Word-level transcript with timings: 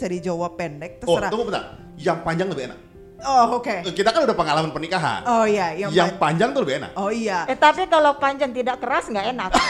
bisa 0.00 0.08
dijawab 0.08 0.56
pendek, 0.56 1.04
Oh, 1.04 1.12
terserah. 1.12 1.28
tunggu 1.28 1.44
bentar. 1.52 1.76
Yang 2.00 2.18
panjang 2.24 2.48
lebih 2.48 2.64
enak. 2.72 2.78
Oh, 3.20 3.60
oke. 3.60 3.84
Kita 3.92 4.16
kan 4.16 4.24
udah 4.24 4.32
pengalaman 4.32 4.72
pernikahan. 4.72 5.20
Oh 5.28 5.44
iya, 5.44 5.76
yang, 5.76 5.92
yang 5.92 6.16
pan- 6.16 6.32
panjang 6.32 6.56
tuh 6.56 6.64
lebih 6.64 6.80
enak. 6.80 6.96
Oh 6.96 7.12
iya. 7.12 7.44
Eh 7.44 7.52
tapi 7.52 7.84
kalau 7.84 8.16
panjang 8.16 8.48
tidak 8.48 8.80
keras 8.80 9.12
nggak 9.12 9.36
enak. 9.36 9.50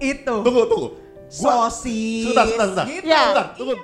Itu. 0.00 0.34
Tunggu, 0.40 0.62
tunggu. 0.64 0.88
Gua- 1.36 1.68
Sosis. 1.68 2.32
Sebentar, 2.32 2.44
sebentar, 2.48 2.66
sebentar. 2.66 2.86
Gitu. 2.88 3.04
Ya. 3.04 3.20
Sebentar, 3.22 3.46
tunggu. 3.60 3.74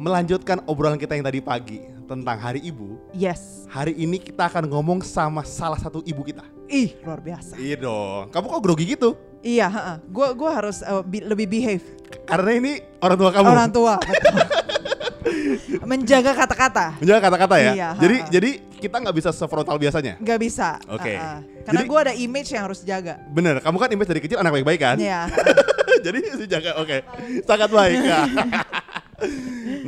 Melanjutkan 0.00 0.64
obrolan 0.64 0.96
kita 0.96 1.12
yang 1.12 1.28
tadi 1.28 1.44
pagi 1.44 1.78
tentang 2.08 2.40
Hari 2.40 2.64
Ibu. 2.64 3.12
yes. 3.12 3.68
Hari 3.70 3.94
ini 3.94 4.18
kita 4.18 4.50
akan 4.50 4.66
ngomong 4.66 4.98
sama 4.98 5.46
salah 5.46 5.78
satu 5.78 6.02
ibu 6.02 6.26
kita. 6.26 6.42
Ih, 6.66 6.98
luar 7.06 7.22
biasa. 7.22 7.54
Iya 7.54 7.78
dong. 7.78 8.26
Kamu 8.34 8.50
kok 8.50 8.62
grogi 8.66 8.98
gitu? 8.98 9.14
Iya, 9.46 9.70
heeh. 9.70 9.96
Gua 10.10 10.34
gua 10.34 10.50
harus 10.58 10.82
uh, 10.82 11.06
bi- 11.06 11.22
lebih 11.22 11.46
behave. 11.46 11.84
Karena 12.26 12.50
ini 12.50 12.82
orang 12.98 13.14
tua 13.14 13.30
kamu. 13.30 13.46
Orang 13.46 13.70
tua. 13.70 13.94
Menjaga 15.90 16.34
kata-kata. 16.34 16.98
Menjaga 16.98 17.30
kata-kata 17.30 17.56
ya. 17.62 17.72
Iya, 17.78 17.88
jadi 18.02 18.16
ha-ha. 18.26 18.30
jadi 18.34 18.50
kita 18.82 18.96
nggak 19.06 19.16
bisa 19.22 19.30
sefrontal 19.30 19.78
biasanya. 19.78 20.18
Nggak 20.18 20.38
bisa. 20.42 20.82
Oke. 20.90 21.14
heeh. 21.14 21.38
Karena 21.62 21.80
Jadi- 21.86 21.90
gua 21.94 21.98
ada 22.10 22.14
image 22.18 22.50
yang 22.50 22.66
harus 22.66 22.82
jaga. 22.82 23.22
Bener, 23.30 23.62
kamu 23.62 23.76
kan 23.78 23.88
image 23.94 24.10
dari 24.10 24.20
kecil 24.24 24.42
anak 24.42 24.50
baik-baik 24.58 24.80
kan? 24.82 24.96
Iya. 24.98 25.30
jadi 26.10 26.18
harus 26.26 26.42
dijaga. 26.42 26.70
Oke. 26.82 27.06
Sangat 27.46 27.70
baik. 27.70 28.02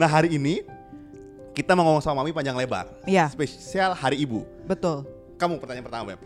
nah, 0.01 0.09
hari 0.09 0.37
ini 0.37 0.65
kita 1.53 1.77
mau 1.77 1.85
ngomong 1.85 2.05
sama 2.05 2.25
Mami 2.25 2.33
panjang 2.33 2.57
lebar. 2.57 2.89
Iya. 3.05 3.29
Spesial 3.29 3.93
Hari 3.93 4.17
Ibu. 4.25 4.45
Betul. 4.65 5.05
Kamu 5.37 5.61
pertanyaan 5.61 5.85
pertama, 5.85 6.05
Beb. 6.15 6.21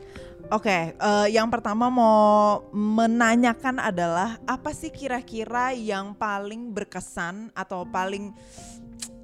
Oke, 0.47 0.95
eh, 0.95 1.27
yang 1.35 1.51
pertama 1.51 1.91
mau 1.91 2.63
menanyakan 2.71 3.83
adalah 3.83 4.39
apa 4.47 4.71
sih 4.71 4.95
kira-kira 4.95 5.75
yang 5.75 6.15
paling 6.15 6.71
berkesan 6.71 7.51
atau 7.51 7.83
paling 7.83 8.31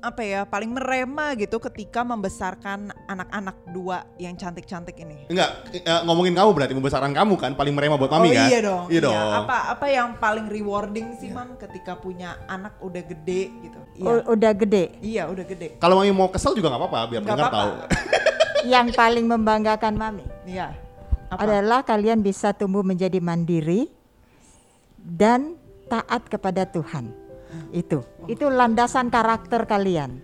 apa 0.03 0.19
ya, 0.21 0.43
paling 0.43 0.67
merema 0.69 1.31
gitu 1.33 1.63
ketika 1.63 2.03
membesarkan 2.03 2.91
anak-anak 3.07 3.55
dua 3.71 4.03
yang 4.19 4.35
cantik-cantik 4.35 4.99
ini? 4.99 5.31
Enggak, 5.31 5.71
eh, 5.73 6.03
ngomongin 6.03 6.35
kamu 6.35 6.51
berarti 6.51 6.75
membesarkan 6.75 7.15
kamu 7.15 7.39
kan 7.39 7.55
paling 7.55 7.71
merema 7.71 7.95
buat 7.95 8.11
Mami 8.11 8.29
oh 8.29 8.35
kan? 8.35 8.49
iya 8.51 8.59
dong. 8.61 8.85
Iya 8.91 9.01
dong. 9.07 9.15
Apa 9.15 9.71
apa 9.71 9.87
yang 9.87 10.19
paling 10.19 10.51
rewarding 10.51 11.15
sih, 11.17 11.31
Mam, 11.31 11.55
ketika 11.55 11.95
punya 11.95 12.35
anak 12.45 12.83
udah 12.83 12.99
gede 13.01 13.43
gitu? 13.63 13.79
Iya. 13.95 14.05
U- 14.05 14.27
udah 14.35 14.53
gede. 14.53 14.85
Iya, 14.99 15.23
udah 15.31 15.45
gede. 15.47 15.69
Kalau 15.79 15.95
Mami 15.97 16.11
mau 16.11 16.27
kesel 16.27 16.53
juga 16.53 16.69
nggak 16.69 16.83
apa-apa 16.83 16.99
biar 17.07 17.21
Nggak 17.23 17.39
tahu. 17.39 17.47
apa-apa. 17.47 17.87
Yang 18.75 18.89
paling 18.95 19.27
membanggakan 19.27 19.95
mami 19.95 20.27
Iya. 20.43 20.75
Apa? 21.31 21.47
adalah 21.47 21.81
kalian 21.83 22.21
bisa 22.21 22.51
tumbuh 22.53 22.83
menjadi 22.83 23.17
mandiri 23.19 23.87
dan 24.99 25.55
taat 25.87 26.27
kepada 26.27 26.63
Tuhan. 26.65 27.11
Itu. 27.71 28.05
Itu 28.31 28.51
landasan 28.51 29.11
karakter 29.11 29.67
kalian. 29.67 30.23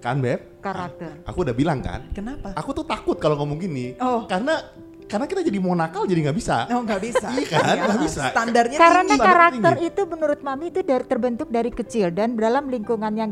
Kan, 0.00 0.20
Beb? 0.20 0.60
Karakter. 0.60 1.24
Aku 1.28 1.44
udah 1.44 1.56
bilang 1.56 1.80
kan, 1.84 2.08
Kenapa? 2.12 2.52
aku 2.56 2.72
tuh 2.72 2.84
takut 2.88 3.16
kalau 3.20 3.36
ngomong 3.40 3.60
gini. 3.60 3.96
Oh. 4.00 4.24
Karena 4.24 4.60
karena 5.04 5.28
kita 5.28 5.44
jadi 5.44 5.60
mau 5.60 5.76
nakal 5.76 6.08
jadi 6.08 6.28
nggak 6.28 6.36
bisa. 6.36 6.64
Oh, 6.72 6.80
nggak 6.80 7.00
bisa. 7.04 7.28
Iya 7.36 7.48
kan? 7.52 7.76
Nggak 7.84 8.00
bisa. 8.04 8.22
Standarnya 8.32 8.78
Karena 8.80 9.00
tinggi. 9.04 9.20
Karakter 9.20 9.72
tinggi. 9.76 9.88
itu 9.92 10.02
menurut 10.08 10.40
mami 10.40 10.66
itu 10.72 10.80
dari 10.80 11.04
terbentuk 11.04 11.48
dari 11.52 11.70
kecil 11.72 12.08
dan 12.12 12.36
dalam 12.36 12.68
lingkungan 12.72 13.12
yang 13.12 13.30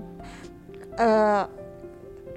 eh, 0.97 1.45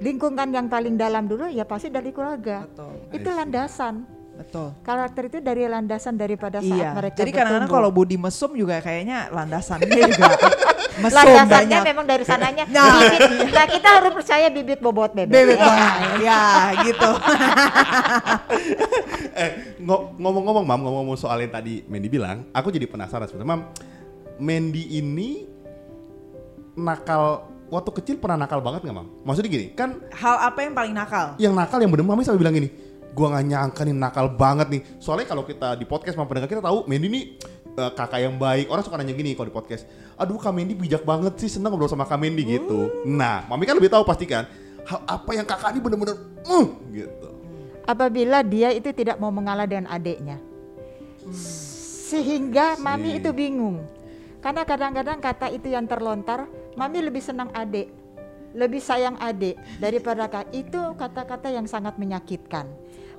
lingkungan 0.00 0.48
yang 0.52 0.66
paling 0.68 0.96
dalam 0.96 1.28
dulu 1.28 1.48
ya 1.48 1.64
pasti 1.68 1.92
dari 1.92 2.12
keluarga. 2.12 2.64
Betul. 2.64 2.92
Itu 3.12 3.28
landasan. 3.32 4.15
Betul. 4.36 4.68
Karakter 4.80 5.22
itu 5.26 5.38
dari 5.40 5.64
landasan 5.64 6.14
daripada 6.14 6.60
saat 6.60 6.68
Iya. 6.68 6.92
mereka 6.92 7.16
Jadi 7.16 7.30
kadang-kadang 7.30 7.70
kalau 7.70 7.88
Budi 7.88 8.14
mesum 8.14 8.52
juga 8.52 8.78
kayaknya 8.78 9.28
landasannya 9.28 9.88
juga 9.88 10.36
mesum 11.02 11.16
landasannya 11.18 11.48
banyak. 11.72 11.82
memang 11.86 12.04
dari 12.04 12.22
sananya 12.22 12.64
Nah. 12.66 13.00
bibit. 13.00 13.20
Nah, 13.50 13.66
kita 13.66 13.88
harus 13.90 14.12
percaya 14.14 14.46
bibit 14.48 14.78
bobot 14.78 15.10
bebek. 15.10 15.32
Bebek 15.32 15.56
Ya. 15.56 15.88
ya 16.18 16.40
gitu. 16.82 17.10
eh 19.34 19.50
ngo- 19.78 20.14
ngomong-ngomong 20.14 20.64
mam 20.64 20.80
ngomong-ngomong 20.80 21.16
soal 21.16 21.38
yang 21.38 21.50
tadi 21.50 21.84
Mandy 21.84 22.08
bilang 22.08 22.48
aku 22.50 22.68
jadi 22.68 22.84
penasaran 22.84 23.26
sebenarnya 23.26 23.50
mam 23.50 23.60
Mandy 24.36 24.84
ini 24.94 25.44
nakal 26.74 27.40
waktu 27.66 27.90
kecil 27.94 28.16
pernah 28.16 28.36
nakal 28.38 28.60
banget 28.60 28.80
nggak 28.82 28.94
mam 28.94 29.08
maksudnya 29.22 29.50
gini 29.50 29.66
kan 29.70 29.96
Hal 30.10 30.36
apa 30.42 30.58
yang 30.60 30.72
paling 30.72 30.92
nakal? 30.92 31.26
yang 31.36 31.52
nakal 31.52 31.78
yang 31.78 31.90
bener 31.90 32.04
mami 32.04 32.22
sampai 32.22 32.38
bilang 32.38 32.54
gini 32.54 32.68
gua 33.16 33.32
nggak 33.32 33.44
nyangka 33.48 33.80
nih 33.88 33.96
nakal 33.96 34.26
banget 34.36 34.68
nih 34.68 34.82
soalnya 35.00 35.26
kalau 35.32 35.48
kita 35.48 35.80
di 35.80 35.88
podcast 35.88 36.20
sama 36.20 36.28
pendengar 36.28 36.52
kita 36.52 36.60
tahu 36.60 36.84
Mandy 36.84 37.08
ini 37.08 37.20
eh, 37.64 37.90
kakak 37.96 38.20
yang 38.20 38.36
baik 38.36 38.68
orang 38.68 38.84
suka 38.84 39.00
nanya 39.00 39.16
gini 39.16 39.32
kalau 39.32 39.48
di 39.48 39.56
podcast 39.56 39.88
aduh 40.20 40.36
kak 40.36 40.52
Mandy 40.52 40.76
bijak 40.76 41.08
banget 41.08 41.40
sih 41.40 41.48
seneng 41.48 41.72
ngobrol 41.72 41.88
sama 41.88 42.04
kak 42.04 42.20
Mandy 42.20 42.44
gitu 42.44 43.08
nah 43.08 43.48
mami 43.48 43.64
kan 43.64 43.72
lebih 43.80 43.88
tahu 43.88 44.04
pasti 44.04 44.28
kan 44.28 44.44
hal 44.84 45.00
apa 45.08 45.30
yang 45.32 45.48
kakak 45.48 45.72
ini 45.72 45.80
bener-bener 45.80 46.16
uh, 46.44 46.68
gitu 46.92 47.36
Apabila 47.86 48.42
dia 48.42 48.74
itu 48.74 48.90
tidak 48.90 49.22
mau 49.22 49.30
mengalah 49.30 49.62
dengan 49.62 49.86
adiknya. 49.86 50.42
Sehingga 52.10 52.74
mami 52.82 53.14
Si. 53.14 53.18
itu 53.22 53.30
bingung. 53.30 53.86
Karena 54.42 54.66
kadang-kadang 54.66 55.22
kata 55.22 55.54
itu 55.54 55.70
yang 55.70 55.86
terlontar, 55.86 56.50
mami 56.74 56.98
lebih 56.98 57.22
senang 57.22 57.54
adik. 57.54 57.86
Lebih 58.58 58.82
sayang 58.82 59.14
adik 59.22 59.54
daripada 59.78 60.26
kak. 60.26 60.50
Itu 60.50 60.98
kata-kata 60.98 61.46
yang 61.54 61.70
sangat 61.70 61.94
menyakitkan. 61.94 62.66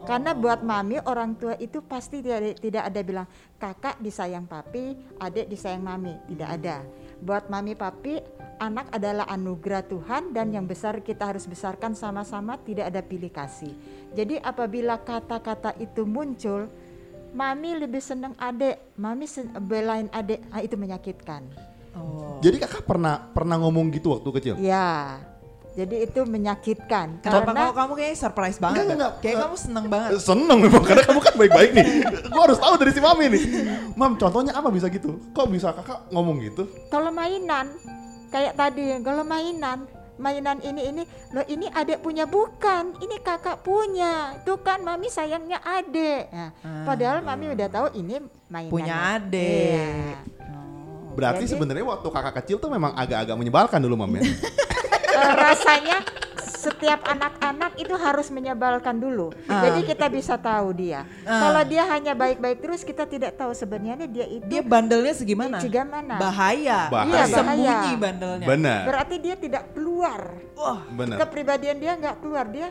Karena 0.07 0.31
buat 0.31 0.63
mami 0.63 1.03
orang 1.03 1.35
tua 1.35 1.59
itu 1.59 1.84
pasti 1.84 2.23
tidak 2.23 2.63
tidak 2.63 2.84
ada 2.88 3.00
bilang 3.03 3.28
kakak 3.59 4.00
disayang 4.00 4.47
papi, 4.47 4.95
adik 5.19 5.51
disayang 5.51 5.84
mami, 5.84 6.16
tidak 6.31 6.50
ada. 6.56 6.78
Buat 7.19 7.51
mami 7.51 7.75
papi 7.75 8.23
anak 8.63 8.88
adalah 8.95 9.28
anugerah 9.28 9.84
Tuhan 9.84 10.31
dan 10.31 10.56
yang 10.56 10.63
besar 10.63 11.03
kita 11.03 11.35
harus 11.35 11.44
besarkan 11.44 11.91
sama-sama 11.91 12.56
tidak 12.63 12.88
ada 12.88 13.03
pilih 13.03 13.28
kasih. 13.28 13.75
Jadi 14.16 14.40
apabila 14.40 14.95
kata-kata 14.95 15.75
itu 15.75 16.07
muncul, 16.07 16.72
mami 17.35 17.75
lebih 17.75 18.00
senang 18.00 18.31
adik, 18.39 18.79
mami 18.95 19.28
sen- 19.28 19.51
belain 19.59 20.07
adik, 20.16 20.39
ah, 20.56 20.63
itu 20.63 20.79
menyakitkan. 20.79 21.44
Oh. 21.97 22.38
jadi 22.45 22.62
kakak 22.62 22.85
pernah 22.85 23.18
pernah 23.34 23.57
ngomong 23.57 23.89
gitu 23.89 24.13
waktu 24.13 24.29
kecil 24.38 24.56
Ya, 24.62 25.18
jadi 25.78 25.96
itu 26.04 26.22
menyakitkan 26.24 27.22
Kenapa 27.22 27.46
karena 27.48 27.62
kamu, 27.64 27.78
kamu 27.78 27.92
kayaknya 27.94 28.18
surprise 28.18 28.58
banget? 28.58 28.82
Enggak, 28.82 28.96
enggak, 28.98 29.12
Kayak 29.16 29.30
enggak. 29.30 29.46
kamu 29.46 29.56
seneng 29.56 29.86
banget. 29.86 30.10
Seneng 30.18 30.58
memang 30.60 30.82
karena 30.82 31.04
kamu 31.04 31.20
kan 31.22 31.34
baik-baik 31.38 31.72
nih. 31.72 31.86
Gua 32.28 32.42
harus 32.44 32.58
tahu 32.58 32.74
dari 32.76 32.92
si 32.92 33.00
Mami 33.00 33.26
nih. 33.30 33.44
Mam, 33.94 34.12
contohnya 34.16 34.52
apa 34.52 34.68
bisa 34.68 34.90
gitu? 34.90 35.22
Kok 35.32 35.48
bisa 35.48 35.70
kakak 35.72 36.10
ngomong 36.10 36.42
gitu? 36.42 36.66
kalau 36.88 37.08
mainan 37.10 37.70
kayak 38.28 38.54
tadi 38.54 38.82
kalau 39.00 39.22
mainan 39.22 39.86
mainan 40.18 40.58
ini 40.60 40.82
ini 40.88 41.04
loh 41.30 41.46
ini 41.46 41.70
adik 41.70 42.02
punya 42.02 42.26
bukan 42.26 42.98
ini 42.98 43.16
kakak 43.18 43.62
punya 43.62 44.34
tuh 44.42 44.58
kan 44.58 44.82
mami 44.82 45.08
sayangnya 45.08 45.62
adik 45.62 46.26
Nah, 46.28 46.50
Ah. 46.58 46.84
padahal 46.84 47.22
mami 47.22 47.54
udah 47.54 47.70
tahu 47.70 47.88
ini 47.94 48.18
mainan 48.48 48.74
Punya 48.74 48.96
adik. 49.16 49.78
Iya. 49.78 50.18
Oh. 50.50 51.14
Berarti 51.14 51.46
sebenarnya 51.46 51.86
waktu 51.86 52.08
kakak 52.08 52.34
kecil 52.36 52.58
tuh 52.58 52.68
memang 52.68 52.92
agak-agak 52.92 53.36
menyebalkan 53.36 53.78
dulu 53.78 53.94
Mam 53.96 54.18
rasanya 55.36 55.98
setiap 56.68 57.06
anak-anak 57.08 57.80
itu 57.80 57.96
harus 57.96 58.28
menyebalkan 58.34 58.98
dulu. 59.00 59.31
Ah. 59.48 59.64
Jadi 59.69 59.88
kita 59.88 60.12
bisa 60.12 60.36
tahu 60.36 60.75
dia. 60.75 61.06
Ah. 61.24 61.48
Kalau 61.48 61.62
dia 61.64 61.84
hanya 61.88 62.18
baik-baik 62.18 62.60
terus 62.60 62.81
kita 62.84 63.08
tidak 63.08 63.38
tahu 63.40 63.56
sebenarnya 63.56 64.10
dia 64.10 64.28
itu 64.28 64.44
Dia 64.50 64.62
bandelnya 64.66 65.14
segimana? 65.16 65.62
Bagaimana? 65.62 66.16
Bahaya. 66.19 66.80
Bahaya. 66.92 67.24
Iya, 67.24 67.24
Sembunyi 67.31 67.68
bahaya. 67.69 68.02
bandelnya. 68.02 68.48
Benar. 68.48 68.81
Berarti 68.90 69.16
dia 69.22 69.36
tidak 69.40 69.64
keluar. 69.72 70.22
Wah. 70.58 70.81
Benar. 70.92 71.18
Kepribadian 71.24 71.78
dia 71.78 71.94
nggak 71.96 72.16
keluar. 72.20 72.46
Dia 72.50 72.68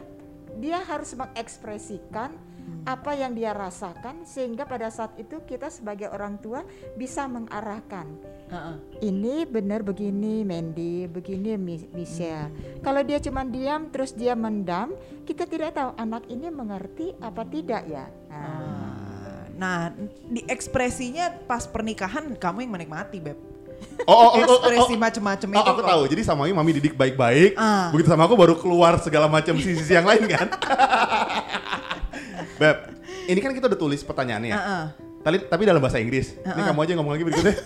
dia 0.56 0.78
harus 0.82 1.12
mengekspresikan 1.12 2.32
Hmm. 2.66 2.82
apa 2.82 3.14
yang 3.14 3.30
dia 3.30 3.50
rasakan 3.50 4.26
sehingga 4.26 4.66
pada 4.66 4.90
saat 4.90 5.14
itu 5.14 5.38
kita 5.40 5.70
sebagai 5.70 6.10
orang 6.10 6.34
tua 6.36 6.66
bisa 6.94 7.24
mengarahkan. 7.24 8.10
Heeh. 8.46 8.76
Ini 9.02 9.46
benar 9.46 9.82
begini 9.82 10.42
Mandy, 10.42 11.06
begini 11.06 11.54
Mi- 11.54 11.86
Michelle. 11.90 12.50
Hmm. 12.50 12.82
Kalau 12.82 13.02
dia 13.02 13.18
cuma 13.18 13.42
diam 13.42 13.86
terus 13.86 14.10
dia 14.10 14.34
mendam, 14.34 14.98
kita 15.22 15.46
tidak 15.46 15.74
tahu 15.74 15.94
anak 15.94 16.26
ini 16.26 16.50
mengerti 16.50 17.14
apa 17.18 17.46
tidak 17.46 17.86
ya. 17.86 18.10
Nah, 18.26 18.34
Ah. 18.34 18.74
Nah, 19.56 19.88
di 20.26 20.44
ekspresinya 20.44 21.32
pas 21.46 21.64
pernikahan 21.64 22.28
kamu 22.34 22.60
yang 22.60 22.72
menikmati, 22.76 23.22
Beb. 23.22 23.38
Oh, 24.04 24.12
oh, 24.12 24.28
oh, 24.28 24.28
oh, 24.28 24.40
ekspresi 24.40 24.92
oh, 24.92 25.00
macem-macem 25.00 25.48
Oh, 25.48 25.56
itu 25.56 25.70
aku 25.72 25.80
kok. 25.80 25.88
tahu. 25.88 26.02
Jadi 26.08 26.22
sama 26.24 26.44
mami, 26.44 26.52
mami 26.52 26.72
didik 26.76 26.92
baik-baik. 26.92 27.56
Ah. 27.56 27.88
Begitu 27.88 28.08
sama 28.08 28.24
aku 28.24 28.36
baru 28.36 28.52
keluar 28.56 29.00
segala 29.00 29.28
macam 29.28 29.56
sisi-sisi 29.56 29.92
yang 29.92 30.04
lain 30.04 30.28
kan. 30.28 30.48
Beb, 32.56 32.76
ini 33.26 33.38
kan 33.38 33.52
kita 33.52 33.66
udah 33.66 33.78
tulis 33.78 34.00
pertanyaannya 34.00 34.48
ya. 34.48 34.56
Heeh. 34.56 34.84
Tapi, 35.20 35.36
tapi 35.44 35.62
dalam 35.62 35.78
bahasa 35.78 35.98
Inggris. 35.98 36.38
Ini 36.38 36.60
kamu 36.62 36.78
aja 36.78 36.90
yang 36.90 37.00
ngomong 37.00 37.14
lagi 37.14 37.24
berikutnya. 37.24 37.54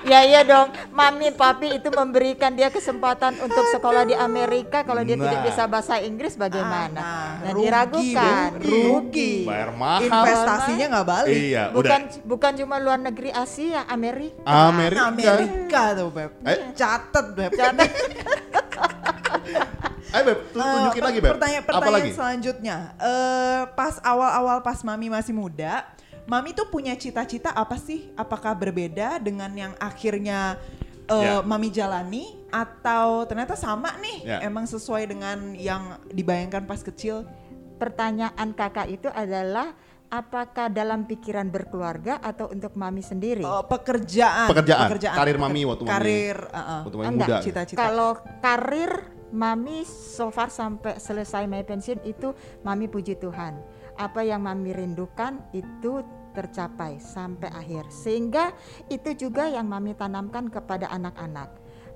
Ya 0.00 0.24
iya 0.24 0.40
dong, 0.40 0.72
mami 0.90 1.28
papi 1.28 1.76
itu 1.76 1.92
memberikan 1.92 2.56
dia 2.56 2.66
kesempatan 2.66 3.36
untuk 3.38 3.68
sekolah 3.68 4.08
di 4.08 4.16
Amerika 4.16 4.80
kalau 4.80 5.04
dia 5.04 5.12
tidak 5.12 5.38
Nah. 5.38 5.44
bisa 5.44 5.62
bahasa 5.68 6.00
Inggris 6.00 6.34
bagaimana? 6.34 6.96
Ah, 6.96 7.04
Nah, 7.36 7.52
rugi, 7.52 7.60
diragukan, 7.62 8.48
rugi. 8.56 8.80
rugi. 8.82 9.32
Bayar 9.44 9.70
mahal. 9.70 10.00
Investasinya 10.02 10.86
nggak 10.88 11.06
balik. 11.06 11.36
Iya, 11.36 11.64
Bukan 11.68 12.00
udah. 12.00 12.24
bukan 12.24 12.52
cuma 12.56 12.76
luar 12.80 12.96
negeri 12.98 13.28
Asia, 13.28 13.84
Amerika. 13.84 14.40
Amerika. 14.42 15.04
Amerika 15.06 15.82
tuh 15.92 16.08
Beb. 16.08 16.30
Eh. 16.42 16.58
Catet 16.72 17.26
Beb. 17.36 17.50
Catat. 17.52 17.90
Ayo 20.10 20.22
Beb, 20.26 20.38
Eh, 20.40 20.46
tunjukin 20.52 20.90
per- 20.96 21.06
lagi 21.06 21.18
Beb. 21.20 21.30
Pertanyaan, 21.32 21.62
Apa 21.62 21.70
pertanyaan 21.70 21.94
lagi? 21.96 22.10
selanjutnya, 22.12 22.76
eh 22.98 23.62
pas 23.70 23.94
awal-awal 24.02 24.58
pas 24.60 24.78
Mami 24.80 25.06
masih 25.08 25.30
muda, 25.32 25.86
Mami 26.22 26.50
tuh 26.50 26.66
punya 26.66 26.94
cita-cita 26.94 27.50
apa 27.50 27.74
sih? 27.76 28.10
Apakah 28.14 28.54
berbeda 28.54 29.18
dengan 29.18 29.50
yang 29.52 29.72
akhirnya 29.76 30.58
eh, 31.06 31.14
Ya. 31.18 31.34
Mami 31.40 31.68
jalani 31.68 32.22
atau 32.48 33.22
ternyata 33.24 33.54
sama 33.54 33.98
nih? 33.98 34.18
Ya. 34.24 34.38
Emang 34.40 34.62
sesuai 34.64 35.06
dengan 35.06 35.54
yang 35.54 35.82
dibayangkan 36.06 36.62
pas 36.64 36.78
kecil? 36.80 37.26
Pertanyaan 37.76 38.50
kakak 38.52 38.86
itu 38.88 39.08
adalah 39.08 39.74
apakah 40.06 40.66
dalam 40.68 41.02
pikiran 41.04 41.46
berkeluarga 41.46 42.18
atau 42.20 42.46
untuk 42.46 42.74
mami 42.74 43.00
sendiri? 43.00 43.42
Eh, 43.42 43.64
pekerjaan, 43.64 44.50
Pekerjaan. 44.50 44.86
Karir 44.90 45.34
Mami 45.36 45.62
waktu 45.64 45.82
Mami- 45.82 45.92
karir, 45.92 46.38
eh, 46.44 46.58
eh. 46.58 46.80
Waktu 46.84 46.96
Mami 46.96 47.08
Enggak, 47.08 47.28
muda. 47.28 47.42
cita-cita. 47.42 47.78
Kalau 47.80 48.10
karir 48.38 48.90
mami 49.30 49.86
so 49.86 50.28
far 50.30 50.50
sampai 50.50 50.98
selesai 50.98 51.46
my 51.46 51.62
pensiun 51.62 52.02
itu 52.06 52.34
mami 52.66 52.90
puji 52.90 53.18
Tuhan. 53.18 53.58
Apa 53.98 54.26
yang 54.26 54.46
mami 54.46 54.74
rindukan 54.74 55.42
itu 55.54 56.02
tercapai 56.32 56.98
sampai 57.02 57.50
akhir. 57.50 57.90
Sehingga 57.90 58.54
itu 58.86 59.14
juga 59.14 59.50
yang 59.50 59.66
mami 59.66 59.94
tanamkan 59.94 60.46
kepada 60.50 60.90
anak-anak 60.90 61.50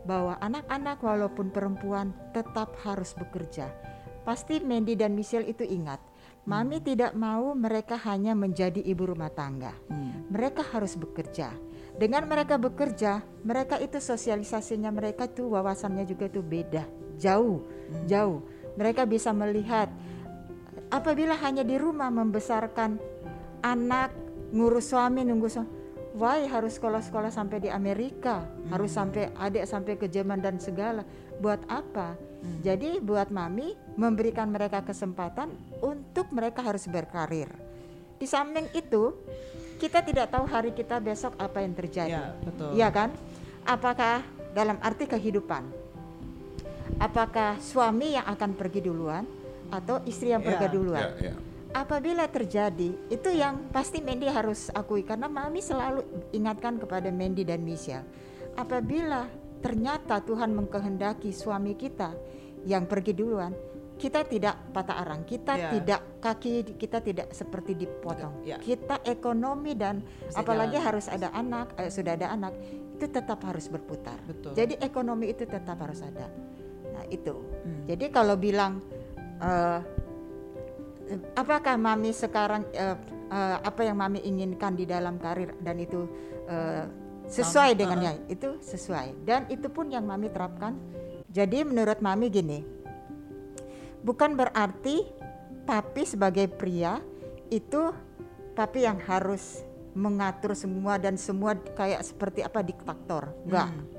bahwa 0.04 0.36
anak-anak 0.42 1.00
walaupun 1.00 1.48
perempuan 1.48 2.12
tetap 2.36 2.76
harus 2.84 3.16
bekerja. 3.16 3.72
Pasti 4.24 4.60
Mandy 4.60 4.96
dan 4.96 5.12
Michelle 5.12 5.48
itu 5.48 5.64
ingat, 5.64 6.00
mami 6.48 6.80
tidak 6.80 7.12
mau 7.12 7.52
mereka 7.52 7.96
hanya 8.08 8.32
menjadi 8.32 8.80
ibu 8.80 9.04
rumah 9.04 9.32
tangga. 9.32 9.72
Mereka 10.32 10.64
harus 10.72 10.96
bekerja. 10.96 11.52
Dengan 11.94 12.26
mereka 12.26 12.56
bekerja, 12.56 13.22
mereka 13.44 13.78
itu 13.78 14.00
sosialisasinya 14.00 14.90
mereka 14.90 15.28
tuh 15.28 15.52
wawasannya 15.52 16.08
juga 16.08 16.26
tuh 16.26 16.42
beda, 16.42 16.82
jauh, 17.18 17.64
jauh. 18.08 18.42
Mereka 18.74 19.06
bisa 19.06 19.30
melihat 19.30 19.86
apabila 20.90 21.34
hanya 21.38 21.62
di 21.62 21.78
rumah 21.78 22.10
membesarkan 22.10 22.98
anak, 23.62 24.10
ngurus 24.54 24.90
suami, 24.90 25.22
nunggu 25.26 25.48
suami. 25.50 25.70
Why 26.14 26.46
harus 26.46 26.78
sekolah-sekolah 26.78 27.34
sampai 27.34 27.66
di 27.66 27.70
Amerika, 27.74 28.46
harus 28.70 28.94
sampai 28.94 29.34
adik 29.34 29.66
sampai 29.66 29.98
ke 29.98 30.06
Jerman 30.06 30.38
dan 30.38 30.62
segala. 30.62 31.02
Buat 31.42 31.66
apa? 31.66 32.14
Jadi 32.62 33.02
buat 33.02 33.34
mami 33.34 33.74
memberikan 33.98 34.52
mereka 34.52 34.84
kesempatan 34.86 35.50
untuk 35.82 36.30
mereka 36.30 36.62
harus 36.62 36.86
berkarir. 36.86 37.50
Di 38.20 38.30
samping 38.30 38.70
itu, 38.76 39.16
kita 39.82 40.06
tidak 40.06 40.30
tahu 40.30 40.46
hari 40.46 40.70
kita 40.70 41.02
besok 41.02 41.34
apa 41.40 41.64
yang 41.64 41.74
terjadi. 41.74 42.14
Ya, 42.14 42.36
betul. 42.46 42.70
Iya 42.78 42.88
kan? 42.94 43.10
Apakah 43.66 44.22
dalam 44.54 44.78
arti 44.84 45.08
kehidupan? 45.08 45.83
Apakah 46.98 47.58
suami 47.58 48.14
yang 48.14 48.26
akan 48.26 48.54
pergi 48.54 48.80
duluan 48.80 49.26
atau 49.68 50.00
istri 50.06 50.30
yang 50.30 50.40
pergi 50.40 50.66
Ya. 50.66 50.72
duluan? 50.72 51.04
Ya, 51.18 51.32
ya. 51.32 51.34
Apabila 51.74 52.30
terjadi, 52.30 52.94
itu 53.10 53.28
yang 53.34 53.66
pasti 53.74 53.98
Mandy 53.98 54.30
harus 54.30 54.70
akui 54.70 55.02
karena 55.02 55.26
Mami 55.26 55.58
selalu 55.58 56.06
ingatkan 56.30 56.78
kepada 56.78 57.10
Mandy 57.10 57.42
dan 57.42 57.66
Michelle. 57.66 58.06
Apabila 58.54 59.26
ternyata 59.58 60.22
Tuhan 60.22 60.54
mengkehendaki 60.54 61.34
suami 61.34 61.74
kita 61.74 62.14
yang 62.62 62.86
pergi 62.86 63.10
duluan, 63.10 63.50
kita 63.98 64.22
tidak 64.22 64.54
patah 64.70 65.02
arang, 65.02 65.26
kita 65.26 65.54
Ya. 65.58 65.70
tidak 65.74 66.00
kaki 66.22 66.78
kita 66.78 67.02
tidak 67.02 67.34
seperti 67.34 67.74
dipotong. 67.74 68.46
Ya. 68.46 68.62
Kita 68.62 69.02
ekonomi 69.02 69.74
dan 69.74 69.98
Bisa 70.02 70.46
apalagi 70.46 70.78
jalan. 70.78 70.86
harus 70.86 71.06
ada 71.10 71.28
anak, 71.34 71.74
eh, 71.74 71.90
sudah 71.90 72.12
ada 72.14 72.30
anak, 72.30 72.54
itu 72.94 73.06
tetap 73.10 73.42
harus 73.42 73.66
berputar. 73.66 74.22
Betul. 74.22 74.54
Jadi 74.54 74.78
ekonomi 74.78 75.34
itu 75.34 75.42
tetap 75.42 75.74
harus 75.82 75.98
ada. 76.06 76.30
Nah, 76.94 77.04
itu. 77.10 77.34
Hmm. 77.34 77.84
Jadi 77.90 78.06
kalau 78.14 78.38
bilang 78.38 78.78
eh, 79.42 79.80
apakah 81.36 81.76
mami 81.76 82.14
sekarang 82.14 82.64
eh, 82.72 82.96
eh, 83.28 83.56
apa 83.60 83.80
yang 83.84 83.98
mami 84.00 84.24
inginkan 84.24 84.74
di 84.74 84.88
dalam 84.88 85.20
karir 85.20 85.52
dan 85.60 85.76
itu 85.80 86.08
eh, 86.48 86.84
sesuai 87.24 87.72
dengannya 87.76 88.28
itu 88.28 88.60
sesuai 88.60 89.24
dan 89.24 89.48
itu 89.48 89.72
pun 89.72 89.88
yang 89.88 90.04
mami 90.04 90.28
terapkan 90.28 90.76
jadi 91.32 91.64
menurut 91.64 92.04
mami 92.04 92.28
gini 92.28 92.60
bukan 94.04 94.36
berarti 94.36 95.08
papi 95.64 96.04
sebagai 96.04 96.52
pria 96.52 97.00
itu 97.48 97.96
papi 98.52 98.84
yang 98.84 99.00
harus 99.08 99.64
mengatur 99.96 100.52
semua 100.52 101.00
dan 101.00 101.16
semua 101.16 101.56
kayak 101.56 102.04
seperti 102.04 102.44
apa 102.44 102.60
diktator 102.60 103.32
enggak 103.48 103.72
Hmm. 103.72 103.93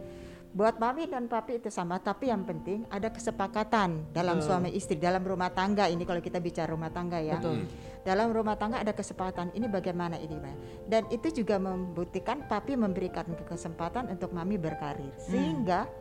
Buat 0.56 0.80
mami 0.80 1.04
dan 1.04 1.28
papi 1.28 1.60
itu 1.60 1.68
sama 1.68 2.00
tapi 2.00 2.32
yang 2.32 2.48
penting 2.48 2.88
ada 2.88 3.12
kesepakatan 3.12 4.08
dalam 4.16 4.40
Betul. 4.40 4.48
suami 4.48 4.72
istri 4.72 4.96
dalam 4.96 5.20
rumah 5.20 5.52
tangga 5.52 5.92
ini 5.92 6.08
kalau 6.08 6.24
kita 6.24 6.40
bicara 6.40 6.72
rumah 6.72 6.88
tangga 6.88 7.20
ya 7.20 7.36
Betul. 7.36 7.68
dalam 8.08 8.32
rumah 8.32 8.56
tangga 8.56 8.80
ada 8.80 8.96
kesepakatan 8.96 9.52
ini 9.52 9.68
bagaimana 9.68 10.16
ini 10.16 10.32
Mbak. 10.32 10.56
dan 10.88 11.04
itu 11.12 11.44
juga 11.44 11.60
membuktikan 11.60 12.48
papi 12.48 12.80
memberikan 12.80 13.28
kesempatan 13.44 14.08
untuk 14.08 14.32
mami 14.32 14.56
berkarir 14.56 15.12
sehingga 15.20 15.92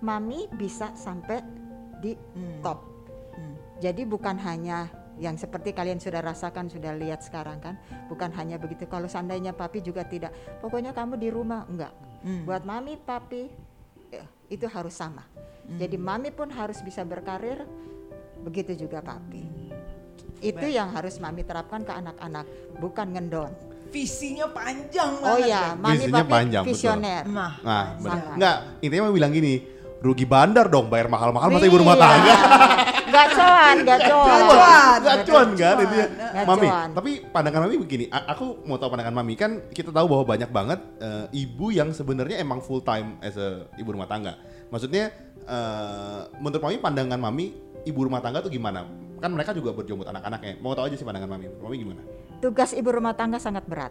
mami 0.00 0.48
bisa 0.56 0.88
sampai 0.96 1.44
di 2.00 2.16
Hmm. 2.32 2.64
top 2.64 2.80
Hmm. 3.36 3.54
jadi 3.76 4.08
bukan 4.08 4.40
hanya 4.40 4.88
yang 5.20 5.36
seperti 5.36 5.76
kalian 5.76 6.00
sudah 6.00 6.24
rasakan 6.24 6.72
sudah 6.72 6.96
lihat 6.96 7.20
sekarang 7.20 7.60
kan 7.60 7.76
bukan 8.08 8.32
hanya 8.32 8.56
begitu 8.56 8.88
kalau 8.88 9.04
seandainya 9.04 9.52
papi 9.52 9.84
juga 9.84 10.00
tidak 10.02 10.32
pokoknya 10.64 10.96
kamu 10.96 11.20
di 11.20 11.28
rumah 11.28 11.68
enggak 11.68 11.92
Hmm. 12.18 12.48
buat 12.48 12.64
mami 12.64 12.96
papi 12.96 13.67
itu 14.48 14.64
harus 14.64 14.92
sama 14.92 15.22
jadi 15.70 15.94
mami 15.94 16.30
pun 16.30 16.48
harus 16.48 16.80
bisa 16.80 17.02
berkarir 17.02 17.68
begitu 18.40 18.72
juga 18.78 18.98
papi 18.98 19.44
itu 20.38 20.54
Baik. 20.56 20.72
yang 20.72 20.88
harus 20.88 21.18
mami 21.18 21.42
terapkan 21.42 21.82
ke 21.82 21.90
anak-anak 21.90 22.46
bukan 22.76 23.08
ngendon 23.10 23.52
Visinya 23.88 24.44
panjang 24.46 25.16
oh 25.18 25.36
banget. 25.36 25.48
ya 25.48 25.62
Beb. 25.66 25.80
mami 25.80 25.92
Visinya 25.94 26.20
papi 26.20 26.28
panjang, 26.30 26.62
betul. 26.62 26.72
visioner 26.74 27.22
Nah, 27.24 27.52
Nah, 27.58 27.84
benar. 27.96 28.24
Enggak, 28.36 28.56
intinya 28.78 29.02
mau 29.02 29.14
bilang 29.14 29.32
gini, 29.32 29.54
rugi 29.98 30.24
bandar 30.24 30.68
dong 30.68 30.86
bayar 30.86 31.08
mahal-mahal 31.08 31.48
masa 31.48 31.64
ibu 31.64 31.80
rumah 31.80 31.96
Iya. 31.96 32.04
tangga. 32.04 32.34
Nggak 33.18 33.34
cuan, 33.34 33.76
nggak 33.82 34.00
cuan. 34.06 34.40
cuan. 34.46 34.98
Nggak 35.02 35.18
cuan 35.26 35.48
kan. 35.58 35.76
Nggak 35.82 36.46
Mami, 36.46 36.68
tapi 36.94 37.10
pandangan 37.34 37.60
Mami 37.66 37.76
begini, 37.82 38.04
aku 38.14 38.62
mau 38.62 38.78
tahu 38.78 38.94
pandangan 38.94 39.14
Mami 39.18 39.34
kan 39.34 39.58
kita 39.74 39.90
tahu 39.90 40.06
bahwa 40.06 40.24
banyak 40.24 40.50
banget 40.54 40.80
eh, 41.02 41.26
ibu 41.34 41.74
yang 41.74 41.90
sebenarnya 41.90 42.38
emang 42.38 42.62
full 42.62 42.78
time 42.78 43.18
as 43.18 43.34
a 43.34 43.66
ibu 43.74 43.90
rumah 43.90 44.06
tangga. 44.06 44.38
Maksudnya 44.70 45.10
eh, 45.42 46.20
menurut 46.38 46.62
Mami 46.62 46.78
pandangan 46.78 47.18
Mami 47.18 47.46
ibu 47.82 48.00
rumah 48.06 48.22
tangga 48.22 48.38
tuh 48.38 48.54
gimana? 48.54 48.86
Kan 49.18 49.34
mereka 49.34 49.50
juga 49.50 49.74
berjuang 49.74 50.06
buat 50.06 50.14
anak-anaknya. 50.14 50.62
Mau 50.62 50.78
tahu 50.78 50.86
aja 50.86 50.94
sih 50.94 51.02
pandangan 51.02 51.26
Mami. 51.26 51.50
Mami 51.58 51.76
gimana? 51.82 52.02
Tugas 52.38 52.70
ibu 52.70 52.86
rumah 52.94 53.18
tangga 53.18 53.42
sangat 53.42 53.66
berat. 53.66 53.90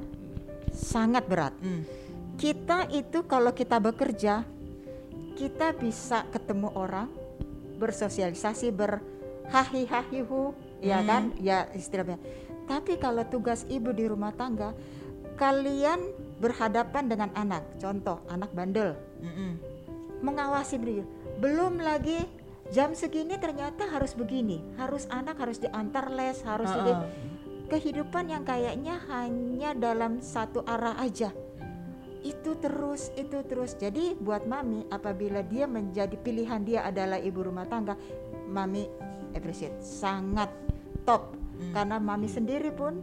Sangat 0.71 1.27
berat. 1.27 1.51
Hmm. 1.59 1.83
Kita 2.39 2.87
itu 2.93 3.25
kalau 3.27 3.51
kita 3.51 3.81
bekerja, 3.81 4.45
kita 5.35 5.73
bisa 5.73 6.23
ketemu 6.29 6.69
orang, 6.77 7.09
bersosialisasi, 7.81 8.69
berhahi-hahihu, 9.47 10.51
ya 10.83 10.99
Hmm. 11.01 11.07
kan? 11.07 11.23
Ya 11.39 11.71
istilahnya. 11.71 12.19
Tapi 12.67 12.99
kalau 12.99 13.23
tugas 13.23 13.63
ibu 13.71 13.95
di 13.95 14.03
rumah 14.11 14.35
tangga, 14.35 14.75
kalian 15.39 16.03
berhadapan 16.43 17.07
dengan 17.07 17.29
anak. 17.33 17.63
Contoh, 17.79 18.19
anak 18.27 18.51
bandel. 18.51 18.93
Mm-mm. 19.17 19.57
mengawasi 20.17 20.81
beliau. 20.81 21.05
Belum 21.37 21.77
lagi 21.77 22.25
jam 22.73 22.97
segini 22.97 23.37
ternyata 23.37 23.85
harus 23.85 24.17
begini, 24.17 24.65
harus 24.73 25.05
anak 25.13 25.37
harus 25.37 25.61
diantar 25.61 26.09
les, 26.09 26.41
harus 26.41 26.73
ah. 26.73 27.05
Kehidupan 27.69 28.33
yang 28.33 28.41
kayaknya 28.41 28.97
hanya 29.13 29.77
dalam 29.77 30.17
satu 30.25 30.65
arah 30.65 30.97
aja. 30.97 31.29
Itu 32.25 32.57
terus, 32.57 33.13
itu 33.13 33.45
terus. 33.45 33.77
Jadi 33.77 34.17
buat 34.17 34.49
mami 34.49 34.89
apabila 34.89 35.45
dia 35.45 35.69
menjadi 35.69 36.17
pilihan 36.17 36.65
dia 36.65 36.81
adalah 36.81 37.21
ibu 37.21 37.45
rumah 37.45 37.69
tangga, 37.69 37.93
mami 38.49 38.89
appreciate 39.35 39.75
sangat 39.81 40.51
top 41.03 41.35
Hmm. 41.57 41.73
karena 41.73 41.97
mami 41.97 42.29
sendiri 42.29 42.69
pun 42.69 43.01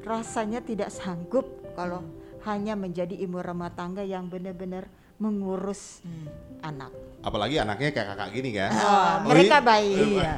rasanya 0.00 0.64
tidak 0.64 0.88
sanggup 0.88 1.44
kalau 1.76 2.00
hanya 2.48 2.72
menjadi 2.72 3.12
ibu 3.12 3.36
rumah 3.36 3.68
tangga 3.68 4.00
yang 4.00 4.32
benar-benar 4.32 4.88
mengurus 5.20 6.00
Hmm. 6.00 6.24
Anak. 6.60 6.92
Apalagi 7.18 7.58
anaknya 7.58 7.90
kayak 7.90 8.08
kakak 8.08 8.28
gini 8.30 8.50
kan. 8.54 8.70
Ah, 8.70 8.86
Oh, 9.18 9.34
mereka 9.34 9.58
ini- 9.58 9.66
baik. 9.66 9.98
Iya. 10.14 10.34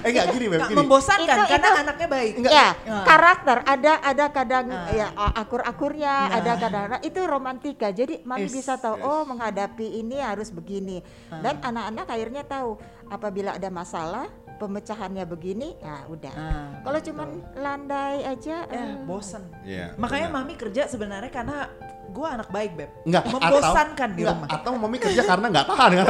eh 0.00 0.08
enggak 0.08 0.26
gini, 0.32 0.46
Beb, 0.48 0.60
gini. 0.64 0.76
membosankan 0.78 1.36
Itu- 1.36 1.50
karena 1.52 1.68
itu- 1.68 1.80
anaknya 1.84 2.08
baik. 2.08 2.32
Ya, 2.42 2.68
Ah. 2.80 3.04
karakter 3.04 3.58
ada 3.64 3.92
ada 4.00 4.24
kadang 4.30 4.66
Ah. 4.66 4.88
ya 4.88 5.06
akur-akurnya, 5.36 6.14
Nah. 6.26 6.36
ada 6.40 6.52
kadang 6.56 6.84
nah, 6.88 7.00
itu 7.00 7.20
romantika. 7.22 7.88
Jadi 7.90 8.24
mami 8.24 8.48
Yes, 8.48 8.54
bisa 8.54 8.72
tahu 8.74 8.96
yes. 8.96 9.04
oh 9.04 9.22
menghadapi 9.26 10.00
ini 10.00 10.16
harus 10.16 10.48
begini. 10.48 11.04
Ah. 11.28 11.44
Dan 11.44 11.60
anak-anak 11.60 12.06
akhirnya 12.08 12.42
tahu 12.42 12.80
apabila 13.06 13.52
ada 13.52 13.68
masalah 13.68 14.32
pemecahannya 14.56 15.24
begini, 15.24 15.76
ya 15.76 16.04
udah. 16.06 16.34
Ah, 16.34 16.68
Kalau 16.80 17.00
cuman 17.02 17.28
landai 17.54 18.24
aja 18.24 18.64
ya 18.64 18.80
eh, 18.80 18.96
bosen. 19.02 19.44
Iya. 19.60 19.92
Makanya 19.96 20.28
benar. 20.28 20.40
mami 20.40 20.54
kerja 20.54 20.84
sebenarnya 20.84 21.28
karena 21.28 21.68
gue 22.10 22.26
anak 22.26 22.48
baik 22.50 22.70
beb. 22.74 22.90
Enggak, 23.06 23.22
membosankan 23.30 24.08
atau, 24.10 24.18
di 24.18 24.22
enggak, 24.26 24.36
rumah. 24.36 24.48
Atau 24.50 24.70
mami 24.74 24.98
kerja 24.98 25.22
karena 25.22 25.46
nggak 25.46 25.66
tahan 25.70 25.90
kan. 25.94 26.04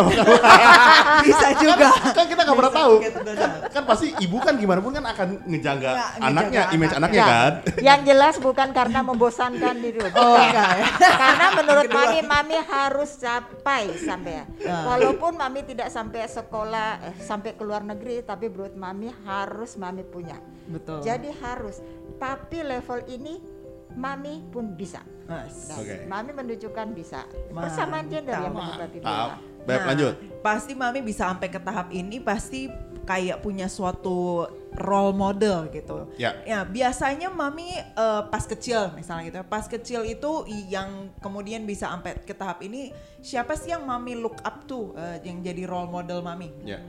Bisa 1.29 1.47
juga. 1.61 1.89
kan 2.17 2.25
kita 2.25 2.41
nggak 2.49 2.59
pernah 2.59 2.75
tahu. 2.75 2.95
benar. 3.01 3.49
kan 3.69 3.83
pasti 3.85 4.07
ibu 4.25 4.37
kan 4.41 4.55
gimana 4.57 4.81
pun 4.81 4.93
kan 4.97 5.05
akan 5.05 5.29
ngejangga 5.45 5.91
Nggak, 5.93 6.11
ngejaga 6.17 6.27
anaknya, 6.27 6.63
image 6.73 6.95
anaknya. 6.97 6.97
anaknya 6.97 7.21
ya. 7.21 7.29
kan. 7.29 7.53
Yang 7.85 8.01
jelas 8.09 8.35
bukan 8.41 8.69
karena 8.73 9.01
membosankan 9.05 9.75
diri. 9.79 10.01
Oh 10.01 10.09
bukan. 10.09 10.41
enggak 10.49 10.71
ya. 10.73 10.87
Karena 10.99 11.47
menurut 11.55 11.87
Kedua. 11.87 12.01
mami, 12.01 12.19
mami 12.25 12.57
harus 12.65 13.11
capai 13.21 13.85
sampai 14.01 14.33
ya. 14.33 14.45
Ah. 14.67 14.97
Walaupun 14.97 15.33
mami 15.37 15.61
tidak 15.69 15.93
sampai 15.93 16.25
sekolah, 16.25 17.13
eh, 17.13 17.15
sampai 17.21 17.53
ke 17.55 17.63
luar 17.63 17.85
negeri, 17.85 18.25
tapi 18.25 18.49
menurut 18.49 18.75
mami 18.75 19.13
harus 19.29 19.77
mami 19.77 20.03
punya. 20.03 20.41
Betul. 20.65 21.05
Jadi 21.05 21.29
harus. 21.45 21.79
Tapi 22.21 22.61
level 22.61 23.01
ini 23.09 23.60
mami 23.97 24.45
pun 24.51 24.75
bisa. 24.75 25.03
Mas. 25.31 25.71
Dan 25.71 25.79
Oke. 25.79 25.95
Mami 26.11 26.31
menunjukkan 26.35 26.87
bisa. 26.91 27.23
Persamaan 27.55 28.07
gender 28.11 28.35
yang. 28.35 28.55
Mantap. 28.55 29.41
Beb, 29.61 29.77
Nah, 29.77 29.87
lanjut. 29.93 30.15
Pasti 30.41 30.73
mami 30.73 31.05
bisa 31.05 31.29
sampai 31.29 31.53
ke 31.53 31.61
tahap 31.61 31.93
ini 31.93 32.19
pasti 32.19 32.67
kayak 33.05 33.43
punya 33.43 33.67
suatu 33.67 34.47
role 34.79 35.15
model 35.15 35.69
gitu. 35.75 36.09
Ya. 36.17 36.39
Ya 36.47 36.63
biasanya 36.63 37.29
mami 37.29 37.75
eh, 37.77 38.23
pas 38.31 38.45
kecil 38.47 38.95
misalnya 38.97 39.23
gitu. 39.29 39.39
Pas 39.47 39.65
kecil 39.67 40.07
itu 40.07 40.47
yang 40.71 41.13
kemudian 41.21 41.67
bisa 41.67 41.91
sampai 41.91 42.17
ke 42.23 42.33
tahap 42.33 42.63
ini 42.65 42.95
siapa 43.21 43.59
sih 43.59 43.75
yang 43.75 43.85
mami 43.85 44.17
look 44.17 44.39
up 44.47 44.65
to 44.65 44.95
eh, 44.97 45.21
yang 45.27 45.43
jadi 45.45 45.69
role 45.69 45.91
model 45.91 46.23
mami? 46.25 46.55
Ya. 46.65 46.81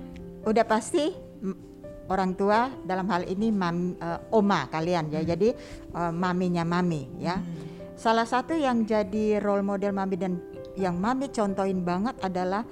Udah 0.47 0.65
pasti 0.65 1.11
orang 2.09 2.33
tua 2.33 2.71
dalam 2.87 3.05
hal 3.11 3.27
ini 3.27 3.51
mam, 3.53 3.97
eh, 3.97 4.19
oma 4.33 4.65
kalian 4.71 5.11
ya. 5.13 5.21
Jadi 5.21 5.49
eh, 5.93 6.13
maminya 6.13 6.65
mami 6.65 7.21
ya. 7.21 7.37
Salah 7.99 8.25
satu 8.25 8.57
yang 8.57 8.87
jadi 8.87 9.37
role 9.37 9.61
model 9.61 9.93
mami 9.93 10.15
dan 10.17 10.41
yang 10.73 10.97
mami 10.97 11.29
contohin 11.29 11.85
banget 11.85 12.17
adalah 12.25 12.65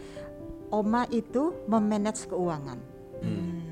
oma 0.73 1.05
itu 1.13 1.53
memanage 1.69 2.25
keuangan. 2.25 2.79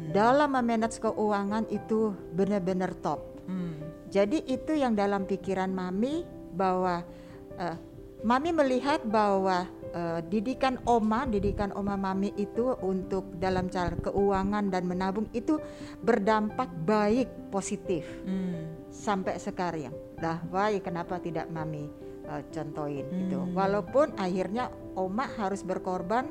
Dalam 0.07 0.49
memanage 0.55 0.97
keuangan 1.03 1.67
itu 1.69 2.15
benar-benar 2.33 2.95
top. 3.03 3.21
Hmm. 3.45 3.75
Jadi 4.07 4.39
itu 4.47 4.73
yang 4.73 4.95
dalam 4.95 5.27
pikiran 5.27 5.69
mami 5.69 6.23
bahwa 6.55 7.03
eh, 7.59 7.77
mami 8.23 8.49
melihat 8.55 9.03
bahwa 9.05 9.69
eh, 9.93 10.19
didikan 10.27 10.81
oma, 10.87 11.23
didikan 11.29 11.71
oma 11.75 11.95
mami 11.95 12.33
itu 12.35 12.73
untuk 12.81 13.37
dalam 13.37 13.69
cara 13.71 13.93
keuangan 13.95 14.71
dan 14.71 14.87
menabung 14.87 15.27
itu 15.31 15.59
berdampak 16.01 16.71
baik 16.83 17.27
positif 17.53 18.03
Hmm. 18.25 18.87
sampai 18.89 19.37
sekarang. 19.37 19.93
Lah, 20.19 20.41
baik 20.49 20.89
kenapa 20.89 21.21
tidak 21.21 21.47
mami 21.53 21.87
eh, 22.27 22.41
contohin 22.51 23.07
itu. 23.27 23.39
Hmm. 23.39 23.53
Walaupun 23.55 24.17
akhirnya 24.19 24.71
oma 24.97 25.29
harus 25.37 25.61
berkorban 25.63 26.27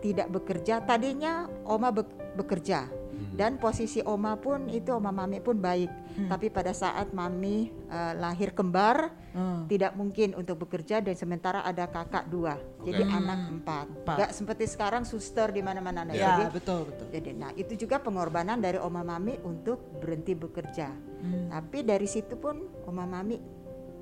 tidak 0.00 0.30
bekerja. 0.32 0.80
Tadinya 0.84 1.48
oma 1.68 1.92
be- 1.92 2.08
bekerja 2.36 2.99
dan 3.36 3.56
posisi 3.56 4.00
oma 4.00 4.36
pun 4.36 4.68
itu 4.68 4.90
oma 4.90 5.10
mami 5.10 5.38
pun 5.38 5.56
baik. 5.56 5.90
Tapi 6.28 6.50
pada 6.50 6.72
saat 6.72 7.12
mami 7.12 7.68
eh, 7.88 8.12
lahir 8.16 8.52
kembar 8.52 9.20
Hmm. 9.30 9.70
tidak 9.70 9.94
mungkin 9.94 10.34
untuk 10.34 10.66
bekerja 10.66 10.98
dan 10.98 11.14
sementara 11.14 11.62
ada 11.62 11.86
kakak 11.86 12.26
dua, 12.26 12.58
jadi 12.82 13.06
Oke. 13.06 13.14
anak 13.14 13.38
empat. 13.46 13.86
Empat. 14.02 14.16
Gak 14.26 14.32
seperti 14.34 14.66
sekarang 14.66 15.06
suster 15.06 15.54
di 15.54 15.62
mana-mana. 15.62 16.02
Nah, 16.02 16.18
Ya 16.18 16.34
Jadi 16.34 16.50
betul 16.50 16.90
betul. 16.90 17.06
jadi 17.14 17.30
nah 17.38 17.54
itu 17.54 17.78
juga 17.78 18.02
pengorbanan 18.02 18.58
dari 18.58 18.82
oma 18.82 19.06
mami 19.06 19.38
untuk 19.46 19.78
berhenti 20.02 20.34
bekerja. 20.34 20.90
Hmm. 21.22 21.46
Tapi 21.46 21.86
dari 21.86 22.10
situ 22.10 22.34
pun 22.42 22.58
oma 22.90 23.06
mami 23.06 23.38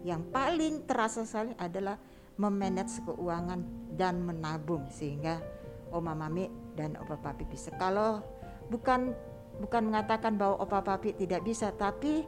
yang 0.01 0.25
paling 0.33 0.89
terasa 0.89 1.29
sekali 1.29 1.53
adalah 1.61 2.01
memanage 2.41 3.05
keuangan 3.05 3.61
dan 4.01 4.25
menabung 4.25 4.89
sehingga 4.89 5.45
oma 5.93 6.17
mami 6.17 6.49
dan 6.73 6.97
opa 6.97 7.21
papi 7.21 7.45
bisa. 7.45 7.69
Kalau 7.77 8.25
bukan 8.69 9.13
bukan 9.59 9.83
mengatakan 9.91 10.39
bahwa 10.39 10.63
opa 10.63 10.81
papi 10.85 11.17
tidak 11.19 11.43
bisa, 11.43 11.75
tapi 11.75 12.25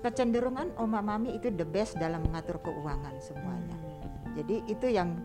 kecenderungan 0.00 0.72
oma 0.80 1.04
mami 1.04 1.36
itu 1.36 1.52
the 1.52 1.66
best 1.66 1.96
dalam 2.00 2.24
mengatur 2.24 2.60
keuangan 2.64 3.14
semuanya. 3.20 3.76
Jadi 4.38 4.64
itu 4.70 4.86
yang 4.88 5.18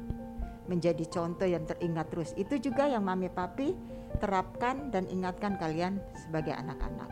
menjadi 0.67 1.03
contoh 1.11 1.45
yang 1.47 1.63
teringat 1.67 2.07
terus. 2.09 2.31
Itu 2.39 2.57
juga 2.59 2.87
yang 2.87 3.03
mami 3.03 3.27
papi 3.29 3.75
terapkan 4.17 4.89
dan 4.89 5.05
ingatkan 5.11 5.59
kalian 5.59 5.99
sebagai 6.15 6.55
anak-anak. 6.55 7.09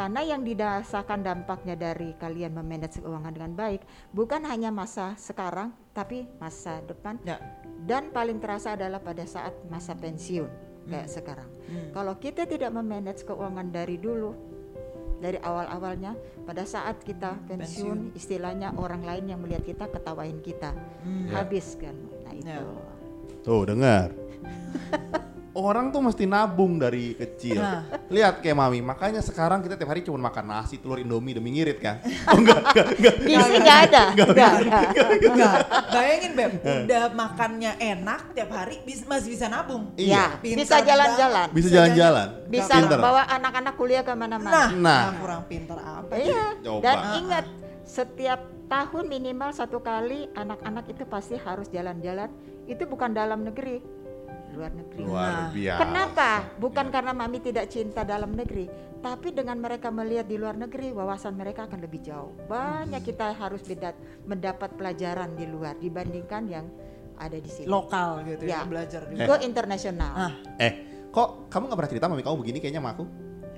Karena 0.00 0.24
yang 0.24 0.48
didasarkan 0.48 1.20
dampaknya 1.20 1.76
dari 1.76 2.16
kalian 2.16 2.56
memanage 2.56 3.04
keuangan 3.04 3.36
dengan 3.36 3.52
baik 3.52 3.84
bukan 4.16 4.48
hanya 4.48 4.72
masa 4.72 5.12
sekarang 5.20 5.76
tapi 5.92 6.24
masa 6.40 6.80
depan 6.88 7.20
Ya. 7.20 7.36
dan 7.84 8.08
paling 8.08 8.40
terasa 8.40 8.80
adalah 8.80 9.04
pada 9.04 9.28
saat 9.28 9.52
masa 9.68 9.92
pensiun 9.92 10.69
kayak 10.90 11.08
sekarang. 11.08 11.50
Hmm. 11.70 11.88
Kalau 11.94 12.14
kita 12.18 12.42
tidak 12.44 12.70
memanage 12.74 13.22
keuangan 13.22 13.70
dari 13.70 13.96
dulu 13.96 14.34
dari 15.20 15.36
awal-awalnya 15.36 16.16
pada 16.48 16.64
saat 16.64 17.04
kita 17.04 17.36
pensiun, 17.44 18.16
istilahnya 18.16 18.72
orang 18.74 19.04
lain 19.04 19.24
yang 19.28 19.40
melihat 19.44 19.62
kita 19.62 19.84
ketawain 19.86 20.40
kita 20.40 20.72
Hmm. 21.04 21.28
habis 21.30 21.76
kan 21.76 21.92
nah 22.24 22.32
itu 22.32 22.48
Ya. 22.48 22.64
Tuh, 23.40 23.64
dengar. 23.64 24.12
Orang 25.50 25.90
tuh 25.90 25.98
mesti 25.98 26.24
nabung 26.24 26.78
dari 26.78 27.10
kecil. 27.12 27.58
Nah. 27.58 27.82
Lihat 28.06 28.38
kayak 28.38 28.54
mami, 28.54 28.78
makanya 28.80 29.18
sekarang 29.18 29.58
kita 29.60 29.74
tiap 29.74 29.90
hari 29.90 30.00
cuma 30.00 30.22
makan 30.22 30.46
nasi, 30.46 30.78
telur 30.78 30.94
indomie 30.96 31.34
demi 31.34 31.50
ngirit 31.50 31.78
kan. 31.78 31.98
Oh 32.30 32.38
enggak, 32.38 32.70
enggak, 32.70 32.86
enggak. 32.94 33.14
gizi 33.20 33.54
nggak 33.58 33.78
ada 33.82 34.02
nggak 34.12 34.28
ada 34.30 34.46
Enggak, 35.10 35.54
bayangin 35.90 36.32
Beb, 36.32 36.52
udah 36.62 37.04
makannya 37.10 37.72
enak 37.76 38.20
tiap 38.30 38.50
hari 38.52 38.78
bis- 38.80 39.02
masih 39.04 39.34
bisa 39.34 39.46
nabung. 39.46 39.90
Iya. 39.94 40.14
ya 40.30 40.38
Pintar 40.38 40.60
bisa 40.60 40.76
jalan-jalan. 40.80 41.46
Bisa 41.50 41.68
jalan-jalan. 41.68 42.28
bisa 42.46 42.74
Pinter. 42.76 42.98
bawa 43.00 43.22
anak-anak 43.26 43.74
kuliah 43.74 44.00
Nah, 44.00 44.06
ke 44.06 44.12
mana-mana 44.14 44.62
Nah. 44.72 45.02
kurang 45.18 45.42
pintar 45.44 45.78
apa? 45.78 46.14
iya 46.14 46.54
Coba. 46.62 46.80
dan 46.80 46.96
Ah, 46.96 47.12
ingat 47.16 47.44
setiap 47.82 48.40
tahun 48.66 49.04
minimal 49.08 49.50
satu 49.50 49.82
kali 49.82 50.30
anak-anak 50.32 50.86
itu 50.86 51.02
pasti 51.04 51.34
harus 51.36 51.66
jalan-jalan 51.68 52.30
itu 52.64 52.86
bukan 52.86 53.10
dalam 53.10 53.42
negeri 53.42 53.82
luar 54.52 54.70
negeri 54.74 55.02
Luar 55.02 55.30
Nah, 55.30 55.48
biasa. 55.50 55.80
Kenapa? 55.80 56.30
Bukan 56.58 56.86
Iya. 56.86 56.92
karena 56.92 57.12
mami 57.12 57.38
tidak 57.38 57.66
cinta 57.68 58.00
dalam 58.02 58.34
negeri, 58.34 58.66
tapi 58.98 59.30
dengan 59.30 59.56
mereka 59.56 59.88
melihat 59.88 60.26
di 60.26 60.36
luar 60.36 60.54
negeri, 60.54 60.92
wawasan 60.92 61.34
mereka 61.34 61.64
akan 61.70 61.80
lebih 61.80 62.00
jauh. 62.02 62.34
Banyak 62.46 63.02
kita 63.02 63.32
harus 63.32 63.62
beda, 63.62 63.94
mendapat 64.26 64.74
pelajaran 64.74 65.34
di 65.34 65.46
luar 65.46 65.78
dibandingkan 65.78 66.42
yang 66.46 66.66
ada 67.16 67.36
di 67.36 67.48
sini. 67.48 67.68
Lokal 67.68 68.24
gitu 68.24 68.48
ya, 68.48 68.60
Ya. 68.60 68.60
belajar 68.64 69.04
di 69.06 69.20
Go 69.20 69.36
internasional. 69.40 70.12
Ah. 70.16 70.32
Eh, 70.56 70.72
kok 71.08 71.52
kamu 71.52 71.68
gak 71.68 71.78
pernah 71.78 71.92
cerita 71.92 72.06
mami 72.08 72.22
kamu 72.24 72.36
begini 72.40 72.58
kayaknya 72.58 72.80
sama 72.80 72.92
aku? 72.96 73.04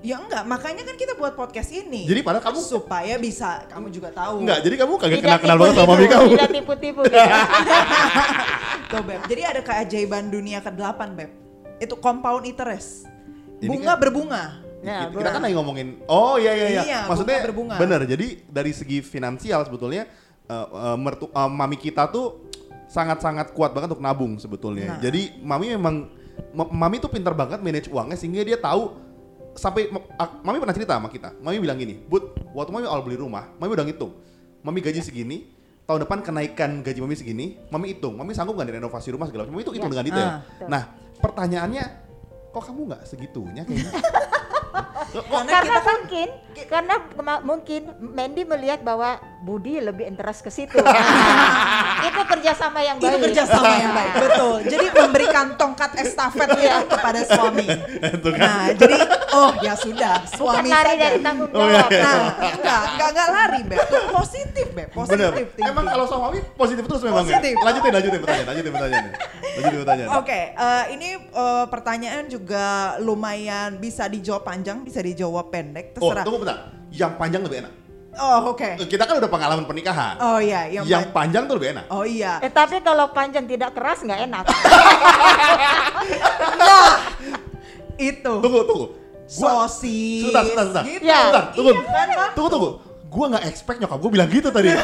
Ya 0.02 0.18
enggak, 0.18 0.42
makanya 0.44 0.82
kan 0.82 0.94
kita 0.94 1.14
buat 1.14 1.32
podcast 1.32 1.70
ini. 1.70 2.02
Jadi 2.04 2.20
padahal 2.20 2.42
kamu 2.42 2.58
supaya 2.58 3.14
bisa 3.16 3.62
kamu 3.66 3.86
juga 3.88 4.10
tahu. 4.10 4.42
Enggak, 4.42 4.58
jadi 4.60 4.74
kamu 4.76 4.92
kagak 4.96 5.10
Tidak 5.14 5.22
kenal-kenal 5.22 5.56
banget 5.56 5.74
sama 5.76 5.88
mami 5.88 6.06
kamu. 6.06 6.28
Tidak 6.32 6.50
tipu-tipu. 6.52 7.00
gitu. 7.04 7.18
Tuh, 8.90 9.00
Beb. 9.00 9.20
Jadi 9.24 9.42
ada 9.42 9.60
keajaiban 9.60 10.26
dunia 10.26 10.58
ke-8, 10.58 11.00
Beb. 11.14 11.30
Itu 11.78 11.94
compound 11.96 12.44
interest. 12.44 13.06
Ini 13.58 13.70
Bunga 13.70 13.94
kan- 13.94 14.00
berbunga. 14.00 14.44
Nah, 14.82 15.06
kita, 15.06 15.14
kita 15.16 15.30
kan 15.30 15.40
lagi 15.40 15.54
ngomongin 15.54 15.88
oh 16.04 16.34
iya 16.34 16.50
iya 16.52 16.66
iya, 16.68 16.82
Iya, 16.82 17.00
maksudnya 17.06 17.38
bunga 17.38 17.46
berbunga. 17.46 17.74
bener 17.78 18.00
jadi 18.02 18.26
dari 18.42 18.74
segi 18.74 18.98
finansial 18.98 19.62
sebetulnya 19.62 20.10
eh, 20.42 20.66
eh, 20.66 20.96
mertu 20.98 21.30
eh, 21.30 21.46
mami 21.46 21.78
kita 21.78 22.10
tuh 22.10 22.50
sangat-sangat 22.90 23.54
kuat 23.54 23.70
banget 23.70 23.94
untuk 23.94 24.02
nabung 24.02 24.34
sebetulnya 24.36 24.88
Nah. 24.88 24.98
jadi 24.98 25.38
mami 25.38 25.70
memang 25.70 26.10
ma- 26.50 26.66
mami 26.66 26.98
tuh 26.98 27.06
pintar 27.06 27.30
banget 27.30 27.62
manage 27.62 27.86
uangnya 27.86 28.18
sehingga 28.18 28.42
dia 28.42 28.58
tahu 28.58 28.90
sampai 29.54 29.88
ma- 29.88 30.04
mami 30.42 30.58
pernah 30.58 30.76
cerita 30.76 30.96
sama 30.96 31.08
kita. 31.08 31.36
Mami 31.38 31.60
bilang 31.60 31.76
gini 31.76 31.96
bud 31.96 32.52
waktu 32.52 32.70
mami 32.72 32.86
awal 32.88 33.04
beli 33.04 33.16
rumah 33.16 33.48
mami 33.56 33.72
udah 33.72 33.84
ngitung 33.84 34.12
mami 34.62 34.78
gaji 34.80 35.02
segini 35.02 35.48
tahun 35.82 36.06
depan 36.06 36.22
kenaikan 36.22 36.80
gaji 36.80 36.98
mami 37.02 37.16
segini 37.16 37.58
mami 37.68 37.92
hitung. 37.92 38.14
Mami 38.16 38.32
sanggup 38.32 38.56
nggak 38.56 38.72
direnovasi 38.72 39.12
rumah 39.12 39.26
segala 39.28 39.46
macam? 39.46 39.54
Mami 39.58 39.64
itu 39.64 39.72
hitung 39.74 39.90
Ya. 39.90 39.94
dengan 39.94 40.06
detail. 40.06 40.28
Ah. 40.28 40.40
nah 40.68 40.82
pertanyaannya 41.18 41.84
kok 42.52 42.62
kamu 42.68 42.80
nggak 42.92 43.02
segitunya 43.04 43.62
kayaknya? 43.64 43.92
Karena 45.12 45.50
karena 45.50 45.60
kita 45.60 45.80
kan 45.82 45.84
mungkin 45.92 46.28
karena 46.64 46.94
mungkin 47.44 47.82
Mandy 48.00 48.42
melihat 48.48 48.80
bahwa 48.80 49.20
Budi 49.42 49.76
lebih 49.76 50.06
interest 50.06 50.40
ke 50.40 50.50
situ. 50.50 50.78
Itu 52.08 52.20
kerjasama 52.24 52.78
yang 52.78 52.96
Itu 52.96 53.06
baik. 53.08 53.22
kerjasama 53.26 53.72
yang 53.72 53.92
baik, 53.92 54.12
betul. 54.24 54.56
Jadi 54.64 54.86
memberikan 54.88 55.46
tongkat 55.54 55.90
estafet 55.98 56.48
ya 56.56 56.82
kepada 56.84 57.20
suami. 57.24 57.66
Nah, 58.32 58.70
jadi 58.72 58.96
oh 59.32 59.50
ya 59.58 59.74
sudah, 59.74 60.22
Bukan 60.24 60.36
suami 60.36 60.68
lari 60.68 60.88
saja. 60.88 61.02
dari 61.04 61.18
tanggung 61.20 61.50
Oh, 61.52 61.62
iya, 61.64 61.74
jawab. 61.74 61.90
iya. 61.90 62.02
Nah, 62.02 62.18
enggak, 62.52 62.82
enggak, 62.88 63.08
enggak 63.08 63.28
lari, 63.28 63.60
Beb. 63.64 63.78
Tuh, 63.84 64.02
positif, 64.12 64.66
Beb. 64.72 64.88
Positif 64.90 65.46
Bener. 65.52 65.68
Emang 65.68 65.84
kalau 65.84 66.04
sama 66.06 66.20
Mami 66.24 66.38
positif 66.54 66.84
terus 66.84 67.02
memang 67.02 67.22
ya? 67.22 67.34
Positif. 67.34 67.54
Lanjutin, 67.58 67.92
lanjutin 67.92 68.20
pertanyaan, 68.20 68.48
lanjutin 68.48 68.72
pertanyaan. 68.72 69.04
Lanjutin 69.52 69.78
pertanyaan. 69.80 70.08
Oke, 70.16 70.40
eh, 70.52 70.84
ini 70.92 71.08
eh, 71.18 71.64
pertanyaan 71.66 72.24
juga 72.26 72.66
lumayan 72.98 73.76
bisa 73.76 74.06
dijawab 74.06 74.42
panjang, 74.42 74.82
bisa 74.82 74.98
dijawab 74.98 75.48
pendek, 75.48 75.94
Oh, 75.94 76.10
terserah. 76.10 76.22
tunggu 76.22 76.38
bentar. 76.40 76.58
Yang 76.90 77.12
panjang 77.16 77.42
lebih 77.42 77.58
enak. 77.62 77.72
Oh, 78.12 78.52
oke. 78.52 78.76
Kita 78.84 79.08
kan 79.08 79.16
udah 79.16 79.30
pengalaman 79.30 79.64
pernikahan. 79.64 80.20
Oh 80.20 80.36
iya, 80.36 80.68
yang, 80.68 80.84
yang 80.84 81.08
pan- 81.08 81.32
panjang 81.32 81.48
tuh 81.48 81.56
lebih 81.56 81.72
enak. 81.72 81.84
Oh 81.88 82.04
iya. 82.04 82.44
Eh 82.44 82.52
tapi 82.52 82.84
kalau 82.84 83.08
panjang 83.08 83.48
tidak 83.48 83.72
keras 83.72 84.04
nggak 84.04 84.20
enak. 84.28 84.44
Nah, 86.52 86.94
itu. 87.96 88.32
Tunggu, 88.38 88.60
tunggu. 88.62 88.86
Gua, 89.32 89.64
Sosis. 89.64 90.28
Sebentar, 90.28 90.42
sebentar, 90.44 90.64
sebentar. 90.68 90.84
Gitu. 90.84 91.04
Ya. 91.08 91.18
Sebentar, 91.18 91.44
tunggu. 91.56 91.72
Iya 91.72 92.04
kan? 92.12 92.30
Tunggu, 92.36 92.48
tunggu. 92.50 92.70
Gua 93.12 93.24
nggak 93.28 93.44
expect 93.44 93.78
nyokap 93.80 93.98
gue 93.98 94.10
bilang 94.12 94.28
gitu 94.28 94.48
tadi. 94.48 94.68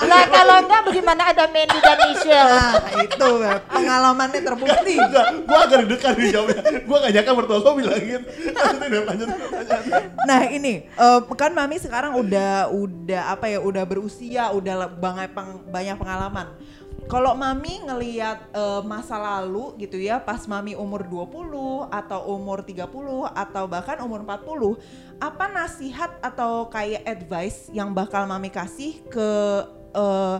Lah 0.00 0.22
kalau 0.26 0.56
enggak 0.64 0.80
bagaimana 0.88 1.22
ada 1.30 1.44
Mandy 1.50 1.78
dan 1.78 1.98
Michelle? 2.08 2.50
Nah, 2.50 2.72
itu 3.04 3.30
pengalamannya 3.68 4.40
terbukti. 4.42 4.94
Enggak, 4.96 5.26
gue 5.44 5.58
agak 5.58 5.76
deg-degan 5.84 6.14
nih 6.16 6.28
jawabnya. 6.32 6.62
Gue 6.82 6.96
gak 6.98 7.12
nyangka 7.14 7.32
mertua 7.36 7.58
gue 7.60 7.72
bilang 7.78 8.00
gitu. 8.00 8.26
Lanjutin, 8.50 8.88
Beb, 8.90 9.04
lanjutin 9.06 9.36
pertanyaan. 9.38 10.02
Nah 10.26 10.40
ini 10.48 10.74
eh, 10.86 11.20
kan 11.36 11.50
mami 11.54 11.76
sekarang 11.80 12.12
udah 12.16 12.68
udah 12.70 13.22
apa 13.32 13.46
ya 13.48 13.58
udah 13.60 13.84
berusia 13.84 14.50
udah 14.52 14.88
banyak 14.88 15.30
peng- 15.32 15.64
banyak 15.68 15.96
pengalaman. 15.96 16.46
Kalau 17.06 17.32
mami 17.38 17.80
ngelihat 17.86 18.52
eh, 18.52 18.82
masa 18.84 19.16
lalu 19.16 19.78
gitu 19.80 19.96
ya 19.96 20.20
pas 20.20 20.44
mami 20.44 20.76
umur 20.76 21.06
20 21.06 21.88
atau 21.88 22.20
umur 22.36 22.60
30 22.60 22.84
atau 23.30 23.64
bahkan 23.70 23.98
umur 24.04 24.26
40 24.26 24.76
apa 25.20 25.44
nasihat 25.48 26.20
atau 26.20 26.68
kayak 26.68 27.04
advice 27.04 27.72
yang 27.72 27.94
bakal 27.96 28.28
mami 28.28 28.52
kasih 28.52 29.00
ke 29.08 29.30
eh, 29.96 30.36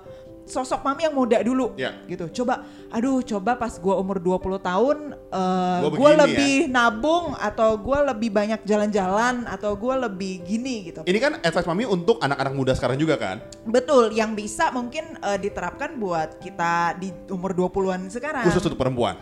sosok 0.51 0.83
mami 0.83 1.07
yang 1.07 1.15
muda 1.15 1.39
dulu 1.41 1.73
Ya. 1.79 1.95
gitu. 2.05 2.43
Coba 2.43 2.67
aduh 2.91 3.23
coba 3.23 3.55
pas 3.55 3.79
gua 3.79 3.97
umur 3.97 4.19
20 4.19 4.59
tahun 4.59 4.99
eh, 5.31 5.79
Gua 5.89 6.11
ya. 6.13 6.27
lebih 6.27 6.67
nabung 6.67 7.33
atau 7.39 7.79
gue 7.79 7.99
lebih 8.11 8.31
banyak 8.31 8.61
jalan-jalan 8.63 9.47
atau 9.47 9.73
gue 9.73 9.95
lebih 9.97 10.43
gini 10.43 10.91
gitu. 10.91 11.01
Ini 11.07 11.19
kan 11.19 11.33
advice 11.41 11.65
mami 11.65 11.87
untuk 11.87 12.19
anak-anak 12.19 12.53
muda 12.53 12.73
sekarang 12.75 12.99
juga 12.99 13.15
kan? 13.15 13.39
Betul, 13.63 14.11
yang 14.11 14.35
bisa 14.35 14.75
mungkin 14.75 15.17
eh, 15.17 15.39
diterapkan 15.39 15.95
buat 15.97 16.43
kita 16.43 16.99
di 16.99 17.15
umur 17.31 17.55
20-an 17.55 18.11
sekarang. 18.11 18.43
Khusus 18.43 18.67
untuk 18.67 18.77
perempuan. 18.77 19.17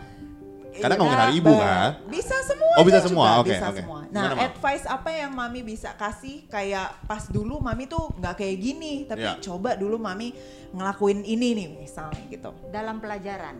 Karena 0.79 0.95
Iya, 0.95 0.99
ngomongin 0.99 1.21
hari 1.21 1.33
ibu 1.37 1.53
kan? 1.53 1.91
Bisa 2.07 2.35
semua. 2.43 2.73
Oh, 2.79 2.83
bisa 2.87 2.99
semua. 3.03 3.27
Oke, 3.39 3.51
bisa 3.51 3.67
oke. 3.69 3.79
semua. 3.83 3.99
Nah, 4.09 4.23
Gimana, 4.31 4.43
advice 4.47 4.85
apa 4.87 5.09
yang 5.11 5.31
mami 5.35 5.61
bisa 5.61 5.89
kasih 5.93 6.47
kayak 6.47 6.87
pas 7.05 7.27
dulu 7.27 7.59
mami 7.59 7.85
tuh 7.85 8.09
nggak 8.17 8.35
kayak 8.39 8.57
gini, 8.57 8.93
tapi 9.05 9.27
Iya. 9.27 9.37
coba 9.43 9.75
dulu 9.75 9.99
mami 9.99 10.33
ngelakuin 10.71 11.21
ini 11.27 11.47
nih 11.53 11.67
misalnya 11.77 12.23
gitu. 12.31 12.49
Dalam 12.71 12.97
pelajaran. 12.97 13.55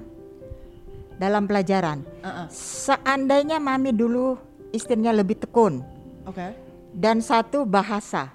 Dalam 1.20 1.44
pelajaran. 1.46 2.00
Uh-uh. 2.24 2.48
Seandainya 2.50 3.60
mami 3.60 3.92
dulu 3.92 4.40
istrinya 4.72 5.12
lebih 5.12 5.36
tekun 5.36 5.84
Oke. 6.24 6.56
dan 6.96 7.20
satu 7.20 7.68
bahasa. 7.68 8.32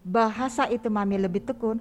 Bahasa 0.00 0.66
itu 0.66 0.90
mami 0.90 1.20
lebih 1.20 1.44
tekun, 1.44 1.78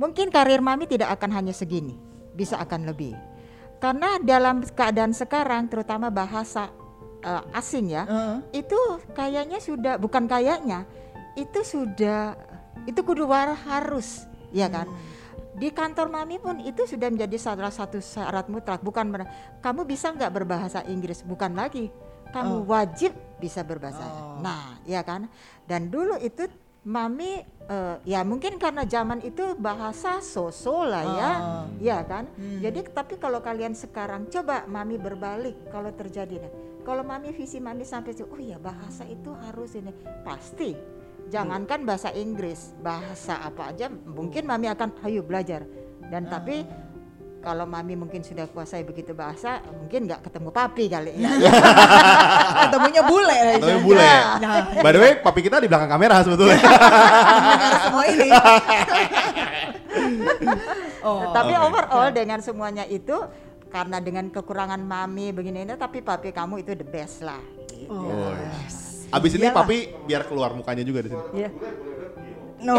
mungkin 0.00 0.32
karir 0.32 0.58
mami 0.58 0.88
tidak 0.88 1.14
akan 1.14 1.30
hanya 1.30 1.54
segini, 1.54 1.94
bisa 2.34 2.58
akan 2.58 2.88
lebih. 2.90 3.14
Karena 3.78 4.18
dalam 4.18 4.62
keadaan 4.66 5.14
sekarang 5.14 5.70
terutama 5.70 6.10
bahasa 6.10 6.70
eh, 7.22 7.58
asing 7.58 7.94
ya, 7.94 8.04
Uh-uh. 8.04 8.38
itu 8.50 8.78
kayaknya 9.14 9.62
sudah 9.62 9.94
bukan 9.96 10.26
kayaknya 10.26 10.82
itu 11.38 11.62
sudah 11.62 12.34
itu 12.86 13.00
kudu 13.06 13.30
war 13.30 13.54
harus 13.54 14.26
ya 14.50 14.66
kan? 14.66 14.90
Di 15.58 15.74
kantor 15.74 16.06
mami 16.10 16.38
pun 16.38 16.62
itu 16.62 16.86
sudah 16.86 17.10
menjadi 17.10 17.34
salah 17.34 17.74
satu 17.74 17.98
syarat 17.98 18.46
mutlak. 18.46 18.78
Bukan 18.78 19.10
kamu 19.58 19.82
bisa 19.86 20.14
nggak 20.14 20.30
berbahasa 20.30 20.86
Inggris? 20.86 21.26
Bukan 21.26 21.54
lagi. 21.58 21.90
Kamu 22.30 22.68
wajib 22.68 23.16
bisa 23.40 23.64
berbahasa. 23.64 24.04
Oh. 24.04 24.38
nah 24.44 24.78
ya 24.86 25.02
kan? 25.02 25.26
Dan 25.66 25.88
dulu 25.90 26.14
itu 26.20 26.46
mami 26.86 27.42
eh, 27.68 27.96
ya 28.06 28.22
mungkin 28.22 28.60
karena 28.60 28.86
zaman 28.86 29.22
itu 29.26 29.58
bahasa 29.58 30.22
soso 30.22 30.86
lah 30.86 31.04
ya. 31.04 31.30
Oh. 31.38 31.64
ya 31.82 31.98
kan? 32.06 32.30
Jadi 32.36 32.86
tapi 32.94 33.18
kalau 33.18 33.42
kalian 33.42 33.74
sekarang 33.74 34.30
coba 34.30 34.66
mami 34.70 34.98
berbalik 34.98 35.68
kalau 35.70 35.90
terjadi 35.94 36.42
nah, 36.42 36.52
kalau 36.88 37.04
mami 37.04 37.36
visi 37.36 37.60
mami 37.60 37.84
sampai 37.84 38.16
situ, 38.16 38.24
oh 38.24 38.40
ya 38.40 38.56
bahasa 38.56 39.04
itu 39.04 39.28
harus 39.44 39.76
ini. 39.76 39.92
Pasti. 40.24 40.72
Jangankan 41.28 41.84
bahasa 41.84 42.08
Inggris 42.16 42.72
bahasa 42.80 43.44
apa 43.44 43.76
aja 43.76 43.92
mungkin 43.92 44.48
mami 44.48 44.72
akan 44.72 44.96
ayo 45.04 45.20
belajar. 45.20 45.68
Dan 46.08 46.24
tapi 46.24 46.64
kalau 47.48 47.64
mami 47.64 47.96
mungkin 47.96 48.20
sudah 48.20 48.44
kuasai 48.52 48.84
begitu 48.84 49.16
bahasa 49.16 49.64
mungkin 49.72 50.04
nggak 50.04 50.20
ketemu 50.28 50.52
papi 50.52 50.84
kali 50.92 51.16
ya 51.16 51.32
Ketemunya 52.68 53.02
bule. 53.08 53.40
Tapi 53.56 53.80
bule. 53.80 54.04
Nah, 54.42 54.82
By 54.84 54.92
the 54.92 55.00
way, 55.00 55.12
papi 55.16 55.40
kita 55.40 55.56
di 55.62 55.68
belakang 55.70 55.88
kamera 55.88 56.20
sebetulnya. 56.20 56.58
mendengar 56.60 57.72
semua 57.80 58.04
ini. 58.04 58.28
oh. 61.00 61.32
tapi 61.32 61.52
Oke. 61.56 61.64
overall 61.64 62.08
dengan 62.12 62.38
semuanya 62.44 62.84
itu 62.84 63.16
karena 63.68 64.00
dengan 64.00 64.28
kekurangan 64.28 64.80
mami 64.80 65.32
begini 65.32 65.64
ini 65.64 65.74
tapi 65.76 66.04
papi 66.04 66.32
kamu 66.32 66.60
itu 66.60 66.76
the 66.76 66.84
best 66.84 67.24
lah 67.24 67.40
gitu. 67.72 67.88
Oh, 67.92 68.32
Abis 69.08 69.40
ini 69.40 69.48
Iyalah. 69.48 69.56
papi 69.64 69.76
biar 70.04 70.28
keluar 70.28 70.52
mukanya 70.52 70.84
juga 70.84 71.00
di 71.00 71.08
sini. 71.08 71.24
Iya. 71.32 71.50
No, 72.58 72.74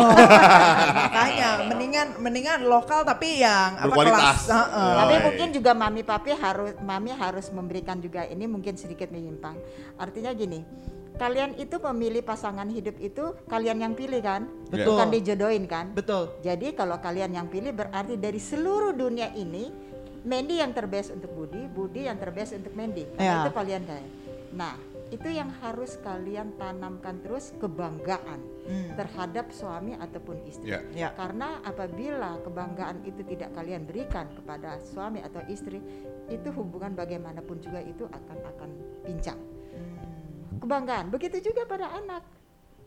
makanya 1.07 1.63
mendingan 1.71 2.07
mendingan 2.19 2.59
lokal 2.67 3.07
tapi 3.07 3.39
yang 3.39 3.79
apa 3.79 3.93
kelas. 3.95 4.51
Heeh. 4.51 4.93
Tapi 4.99 5.07
Oh, 5.07 5.15
iya. 5.15 5.23
mungkin 5.23 5.47
juga 5.55 5.71
mami 5.71 6.01
papi 6.03 6.35
harus 6.35 6.75
mami 6.83 7.11
harus 7.15 7.47
memberikan 7.55 7.97
juga 8.03 8.27
ini 8.27 8.43
mungkin 8.43 8.75
sedikit 8.75 9.07
menyimpang. 9.07 9.55
Artinya 9.95 10.35
gini, 10.35 10.67
kalian 11.15 11.55
itu 11.55 11.79
memilih 11.79 12.23
pasangan 12.23 12.67
hidup 12.67 12.99
itu 12.99 13.35
kalian 13.47 13.79
yang 13.79 13.93
pilih 13.95 14.19
kan, 14.19 14.51
Betul. 14.67 14.95
bukan 14.95 15.07
dijodohin 15.15 15.63
kan. 15.63 15.95
Betul. 15.95 16.27
Jadi 16.43 16.75
kalau 16.75 16.99
kalian 16.99 17.31
yang 17.35 17.47
pilih 17.47 17.71
berarti 17.71 18.19
dari 18.19 18.39
seluruh 18.39 18.91
dunia 18.91 19.31
ini 19.31 19.71
Mandy 20.19 20.59
yang 20.59 20.75
terbest 20.75 21.15
untuk 21.15 21.31
Budi, 21.31 21.63
Budi 21.71 22.03
yang 22.11 22.19
terbest 22.19 22.51
untuk 22.51 22.75
Mandy. 22.75 23.07
Ya. 23.15 23.47
Itu 23.47 23.55
kalian 23.55 23.87
kayak. 23.87 24.07
Nah, 24.51 24.75
itu 25.09 25.29
yang 25.29 25.49
harus 25.61 25.97
kalian 26.05 26.53
tanamkan 26.57 27.17
terus 27.25 27.53
kebanggaan 27.57 28.59
Hmm. 28.69 28.93
terhadap 28.93 29.49
suami 29.49 29.97
ataupun 29.97 30.45
istri. 30.45 30.69
Ya. 30.69 30.85
Ya. 30.93 31.09
Karena 31.17 31.57
apabila 31.65 32.37
kebanggaan 32.45 33.01
itu 33.01 33.25
tidak 33.25 33.57
kalian 33.57 33.89
berikan 33.89 34.29
kepada 34.37 34.77
suami 34.77 35.25
atau 35.25 35.41
istri, 35.49 35.81
itu 36.29 36.49
hubungan 36.53 36.93
bagaimanapun 36.93 37.57
juga 37.65 37.81
itu 37.81 38.05
akan 38.05 38.37
akan 38.45 38.69
pincang. 39.01 39.41
Hmm. 39.73 40.61
Kebanggaan. 40.61 41.09
Begitu 41.09 41.49
juga 41.49 41.65
pada 41.65 41.89
anak. 41.97 42.21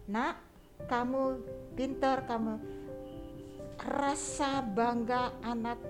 Nak, 0.07 0.35
kamu 0.87 1.23
pintar, 1.75 2.31
kamu 2.31 2.63
rasa 3.83 4.63
bangga 4.63 5.35
anak 5.43 5.83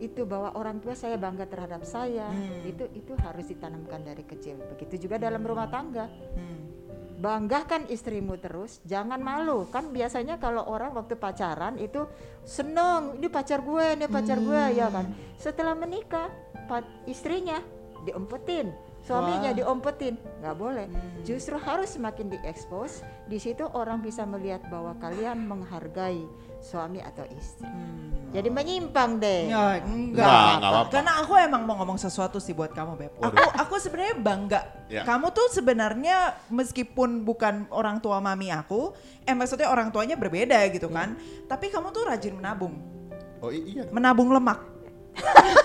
itu 0.00 0.26
bahwa 0.26 0.54
orang 0.56 0.78
tua 0.82 0.94
saya 0.96 1.18
bangga 1.18 1.46
terhadap 1.46 1.82
saya. 1.86 2.30
Hmm. 2.30 2.66
Itu 2.66 2.88
itu 2.94 3.12
harus 3.20 3.46
ditanamkan 3.46 4.02
dari 4.02 4.24
kecil. 4.26 4.58
Begitu 4.74 5.06
juga 5.08 5.18
dalam 5.20 5.42
rumah 5.42 5.68
tangga 5.70 6.06
Hmm. 6.06 6.62
banggakan 7.14 7.88
istrimu 7.88 8.36
terus, 8.36 8.84
jangan 8.84 9.22
malu. 9.22 9.64
Kan 9.72 9.94
biasanya 9.94 10.36
kalau 10.36 10.66
orang 10.66 10.92
waktu 10.92 11.16
pacaran 11.16 11.80
itu 11.80 12.04
seneng, 12.44 13.16
ini 13.16 13.32
pacar 13.32 13.64
gue, 13.64 13.96
ini 13.96 14.06
pacar 14.10 14.36
gue, 14.42 14.62
ya 14.76 14.92
kan. 14.92 15.08
Setelah 15.40 15.72
menikah, 15.72 16.28
istrinya 17.08 17.64
diumpetin, 18.04 18.76
suaminya 19.00 19.52
Wah. 19.52 19.56
diumpetin, 19.56 20.14
nggak 20.44 20.56
boleh. 20.58 20.86
Justru 21.24 21.56
harus 21.56 21.96
semakin 21.96 22.28
diekspos. 22.28 23.00
Di 23.24 23.40
situ 23.40 23.64
orang 23.72 24.04
bisa 24.04 24.28
melihat 24.28 24.60
bahwa 24.68 24.92
kalian 25.00 25.48
menghargai 25.48 26.28
suami 26.64 27.04
atau 27.04 27.28
istri. 27.28 27.68
Jadi 28.34 28.48
menyimpang 28.50 29.22
deh. 29.22 29.46
Ya, 29.46 29.78
enggak. 29.78 29.86
Enggak, 29.86 30.50
enggak 30.58 30.70
apa-apa. 30.74 30.90
Karena 30.90 31.12
aku 31.22 31.32
emang 31.38 31.62
mau 31.62 31.76
ngomong 31.78 32.00
sesuatu 32.00 32.42
sih 32.42 32.50
buat 32.50 32.74
kamu, 32.74 32.98
Beb. 32.98 33.12
Aku 33.20 33.38
aku 33.54 33.74
sebenarnya 33.78 34.16
bangga. 34.18 34.60
Ya. 34.90 35.06
Kamu 35.06 35.30
tuh 35.30 35.46
sebenarnya 35.54 36.34
meskipun 36.50 37.22
bukan 37.22 37.70
orang 37.70 38.02
tua 38.02 38.18
mami 38.18 38.50
aku, 38.50 38.90
eh 39.22 39.36
maksudnya 39.36 39.70
orang 39.70 39.94
tuanya 39.94 40.18
berbeda 40.18 40.66
gitu 40.74 40.90
kan. 40.90 41.14
Tapi 41.46 41.70
kamu 41.70 41.94
tuh 41.94 42.10
rajin 42.10 42.34
menabung. 42.34 42.74
Oh 43.38 43.54
iya. 43.54 43.86
Menabung 43.94 44.34
lemak. 44.34 44.58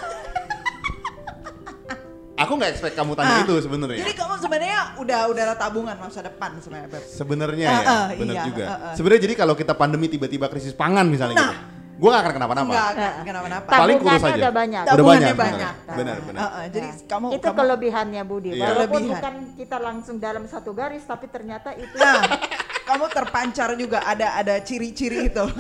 Aku 2.40 2.56
nggak 2.56 2.72
expect 2.72 2.96
kamu 2.96 3.12
tanya 3.14 3.34
Ah, 3.34 3.44
itu 3.44 3.54
sebenarnya. 3.60 4.00
Jadi 4.00 4.14
kamu 4.16 4.34
sebenarnya 4.38 4.80
udah 4.96 5.20
udah 5.28 5.44
ada 5.44 5.56
tabungan 5.56 5.96
masa 5.96 6.20
depan 6.22 6.56
sebenarnya. 6.58 7.00
Sebenarnya 7.04 7.68
Ah, 7.68 7.76
ya, 7.76 7.84
ah, 7.86 8.06
benar 8.14 8.34
iya, 8.34 8.44
juga. 8.46 8.64
ah, 8.64 8.72
ah. 8.72 8.94
Sebenarnya 8.96 9.22
jadi 9.22 9.36
kalau 9.36 9.54
kita 9.54 9.74
pandemi 9.74 10.08
tiba-tiba 10.08 10.48
krisis 10.48 10.72
pangan 10.72 11.04
misalnya 11.06 11.36
Nah. 11.36 11.52
gitu, 11.52 11.60
gue 12.00 12.10
gak 12.10 12.22
akan 12.22 12.34
kenapa-napa. 12.34 12.72
Enggak, 12.72 12.90
enggak 12.96 13.14
kenapa-napa. 13.26 13.70
Paling 13.70 13.98
kurus 14.00 14.24
aja. 14.24 14.40
udah 14.40 14.54
banyak. 14.56 14.82
Udah 14.82 14.94
Tabungannya 14.94 15.26
banyak, 15.28 15.36
banyak. 15.36 15.74
benar, 15.92 16.18
benar. 16.22 16.40
Ah, 16.40 16.48
ah, 16.48 16.66
jadi 16.66 16.88
Nah, 16.88 16.96
kamu 17.06 17.26
itu 17.30 17.44
kamu 17.44 17.58
kelebihannya 17.60 18.22
Budi. 18.24 18.50
Iya. 18.50 18.64
Walaupun 18.64 18.88
Kelebihan. 19.02 19.12
bukan 19.12 19.34
kita 19.60 19.78
langsung 19.78 20.16
dalam 20.18 20.44
satu 20.46 20.72
garis, 20.72 21.04
tapi 21.04 21.26
ternyata 21.28 21.70
itu 21.76 21.92
Nah, 21.94 22.24
kamu 22.90 23.06
terpancar 23.14 23.70
juga 23.78 24.02
ada 24.02 24.42
ada 24.42 24.58
ciri-ciri 24.66 25.30
itu. 25.30 25.46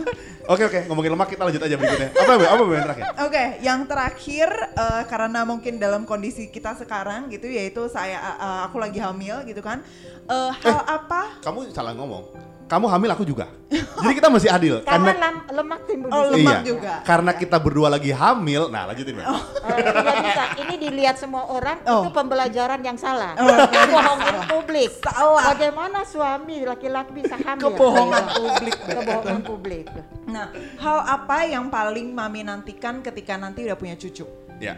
Oke 0.49 0.65
oke, 0.65 0.89
ngomongin 0.89 1.13
lemak 1.13 1.29
kita 1.29 1.45
lanjut 1.45 1.61
aja 1.61 1.77
berikutnya. 1.77 2.09
Apa? 2.09 2.33
Apa 2.41 2.63
Be 2.65 2.73
yang 2.73 2.85
terakhir? 2.89 3.05
Oke, 3.21 3.43
yang 3.61 3.79
terakhir 3.85 4.49
eh, 4.73 5.03
karena 5.05 5.45
mungkin 5.45 5.77
dalam 5.77 6.09
kondisi 6.09 6.49
kita 6.49 6.73
sekarang 6.73 7.29
gitu 7.29 7.45
yaitu 7.45 7.85
saya 7.85 8.17
eh, 8.17 8.59
aku 8.65 8.81
lagi 8.81 8.97
hamil 8.97 9.45
gitu 9.45 9.61
kan. 9.61 9.85
Eh, 10.25 10.51
hal 10.65 10.81
apa? 10.89 11.37
Kamu 11.45 11.69
salah 11.69 11.93
ngomong. 11.93 12.48
Kamu 12.69 12.85
hamil 12.85 13.09
aku 13.09 13.25
juga. 13.25 13.49
Jadi 13.69 14.13
kita 14.13 14.29
masih 14.29 14.49
adil 14.53 14.75
karena 14.85 15.09
karena 15.11 15.29
lemak 15.49 15.79
timbul 15.89 16.09
Oh, 16.13 16.29
di 16.29 16.45
lemak 16.45 16.61
iya, 16.61 16.69
juga. 16.69 16.93
Karena 17.01 17.31
kita 17.33 17.57
berdua 17.57 17.89
lagi 17.89 18.13
hamil. 18.13 18.69
Nah, 18.69 18.85
lanjutin. 18.85 19.17
Eh, 19.17 19.25
tidak 19.25 20.15
bisa. 20.21 20.43
Ini 20.61 20.73
dilihat 20.77 21.15
semua 21.17 21.49
orang 21.49 21.81
Oh. 21.83 22.05
itu 22.05 22.13
pembelajaran 22.13 22.79
yang 22.85 22.95
salah. 22.95 23.33
Oh, 23.35 23.49
Kebohongan 23.65 24.35
publik. 24.45 24.91
Salah. 25.01 25.43
Bagaimana 25.51 26.05
suami 26.05 26.61
laki-laki 26.61 27.11
bisa 27.17 27.35
hamil? 27.35 27.73
Kebohongan 27.73 28.23
Iya. 28.23 28.37
publik. 28.37 28.75
Kebohongan 28.85 29.39
publik. 29.41 29.85
Nah, 30.29 30.47
hal 30.77 30.97
apa 31.09 31.37
yang 31.49 31.67
paling 31.67 32.13
mami 32.13 32.45
nantikan 32.45 33.01
ketika 33.01 33.33
nanti 33.33 33.65
udah 33.65 33.75
punya 33.75 33.97
cucu? 33.97 34.29
Ya. 34.61 34.77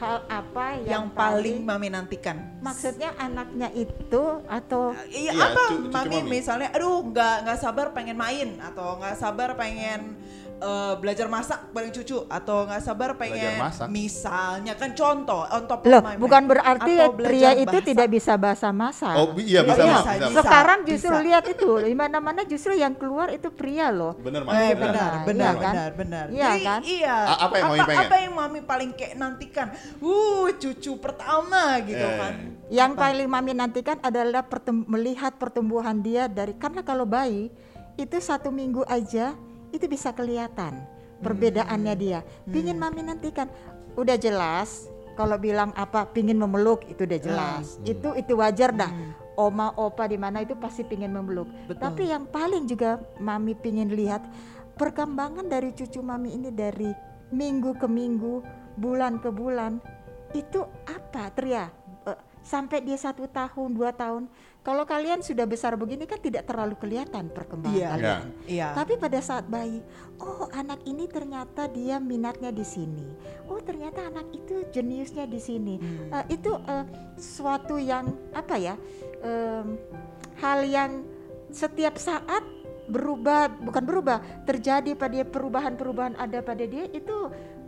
Hal 0.00 0.24
apa 0.26 0.80
Yang, 0.80 0.88
yang, 0.88 1.04
paling 1.12 1.56
mami 1.60 1.88
nantikan? 1.88 2.36
maksudnya 2.58 3.12
anaknya 3.14 3.68
itu 3.70 4.24
atau 4.48 4.96
Iya, 5.06 5.28
Iya, 5.28 5.44
apa 5.44 5.62
cu- 5.68 5.76
cucu 5.78 5.92
mami, 5.92 6.18
mami. 6.18 6.30
misalnya 6.32 6.72
aduh 6.72 7.04
nggak 7.04 7.36
nggak 7.44 7.58
sabar 7.58 7.92
pengen 7.92 8.16
main 8.16 8.56
atau 8.58 8.96
nggak 8.96 9.12
sabar 9.14 9.52
pengen 9.54 10.16
eh, 10.60 10.94
belajar 10.94 11.26
masak 11.26 11.70
bareng 11.70 11.88
cucu 11.90 12.20
atau 12.22 12.62
nggak 12.62 12.78
sabar 12.78 13.16
pengen 13.16 13.56
masak. 13.56 13.88
misalnya 13.88 14.74
kan 14.74 14.92
contoh 14.92 15.42
on 15.42 15.64
top 15.64 15.80
of 15.80 15.88
Loh, 15.88 15.98
my 15.98 16.08
mind. 16.10 16.20
bukan 16.20 16.42
berarti 16.46 16.94
pria 17.16 17.50
itu 17.54 17.72
bahasa. 17.72 17.88
tidak 17.88 18.08
bisa 18.08 18.32
bahasa 18.34 18.68
masak. 18.70 19.14
Oh, 19.14 19.32
iya 19.36 19.60
bisa, 19.62 19.80
Iya, 19.80 19.94
bisa, 19.96 20.10
Bisa. 20.10 20.26
bisa. 20.28 20.38
Sekarang 20.38 20.78
justru 20.84 21.10
bisa. 21.10 21.24
lihat 21.24 21.44
itu, 21.46 21.70
di 21.80 21.94
mana-mana 21.94 22.40
justru 22.44 22.72
yang 22.72 22.92
keluar 22.92 23.28
itu 23.28 23.48
pria 23.50 23.88
loh. 23.88 24.12
Bener, 24.14 24.42
Mak. 24.42 24.52
Eh, 24.52 24.60
Bener. 24.70 24.76
benar, 24.76 25.10
Iya 25.10 25.24
benar, 25.24 25.54
kan? 25.56 25.72
benar, 25.72 25.90
benar. 25.94 26.24
Iya 26.28 26.44
Jadi, 26.46 26.62
kan? 26.62 26.80
Iya. 26.82 27.16
A- 27.26 27.40
apa 27.40 27.54
yang 27.56 27.64
Mami 27.66 27.80
pengen? 27.80 28.00
Apa 28.00 28.16
yang 28.16 28.32
mami 28.34 28.60
paling 28.62 28.90
kayak 28.92 29.14
nantikan? 29.16 29.66
Uh, 29.98 30.46
cucu 30.52 30.92
pertama 30.96 31.62
gitu 31.80 32.00
Eh. 32.02 32.16
kan. 32.16 32.32
Yang 32.68 32.90
Apa? 32.92 33.00
paling 33.02 33.28
mami 33.28 33.52
nantikan 33.52 33.98
adalah 34.00 34.42
pertem- 34.42 34.86
melihat 34.86 35.32
pertumbuhan 35.34 35.98
dia 35.98 36.26
dari 36.26 36.52
karena 36.52 36.80
kalau 36.80 37.02
bayi 37.02 37.48
itu 37.96 38.16
satu 38.16 38.48
minggu 38.48 38.84
aja 38.86 39.34
itu 39.70 39.86
bisa 39.86 40.14
kelihatan 40.14 40.82
perbedaannya 41.20 41.94
dia. 41.96 42.20
Pingin 42.48 42.80
mami 42.80 43.04
nantikan, 43.04 43.46
udah 43.94 44.16
jelas. 44.16 44.88
Kalau 45.14 45.36
bilang 45.36 45.76
apa, 45.76 46.08
pingin 46.08 46.40
memeluk 46.40 46.86
itu 46.88 47.04
udah 47.04 47.20
jelas. 47.20 47.76
Itu 47.84 48.16
itu 48.16 48.32
wajar 48.40 48.72
dah. 48.72 48.88
Oma 49.36 49.72
opa 49.76 50.08
di 50.08 50.16
mana 50.16 50.40
itu 50.44 50.56
pasti 50.56 50.80
pingin 50.80 51.12
memeluk. 51.12 51.48
Betul. 51.68 51.80
Tapi 51.80 52.02
yang 52.08 52.24
paling 52.28 52.64
juga 52.64 53.00
mami 53.20 53.52
pingin 53.52 53.92
lihat 53.92 54.24
perkembangan 54.80 55.44
dari 55.44 55.76
cucu 55.76 56.00
mami 56.00 56.32
ini 56.32 56.48
dari 56.48 56.88
minggu 57.36 57.76
ke 57.76 57.84
minggu, 57.84 58.40
bulan 58.80 59.20
ke 59.20 59.28
bulan 59.28 59.76
itu 60.32 60.62
apa 60.88 61.28
Tria? 61.34 61.68
Sampai 62.40 62.80
dia 62.80 62.96
satu 62.96 63.28
tahun 63.28 63.76
dua 63.76 63.92
tahun. 63.92 64.26
Kalau 64.60 64.84
kalian 64.84 65.24
sudah 65.24 65.48
besar 65.48 65.72
begini 65.72 66.04
kan 66.04 66.20
tidak 66.20 66.44
terlalu 66.44 66.76
kelihatan 66.76 67.32
perkembangan 67.32 67.80
Iya. 67.80 67.88
kalian. 67.96 68.24
Iya. 68.44 68.68
Tapi 68.76 68.92
pada 69.00 69.18
saat 69.24 69.48
bayi, 69.48 69.80
oh 70.20 70.48
anak 70.52 70.84
ini 70.84 71.08
ternyata 71.08 71.64
dia 71.68 71.96
minatnya 71.96 72.52
di 72.52 72.64
sini. 72.64 73.08
Oh 73.48 73.56
ternyata 73.64 74.04
anak 74.12 74.28
itu 74.36 74.68
jeniusnya 74.68 75.24
di 75.24 75.40
sini. 75.40 75.80
Hmm. 75.80 76.12
Eh, 76.12 76.36
itu 76.36 76.52
eh, 76.52 76.84
suatu 77.16 77.80
yang 77.80 78.12
apa 78.36 78.56
ya? 78.60 78.74
em, 79.20 79.76
hal 80.40 80.64
yang 80.64 81.04
setiap 81.52 81.96
saat 82.00 82.44
berubah, 82.90 83.48
bukan 83.62 83.84
berubah, 83.86 84.18
terjadi 84.44 84.96
pada 84.98 85.12
dia 85.14 85.26
perubahan-perubahan 85.26 86.18
ada 86.18 86.42
pada 86.42 86.64
dia 86.66 86.84
itu 86.90 87.16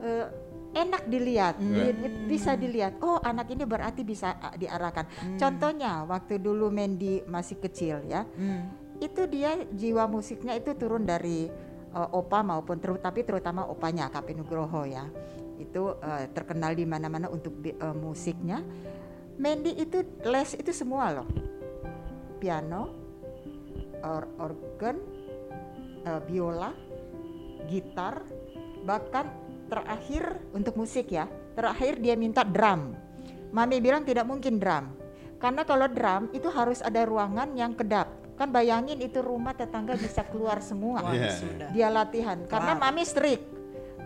eh, 0.02 0.26
enak 0.72 1.04
dilihat, 1.06 1.60
Hmm. 1.60 1.72
Di- 1.72 1.96
di- 1.96 2.14
bisa 2.28 2.56
dilihat. 2.56 2.96
Oh 3.04 3.20
anak 3.20 3.52
ini 3.52 3.64
berarti 3.64 4.02
bisa 4.02 4.36
ah, 4.40 4.56
diarahkan. 4.56 5.04
Hmm. 5.08 5.36
Contohnya 5.36 6.02
waktu 6.08 6.40
dulu 6.40 6.72
Mandy 6.72 7.20
masih 7.28 7.60
kecil 7.60 8.00
ya 8.08 8.24
Hmm. 8.24 8.72
itu 9.02 9.26
dia 9.26 9.58
jiwa 9.68 10.06
musiknya 10.06 10.54
itu 10.54 10.78
turun 10.78 11.02
dari 11.02 11.50
uh, 11.90 12.08
opa 12.14 12.40
maupun 12.46 12.78
ter 12.78 12.94
tapi 13.02 13.26
terutama 13.26 13.66
opanya 13.66 14.06
Kapi 14.06 14.38
Nugroho 14.38 14.86
ya 14.86 15.10
itu 15.58 15.90
uh, 15.90 16.24
terkenal 16.30 16.74
di 16.74 16.86
mana-mana 16.86 17.26
untuk 17.26 17.50
uh, 17.82 17.90
musiknya 17.92 18.62
Mandy 19.42 19.74
itu 19.74 20.06
les 20.22 20.54
itu 20.54 20.70
semua 20.70 21.10
loh 21.10 21.26
piano 22.38 22.94
or 24.06 24.22
organ 24.38 25.02
uh, 26.06 26.22
biola 26.22 26.70
gitar 27.66 28.22
bahkan 28.86 29.26
terakhir 29.72 30.36
untuk 30.52 30.76
musik 30.76 31.08
ya. 31.08 31.24
Terakhir 31.56 31.96
dia 31.96 32.12
minta 32.12 32.44
drum. 32.44 32.92
Mami 33.56 33.80
bilang 33.80 34.04
tidak 34.04 34.28
mungkin 34.28 34.60
drum. 34.60 34.92
Karena 35.40 35.64
kalau 35.64 35.88
drum 35.88 36.28
itu 36.36 36.52
harus 36.52 36.84
ada 36.84 37.08
ruangan 37.08 37.56
yang 37.56 37.72
kedap. 37.72 38.12
Kan 38.36 38.52
bayangin 38.52 39.00
itu 39.00 39.24
rumah 39.24 39.56
tetangga 39.56 39.96
bisa 39.96 40.20
keluar 40.28 40.60
semua. 40.60 41.00
Wah, 41.00 41.16
Iya. 41.16 41.32
sudah. 41.40 41.68
dia 41.72 41.88
latihan. 41.88 42.44
Karena 42.44 42.76
mami 42.76 43.08
strict. 43.08 43.48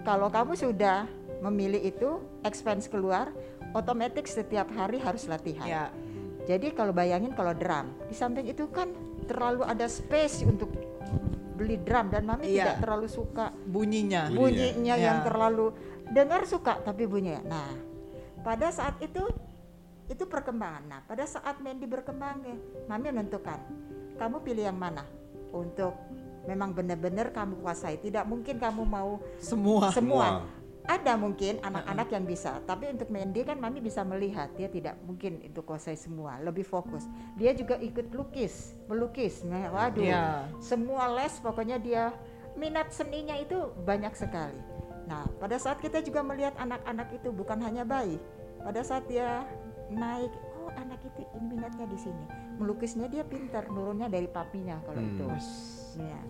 Kalau 0.06 0.30
kamu 0.30 0.54
sudah 0.54 1.10
memilih 1.42 1.82
itu 1.82 2.22
expense 2.46 2.86
keluar 2.86 3.34
otomatis 3.74 4.30
setiap 4.30 4.70
hari 4.72 5.02
harus 5.02 5.26
latihan. 5.26 5.66
Ya. 5.66 5.86
jadi 6.46 6.70
kalau 6.78 6.94
bayangin 6.94 7.34
kalau 7.34 7.50
drum 7.58 7.90
di 8.06 8.14
samping 8.14 8.46
itu 8.46 8.70
kan 8.70 8.86
terlalu 9.26 9.66
ada 9.66 9.90
space 9.90 10.46
untuk 10.46 10.70
beli 11.56 11.80
drum 11.80 12.12
dan 12.12 12.28
mami 12.28 12.52
Iya. 12.52 12.76
tidak 12.76 12.76
terlalu 12.84 13.08
suka 13.08 13.46
Bunyinya. 13.64 14.28
Bunyinya. 14.28 14.36
bunyinya 14.36 14.94
Ya. 14.94 15.04
yang 15.08 15.18
terlalu 15.24 15.66
dengar 16.12 16.44
suka 16.44 16.78
tapi 16.84 17.08
bunyinya. 17.08 17.42
Nah, 17.44 17.72
pada 18.44 18.68
saat 18.68 19.00
itu 19.00 19.24
itu 20.06 20.22
perkembangan. 20.22 20.84
Nah, 20.86 21.00
pada 21.02 21.26
saat 21.26 21.58
Mandy 21.58 21.88
berkembang 21.88 22.44
ya, 22.44 22.56
mami 22.86 23.10
menentukan 23.10 23.58
kamu 24.14 24.36
pilih 24.40 24.64
yang 24.70 24.78
mana 24.78 25.02
untuk 25.50 25.96
memang 26.46 26.70
benar-benar 26.70 27.34
kamu 27.34 27.58
kuasai. 27.58 27.98
Tidak 27.98 28.22
mungkin 28.22 28.60
kamu 28.62 28.86
mau 28.86 29.18
Semua. 29.42 29.90
semua. 29.90 30.46
Ada 30.86 31.18
mungkin 31.18 31.58
anak-anak 31.60 32.08
yang 32.14 32.24
bisa, 32.24 32.62
tapi 32.62 32.86
untuk 32.86 33.10
Mandy 33.10 33.42
kan 33.42 33.58
mami 33.58 33.82
bisa 33.82 34.06
melihat 34.06 34.54
dia 34.54 34.70
tidak 34.70 34.94
mungkin 35.02 35.42
itu 35.42 35.58
kuasai 35.58 35.98
semua, 35.98 36.38
lebih 36.38 36.62
fokus. 36.62 37.10
Dia 37.34 37.50
juga 37.52 37.74
ikut 37.76 38.14
lukis, 38.14 38.70
melukis. 38.86 39.42
Nah, 39.42 39.66
waduh, 39.66 39.98
Iya. 39.98 40.46
semua 40.62 41.10
les 41.10 41.34
pokoknya 41.42 41.82
dia 41.82 42.14
minat 42.54 42.94
seninya 42.94 43.34
itu 43.34 43.58
banyak 43.82 44.14
sekali. 44.14 44.58
Nah, 45.06 45.26
pada 45.42 45.58
saat 45.58 45.82
kita 45.82 46.02
juga 46.02 46.22
melihat 46.22 46.54
anak-anak 46.54 47.18
itu 47.18 47.34
bukan 47.34 47.58
hanya 47.62 47.82
bayi, 47.82 48.22
pada 48.62 48.82
saat 48.82 49.10
dia 49.10 49.42
naik, 49.90 50.30
oh 50.58 50.70
anak 50.70 51.02
itu 51.02 51.22
minatnya 51.42 51.86
di 51.86 51.98
sini, 51.98 52.24
melukisnya 52.58 53.06
dia 53.06 53.26
pintar, 53.26 53.66
nurunnya 53.66 54.06
dari 54.06 54.30
papinya 54.30 54.78
kalau 54.86 55.02
Hmm. 55.02 55.10
itu. 55.14 55.26
Ya, 55.98 56.20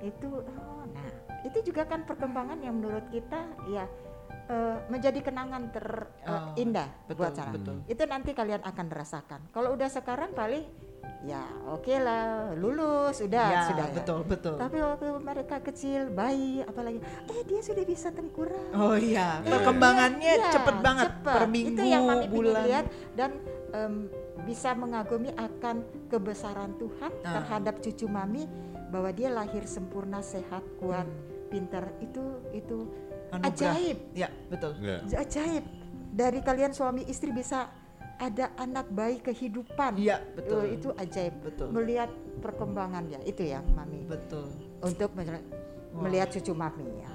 itu 0.00 0.28
oh 0.32 0.84
nah 0.92 1.08
itu 1.40 1.58
juga 1.62 1.84
kan 1.84 2.02
perkembangan 2.02 2.58
yang 2.58 2.74
menurut 2.74 3.06
kita 3.08 3.40
ya 3.66 3.86
eh, 4.46 4.76
menjadi 4.86 5.20
kenangan 5.20 5.68
Oh, 5.68 5.74
terindah 6.54 6.88
betul, 7.04 7.16
buat 7.16 7.32
saya. 7.32 7.52
betul. 7.52 7.76
Itu 7.84 8.02
nanti 8.04 8.30
kalian 8.32 8.62
akan 8.62 8.86
rasakan. 8.88 9.40
Kalau 9.48 9.72
udah 9.72 9.88
sekarang 9.88 10.32
paling 10.32 10.64
ya 11.18 11.42
oke 11.66 11.90
lah 11.96 12.54
lulus 12.54 13.18
Ya, 13.18 13.66
sudah 13.66 13.86
ya. 13.86 13.90
betul, 13.92 14.22
betul. 14.22 14.54
Tapi 14.54 14.78
waktu 14.78 15.06
mereka 15.18 15.58
kecil 15.60 16.08
bayi 16.08 16.62
apalagi 16.62 16.98
eh 17.26 17.42
dia 17.44 17.60
sudah 17.60 17.84
bisa 17.84 18.08
tengkurap. 18.10 18.70
Oh 18.72 18.94
iya, 18.94 19.42
Eh, 19.42 19.50
perkembangannya 19.50 20.32
iya, 20.38 20.50
cepet 20.50 20.76
banget 20.78 21.10
cepet. 21.12 21.34
per 21.34 21.44
minggu, 21.46 21.74
Itu 21.74 21.82
yang 21.84 22.02
mami 22.04 22.26
bulan. 22.28 22.62
lihat 22.64 22.84
dan 23.12 23.30
em, 23.68 23.94
bisa 24.40 24.72
mengagumi 24.72 25.28
akan 25.30 25.76
kebesaran 26.08 26.72
Tuhan 26.78 27.12
Ah. 27.20 27.36
terhadap 27.36 27.74
cucu 27.78 28.06
mami 28.06 28.46
bahwa 28.88 29.10
dia 29.10 29.28
lahir 29.28 29.66
sempurna, 29.66 30.22
sehat, 30.22 30.64
kuat, 30.78 31.04
Hmm. 31.04 31.27
Pintar. 31.48 31.90
Itu 31.98 32.44
itu 32.52 32.86
Anugerah. 33.28 33.76
ajaib, 33.76 33.98
Ya, 34.16 34.28
betul. 34.48 34.72
Iya. 34.80 35.04
ajaib. 35.20 35.64
Dari 36.08 36.40
kalian 36.40 36.72
suami 36.72 37.04
istri 37.04 37.28
bisa 37.28 37.68
ada 38.18 38.50
anak 38.58 38.90
bayi 38.90 39.22
kehidupan. 39.22 39.94
Iya, 39.94 40.18
betul. 40.34 40.64
Eh, 40.66 40.74
itu 40.80 40.88
ajaib. 40.96 41.34
Betul. 41.44 41.68
Melihat 41.70 42.10
perkembangannya 42.42 43.20
itu 43.22 43.46
ya, 43.46 43.60
mami. 43.76 44.02
Betul. 44.08 44.48
Untuk 44.82 45.12
melihat 45.94 46.28
cucu 46.32 46.52
mami 46.54 46.86
ya. 46.98 47.10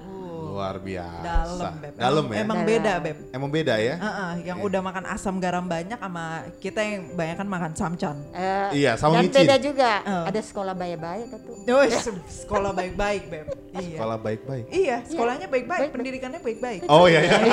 Luar 0.54 0.78
biasa. 0.78 1.26
Dalam, 1.26 1.74
Beb. 1.76 1.94
Dalam 1.98 2.24
Emang- 2.24 2.30
ya. 2.30 2.38
Emang 2.40 2.58
Dalam. 2.60 2.70
beda, 2.70 2.94
Beb. 3.02 3.18
Emang 3.34 3.50
beda 3.50 3.76
ya? 3.76 3.96
Heeh, 3.98 4.32
yang 4.46 4.58
udah 4.62 4.82
makan 4.82 5.04
asam 5.10 5.36
garam 5.38 5.66
banyak 5.66 5.98
sama 5.98 6.26
kita 6.62 6.78
yang 6.80 7.10
banyak 7.12 7.36
kan 7.36 7.48
makan 7.50 7.72
samcan. 7.74 8.16
Eh, 8.32 8.70
Iya, 8.80 8.92
sama 8.96 9.18
dan 9.18 9.26
micin. 9.26 9.42
beda 9.42 9.56
juga. 9.58 9.92
Oh. 10.06 10.24
Ada 10.30 10.40
sekolah 10.40 10.74
baik-baik 10.74 11.26
tuh. 11.34 11.42
Oh, 11.68 11.82
sekolah 12.46 12.72
baik-baik, 12.72 13.22
Beb. 13.28 13.46
Iya. 13.74 13.98
Sekolah 13.98 14.18
baik-baik. 14.22 14.66
Iya, 14.70 14.98
sekolahnya 15.04 15.48
baik-baik, 15.50 15.90
pendidikannya 15.90 16.40
baik-baik. 16.40 16.82
Oh 16.86 17.10
iya 17.10 17.26
iya. 17.26 17.38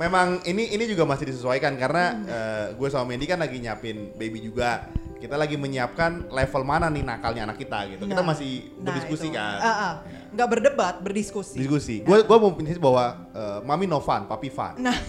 Memang 0.00 0.40
ini 0.46 0.72
ini 0.72 0.84
juga 0.86 1.04
masih 1.04 1.28
disesuaikan 1.28 1.76
karena 1.76 2.04
eh, 2.24 2.66
gue 2.72 2.88
sama 2.88 3.04
Mendy 3.04 3.26
kan 3.26 3.36
lagi 3.36 3.58
nyiapin 3.58 4.14
baby 4.14 4.40
juga. 4.40 4.88
Kita 5.20 5.36
lagi 5.36 5.52
menyiapkan 5.54 6.32
level 6.32 6.62
mana 6.64 6.88
nih 6.88 7.04
nakalnya 7.04 7.44
anak 7.44 7.60
kita 7.60 7.84
gitu. 7.86 8.08
kita 8.08 8.24
Nah, 8.24 8.28
masih 8.32 8.72
nah 8.72 8.88
berdiskusi 8.88 9.28
itu. 9.28 9.36
kan. 9.36 9.58
Ah, 9.60 9.68
ah. 9.68 9.92
Nggak 10.32 10.48
berdebat, 10.48 10.94
berdiskusi. 11.04 11.60
Diskusi. 11.60 12.00
Gue 12.00 12.24
gue 12.24 12.36
mau 12.40 12.56
prinsip 12.56 12.80
bahwa 12.80 13.04
eh, 13.30 13.58
mami 13.60 13.84
no 13.84 14.00
fun, 14.00 14.24
papi 14.24 14.48
fun. 14.48 14.80
Nah, 14.80 14.96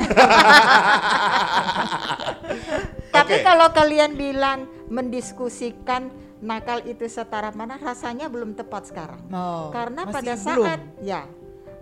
Tapi 3.12 3.34
Oke. 3.38 3.44
kalau 3.44 3.68
kalian 3.72 4.16
bilang 4.16 4.60
mendiskusikan 4.88 6.12
nakal 6.42 6.82
itu 6.84 7.06
setara 7.06 7.52
mana 7.52 7.78
rasanya 7.78 8.28
belum 8.28 8.52
tepat 8.52 8.90
sekarang. 8.90 9.22
Oh, 9.30 9.70
Karena 9.70 10.04
masih 10.04 10.16
pada 10.16 10.34
belum. 10.34 10.66
saat 10.66 10.82
ya 11.00 11.22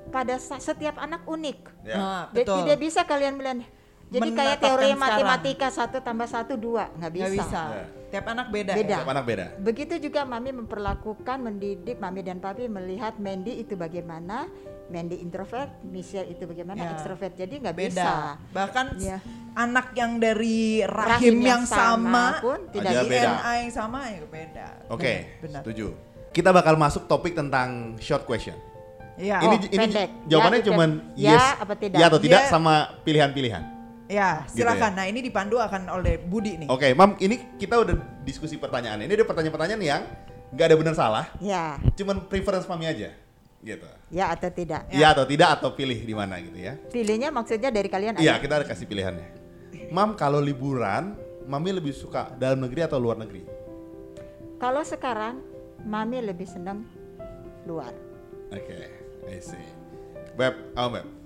pada 0.09 0.35
saat 0.41 0.61
setiap 0.61 0.97
anak 0.97 1.21
unik. 1.25 1.57
Ya. 1.85 1.95
Ah, 1.95 2.23
Jadi 2.29 2.45
betul. 2.45 2.57
Tidak 2.65 2.77
bisa 2.77 3.01
kalian 3.05 3.37
bilang 3.37 3.61
jadi 4.09 4.25
kayak 4.33 4.57
teori 4.57 4.89
sekarang. 4.89 4.99
matematika 4.99 5.67
satu 5.69 5.97
tambah 6.01 6.25
satu 6.25 6.57
dua 6.57 6.89
nggak 6.97 7.13
bisa. 7.13 7.23
Nggak 7.23 7.35
bisa. 7.37 7.61
Ya. 7.63 7.85
Tiap 8.09 8.25
anak 8.25 8.49
beda. 8.49 8.73
Beda. 8.73 8.89
ya? 8.89 8.97
Setiap 8.97 9.11
anak 9.11 9.25
beda. 9.25 9.45
Begitu 9.59 9.93
juga 10.01 10.25
Mami 10.25 10.49
memperlakukan, 10.51 11.37
mendidik 11.39 11.97
Mami 11.97 12.21
dan 12.21 12.37
Papi 12.37 12.65
melihat 12.65 13.15
Mandy 13.15 13.61
itu 13.61 13.73
bagaimana, 13.73 14.49
Mandy 14.89 15.21
introvert, 15.21 15.69
Michelle 15.83 16.25
itu 16.27 16.43
bagaimana 16.43 16.81
Ya. 16.81 16.89
ekstrovert. 16.91 17.37
Jadi 17.37 17.61
nggak 17.61 17.75
Beda. 17.75 17.93
bisa. 17.93 18.11
Bahkan 18.49 18.85
Ya. 18.97 19.21
anak 19.53 19.93
yang 19.93 20.17
dari 20.17 20.81
rahim, 20.81 21.05
Rahim 21.07 21.35
yang, 21.37 21.45
yang 21.45 21.63
sama, 21.63 22.33
sama 22.33 22.41
pun 22.41 22.59
tidak 22.69 22.91
Aja 22.91 23.01
beda. 23.03 23.29
DNA 23.29 23.51
yang 23.55 23.71
sama 23.71 23.99
ya 24.05 24.19
beda. 24.25 24.67
Oke, 24.89 25.13
Benar. 25.39 25.61
setuju. 25.61 25.87
Kita 26.29 26.49
bakal 26.49 26.73
masuk 26.75 27.05
topik 27.05 27.33
tentang 27.33 27.93
short 27.97 28.25
question. 28.25 28.57
Iya. 29.15 29.43
ini 29.43 29.47
Oh, 29.51 29.61
ini 29.67 29.77
pendek. 29.77 30.09
jawabannya 30.25 30.57
Ya, 30.57 30.65
cuman 30.65 30.89
ya 31.13 31.31
yes 31.35 31.47
apa 31.59 31.73
tidak? 31.75 31.97
ya 31.99 32.05
atau 32.07 32.19
tidak 32.23 32.41
Ya. 32.41 32.47
sama 32.47 32.73
pilihan-pilihan. 33.03 33.63
Ya, 34.09 34.41
Gitu 34.49 34.65
ya. 34.65 34.73
silakan. 34.73 34.91
Nah, 34.97 35.05
ini 35.05 35.21
dipandu 35.21 35.61
akan 35.61 35.85
oleh 35.93 36.17
Budi 36.17 36.65
nih. 36.65 36.67
Oke, 36.67 36.89
Mam, 36.97 37.13
ini 37.21 37.55
kita 37.61 37.77
udah 37.77 37.93
diskusi 38.25 38.57
pertanyaan. 38.57 39.05
Ini 39.05 39.13
ada 39.13 39.21
pertanyaan-pertanyaan 39.21 39.81
yang 39.85 40.01
nggak 40.49 40.65
ada 40.65 40.77
benar 40.81 40.95
salah, 40.97 41.25
Ya, 41.37 41.77
cuman 41.93 42.25
preference 42.25 42.65
Mami 42.65 42.89
aja. 42.89 43.13
Gitu. 43.59 43.83
ya 44.09 44.31
atau 44.31 44.47
tidak. 44.49 44.87
Iya 44.87 45.11
atau 45.11 45.27
tidak 45.27 45.59
atau 45.59 45.75
pilih 45.75 45.99
di 45.99 46.15
mana 46.15 46.39
gitu 46.39 46.55
ya. 46.55 46.79
Pilihnya 46.89 47.27
maksudnya 47.27 47.67
dari 47.69 47.91
kalian 47.91 48.15
Iya, 48.15 48.39
kita 48.39 48.63
ada 48.63 48.65
kasih 48.65 48.87
pilihannya. 48.87 49.27
Mam, 49.91 50.15
kalau 50.15 50.39
liburan, 50.39 51.13
Mami 51.43 51.75
lebih 51.75 51.91
suka 51.91 52.31
dalam 52.39 52.63
negeri 52.63 52.87
atau 52.87 52.95
luar 52.97 53.19
negeri? 53.19 53.43
Kalau 54.57 54.79
sekarang 54.81 55.43
Mami 55.83 56.23
lebih 56.23 56.47
senang 56.47 56.87
luar. 57.67 57.91
Oke, 58.49 58.79
I 59.27 59.37
see. 59.43 59.59
Beb, 60.39 60.55
oh 60.73 60.87
Beb. 60.87 61.18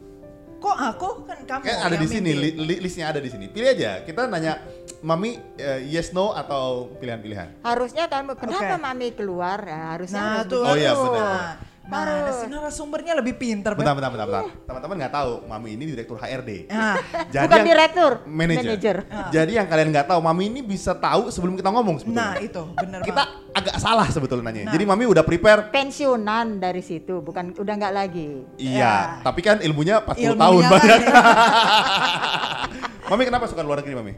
Kok 0.64 0.78
aku 0.80 1.10
kan 1.28 1.40
kamu 1.44 1.62
Kan 1.62 1.76
ada 1.76 1.92
yang 1.92 2.00
di 2.00 2.08
sini, 2.08 2.32
li- 2.32 2.56
li- 2.56 2.80
listnya 2.80 3.12
ada 3.12 3.20
di 3.20 3.28
sini. 3.28 3.52
Pilih 3.52 3.68
aja. 3.68 4.00
Kita 4.00 4.32
nanya, 4.32 4.64
Mami 5.04 5.36
eh, 5.60 5.84
yes 5.84 6.16
no 6.16 6.32
atau 6.32 6.88
pilihan-pilihan? 6.96 7.60
Harusnya 7.60 8.08
kamu 8.08 8.40
kenapa 8.40 8.72
Oke. 8.72 8.80
Mami 8.80 9.08
keluar? 9.12 9.60
Ya, 9.60 9.92
harusnya 9.92 10.24
Nah, 10.24 10.32
harus 10.40 10.52
tuh. 10.56 10.64
Oh 10.64 10.76
iya, 10.80 10.92
tuh. 10.96 11.04
benar. 11.12 11.73
Mana 11.84 12.32
sih 12.32 12.48
narasumbernya 12.48 13.12
lebih 13.14 13.36
pinter, 13.36 13.76
Beb? 13.76 13.84
Bentar, 13.84 13.92
bentar, 13.94 14.10
bentar, 14.10 14.26
bentar. 14.26 14.46
Teman-teman 14.64 14.96
nggak 15.04 15.14
tahu, 15.14 15.32
Mami 15.44 15.76
ini 15.76 15.84
direktur 15.86 16.16
HRD. 16.16 16.72
Nah, 16.72 16.96
Jadi 17.28 17.44
Bukan 17.44 17.60
yang- 17.60 17.68
direktur, 17.68 18.12
manager. 18.24 18.64
manager. 18.64 18.98
Jadi 19.30 19.52
yang 19.52 19.68
kalian 19.68 19.90
nggak 19.92 20.08
tahu, 20.08 20.20
Mami 20.20 20.44
ini 20.48 20.62
bisa 20.62 20.96
tahu 20.96 21.28
sebelum 21.28 21.54
kita 21.54 21.68
ngomong 21.70 22.00
sebetulnya. 22.00 22.24
nah 22.24 22.34
itu 22.40 22.64
bener 22.74 23.04
kita 23.04 23.24
agak 23.52 23.76
salah 23.78 24.08
sebetulnya 24.08 24.48
nanya. 24.48 24.64
Nah. 24.64 24.74
Jadi 24.74 24.84
Mami 24.86 25.04
udah 25.06 25.22
prepare. 25.22 25.68
Pensiunan 25.70 26.58
dari 26.58 26.80
situ, 26.80 27.20
bukan 27.20 27.52
udah 27.54 27.74
nggak 27.76 27.94
lagi. 27.94 28.48
Iya, 28.56 28.80
Ya. 28.80 28.96
tapi 29.20 29.44
kan 29.44 29.60
ilmunya 29.60 30.00
40 30.00 30.24
Ilmunya 30.26 30.40
tahun 30.40 30.62
kan, 30.62 30.72
banyak. 30.72 31.00
ya. 31.04 31.14
Mami 33.12 33.24
kenapa 33.26 33.46
suka 33.46 33.60
luar 33.60 33.84
negeri, 33.84 33.94
Mami? 33.94 34.14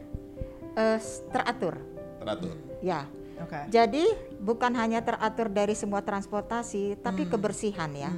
Eh, 0.72 0.98
teratur. 1.28 1.74
Teratur. 2.22 2.54
Ya. 2.78 3.10
Oke. 3.38 3.60
Jadi 3.68 4.04
bukan 4.36 4.72
hanya 4.74 5.00
teratur 5.00 5.48
dari 5.48 5.72
semua 5.72 6.00
transportasi, 6.00 6.96
tapi 6.98 7.24
kebersihan 7.26 7.92
ya. 7.92 8.10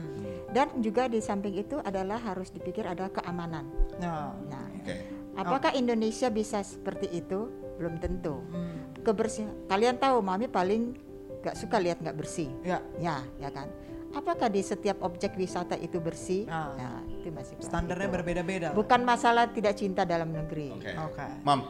Dan 0.48 0.80
juga 0.80 1.06
di 1.06 1.18
samping 1.18 1.54
itu 1.54 1.76
adalah 1.78 2.16
harus 2.16 2.48
dipikir 2.48 2.82
ada 2.82 3.06
keamanan. 3.08 3.68
Nah, 3.98 4.32
Nah, 4.48 4.64
Oke. 4.80 4.96
apakah 5.34 5.70
Indonesia 5.72 6.28
bisa 6.28 6.62
seperti 6.62 7.10
itu? 7.14 7.50
Belum 7.76 7.94
tentu. 7.96 8.42
hmm, 8.42 9.04
Kebersihan. 9.04 9.54
Kalian 9.66 9.96
tahu, 9.96 10.18
mami 10.18 10.46
paling 10.46 10.96
gak 11.38 11.54
suka 11.54 11.78
lihat 11.78 12.00
nggak 12.00 12.16
bersih. 12.16 12.50
ya 12.62 12.82
Ya, 12.96 13.22
ya 13.38 13.48
kan. 13.48 13.70
Apakah 14.08 14.48
di 14.48 14.58
setiap 14.60 14.98
objek 15.00 15.36
wisata 15.36 15.76
itu 15.76 16.00
bersih? 16.00 16.48
Ah. 16.48 16.72
Nah, 16.74 16.98
itu 17.06 17.28
masih 17.28 17.54
kurang 17.54 17.68
standarnya 17.68 18.08
itu. 18.08 18.14
berbeda-beda. 18.16 18.68
Bukan 18.72 19.00
masalah 19.04 19.46
tidak 19.46 19.76
cinta 19.76 20.02
dalam 20.02 20.32
negeri. 20.32 20.72
Oke. 20.72 20.90
Oke. 20.96 21.26
Mam, 21.44 21.60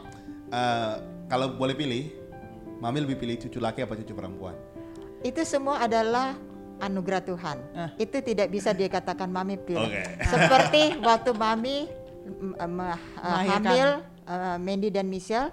eh, 0.49 0.93
kalau 1.27 1.53
boleh 1.53 1.75
pilih, 1.75 2.15
Mami 2.79 3.03
lebih 3.03 3.19
pilih 3.19 3.35
cucu 3.35 3.59
laki 3.59 3.83
apa 3.83 3.93
cucu 3.99 4.15
perempuan? 4.15 4.55
Itu 5.19 5.43
semua 5.43 5.83
adalah 5.83 6.39
anugerah 6.79 7.21
Tuhan. 7.27 7.57
Ah. 7.75 7.91
Itu 7.99 8.23
tidak 8.23 8.47
bisa 8.47 8.71
dikatakan 8.71 9.27
mami 9.27 9.59
pilih. 9.59 9.83
Oke. 9.83 10.03
Seperti 10.23 10.95
waktu 11.03 11.31
mami 11.35 11.91
uh, 12.55 12.95
hamil 13.43 13.99
uh, 14.23 14.55
Mandy 14.55 14.87
dan 14.95 15.11
Michelle, 15.11 15.51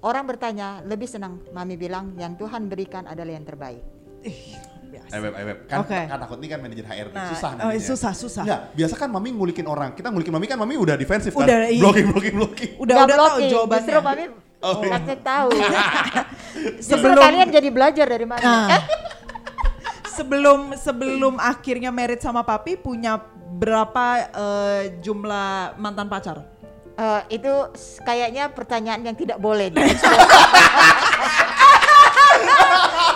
orang 0.00 0.24
bertanya 0.24 0.80
lebih 0.88 1.04
senang 1.04 1.44
mami 1.52 1.76
bilang 1.76 2.16
yang 2.16 2.40
Tuhan 2.40 2.72
berikan 2.72 3.04
adalah 3.04 3.36
yang 3.36 3.44
terbaik. 3.44 3.84
Ih, 4.24 4.56
biasa. 4.96 5.12
Eh, 5.12 5.20
Beb, 5.20 5.32
eh, 5.36 5.44
Beb. 5.44 5.58
Kan, 5.68 5.78
Oke. 5.84 6.00
kan 6.08 6.18
takut 6.24 6.38
nih 6.40 6.48
kan 6.48 6.58
manajer 6.64 6.86
HRD. 6.88 7.14
Nah, 7.16 7.28
susah 7.36 7.50
oh, 7.56 7.72
susah, 7.76 8.12
susah. 8.16 8.44
Nggak, 8.48 8.60
biasa 8.80 8.94
kan 8.96 9.08
Mami 9.12 9.28
ngulikin 9.36 9.68
orang. 9.68 9.92
Kita 9.92 10.08
ngulikin 10.08 10.32
Mami 10.32 10.46
kan 10.48 10.56
Mami 10.56 10.80
udah 10.80 10.96
defensif 10.96 11.36
kan. 11.36 11.44
Udah, 11.44 11.68
iya. 11.68 11.84
Blocking, 11.84 12.06
blocking, 12.12 12.34
blocking. 12.36 12.70
Udah 12.80 12.94
udah 12.96 13.04
tahu 13.04 13.16
blocking, 13.16 13.48
jawabannya. 13.52 13.84
Justru 13.84 14.00
mami 14.00 14.24
Oh, 14.60 14.84
iya. 14.84 15.16
tahu. 15.16 15.48
Justru 16.78 17.00
Sebelum- 17.00 17.16
kalian 17.18 17.48
jadi 17.48 17.68
belajar 17.68 18.04
dari 18.04 18.24
mami. 18.24 18.40
Nah, 18.40 18.68
Eh, 18.70 18.82
sebelum 20.06 20.76
sebelum 20.76 21.34
akhirnya 21.36 21.88
merit 21.88 22.20
sama 22.20 22.42
papi 22.42 22.76
punya 22.76 23.16
berapa 23.50 24.06
eh, 24.28 24.82
jumlah 25.00 25.74
mantan 25.76 26.06
pacar? 26.06 26.44
eh, 26.92 27.20
itu 27.32 27.48
kayaknya 28.02 28.52
pertanyaan 28.52 29.00
yang 29.02 29.16
tidak 29.16 29.38
boleh. 29.38 29.72
di- 29.72 29.80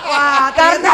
Wah, 0.05 0.49
karena 0.51 0.93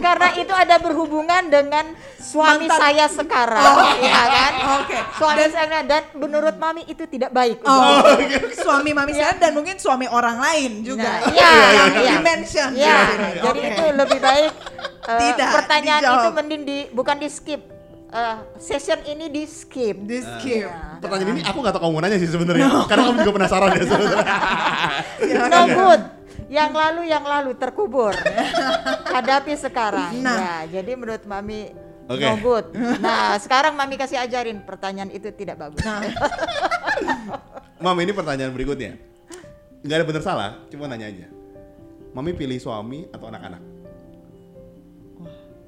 karena 0.00 0.28
itu 0.34 0.50
ada 0.50 0.76
berhubungan 0.76 1.42
dengan 1.46 1.84
suami 2.18 2.64
Mantan- 2.64 2.80
saya 2.80 3.06
sekarang, 3.06 3.62
Oh, 3.62 3.84
ya 3.98 4.22
kan? 4.24 4.52
Oke. 4.78 4.96
Suami 5.14 5.44
saya 5.46 5.80
dan 5.82 6.02
menurut 6.14 6.56
mami 6.56 6.82
itu 6.84 7.04
tidak 7.04 7.30
baik. 7.30 7.60
Oh, 7.62 8.00
suami 8.56 8.90
mami 8.90 9.12
saya 9.12 9.36
dan 9.36 9.52
mungkin 9.52 9.76
suami 9.76 10.06
orang 10.06 10.36
lain 10.36 10.80
juga. 10.80 11.04
Nah, 11.20 11.30
iya, 11.30 11.52
yang 11.74 11.88
iya. 11.92 12.10
di-mention 12.14 12.68
di 12.72 12.80
Ya, 12.80 12.98
sini. 13.06 13.28
jadi 13.40 13.60
itu 13.66 13.84
lebih 13.94 14.18
baik 14.18 14.52
eh, 15.02 15.20
Tidak 15.26 15.48
pertanyaan 15.52 16.02
dijawab. 16.02 16.18
itu 16.18 16.28
mending 16.34 16.62
di 16.62 16.78
bukan 16.90 17.16
di 17.16 17.28
skip. 17.28 17.62
Eh, 18.10 18.36
session 18.58 18.98
ini 19.04 19.28
di 19.28 19.44
skip. 19.44 19.96
di 20.00 20.18
skip. 20.18 20.66
Pertanyaan 20.98 21.30
ini 21.32 21.42
aku 21.42 21.58
nggak 21.58 21.72
tahu 21.72 21.82
kamu 21.84 21.92
mau 21.92 22.00
nanya 22.00 22.16
sih 22.16 22.26
sebenarnya. 22.26 22.66
Karena 22.84 23.02
kamu 23.06 23.16
juga 23.20 23.34
penasaran 23.36 23.70
ya 23.70 23.84
sebenarnya. 23.84 24.26
No 25.46 25.60
good. 25.68 26.02
Yang 26.50 26.72
lalu 26.74 27.02
yang 27.06 27.22
lalu 27.22 27.54
terkubur. 27.54 28.10
Hadapi 29.14 29.54
sekarang. 29.54 30.18
Nah. 30.18 30.66
Ya, 30.66 30.82
jadi 30.82 30.98
menurut 30.98 31.22
mami 31.30 31.70
Oke. 32.10 32.26
no 32.26 32.34
good. 32.42 32.66
Nah, 33.06 33.38
sekarang 33.38 33.78
mami 33.78 33.94
kasih 33.94 34.18
ajarin 34.18 34.66
pertanyaan 34.66 35.14
itu 35.14 35.30
tidak 35.30 35.62
bagus. 35.62 35.86
Nah, 35.86 36.02
Mam 37.86 37.96
ini 38.02 38.10
pertanyaan 38.10 38.50
berikutnya. 38.50 38.98
Nggak 39.80 39.96
ada 39.96 40.04
bener 40.04 40.22
salah, 40.26 40.50
cuma 40.68 40.90
nanya 40.90 41.08
aja. 41.08 41.26
Mami 42.12 42.34
pilih 42.34 42.58
suami 42.58 43.06
atau 43.08 43.30
anak-anak? 43.30 43.62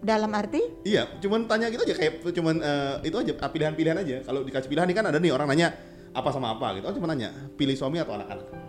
Dalam 0.02 0.34
arti 0.34 0.58
Iya, 0.82 1.06
cuman 1.22 1.46
tanya 1.46 1.70
gitu 1.70 1.86
aja 1.86 1.94
kayak 1.94 2.26
cuman 2.34 2.58
eh, 2.58 2.94
itu 3.06 3.16
aja 3.22 3.32
pilihan-pilihan 3.38 3.96
aja. 4.02 4.16
Kalau 4.26 4.42
dikasih 4.42 4.66
pilihan 4.66 4.90
nih 4.90 4.96
kan 4.98 5.06
ada 5.08 5.22
nih 5.22 5.30
orang 5.30 5.46
nanya 5.46 5.72
apa 6.10 6.28
sama 6.34 6.52
apa 6.52 6.74
gitu. 6.76 6.90
Oh 6.90 6.94
cuma 6.98 7.06
nanya 7.06 7.30
pilih 7.54 7.78
suami 7.78 8.02
atau 8.02 8.18
anak-anak. 8.18 8.61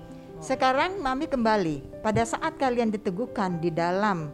Sekarang 0.43 0.99
mami 0.99 1.31
kembali 1.31 2.03
pada 2.03 2.27
saat 2.27 2.59
kalian 2.59 2.91
diteguhkan 2.91 3.63
di 3.63 3.71
dalam 3.71 4.27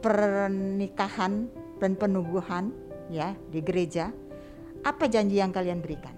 pernikahan 0.00 1.44
dan 1.76 1.92
penubuhan 2.00 2.72
ya 3.12 3.36
di 3.52 3.60
gereja, 3.60 4.08
apa 4.80 5.04
janji 5.04 5.36
yang 5.36 5.52
kalian 5.52 5.84
berikan? 5.84 6.16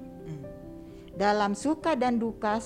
Dalam 1.16 1.58
suka 1.58 1.98
dan 1.98 2.22
duka 2.22 2.62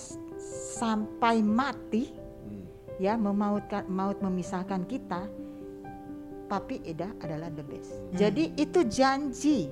sampai 0.77 1.41
mati 1.41 2.11
Hmm. 2.11 2.67
ya 2.99 3.15
memautkan 3.17 3.89
maut 3.89 4.21
memisahkan 4.21 4.85
kita. 4.85 5.33
papi 6.51 6.83
Eda 6.83 7.15
adalah 7.23 7.47
the 7.55 7.63
best. 7.63 7.95
Jadi 8.11 8.51
itu 8.59 8.83
janji, 8.83 9.71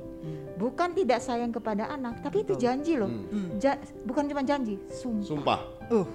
bukan 0.54 0.94
tidak 0.94 1.18
sayang 1.18 1.50
kepada 1.50 1.90
anak, 1.90 2.22
tapi 2.22 2.46
itu 2.46 2.54
janji 2.54 2.94
loh. 2.94 3.10
Hmm. 3.10 3.26
Hmm. 3.26 3.48
Ja- 3.58 3.82
bukan 4.06 4.30
cuma 4.30 4.46
janji, 4.46 4.78
sumpah. 4.88 5.26
Sumpah 5.26 5.60
Uh, 5.90 6.06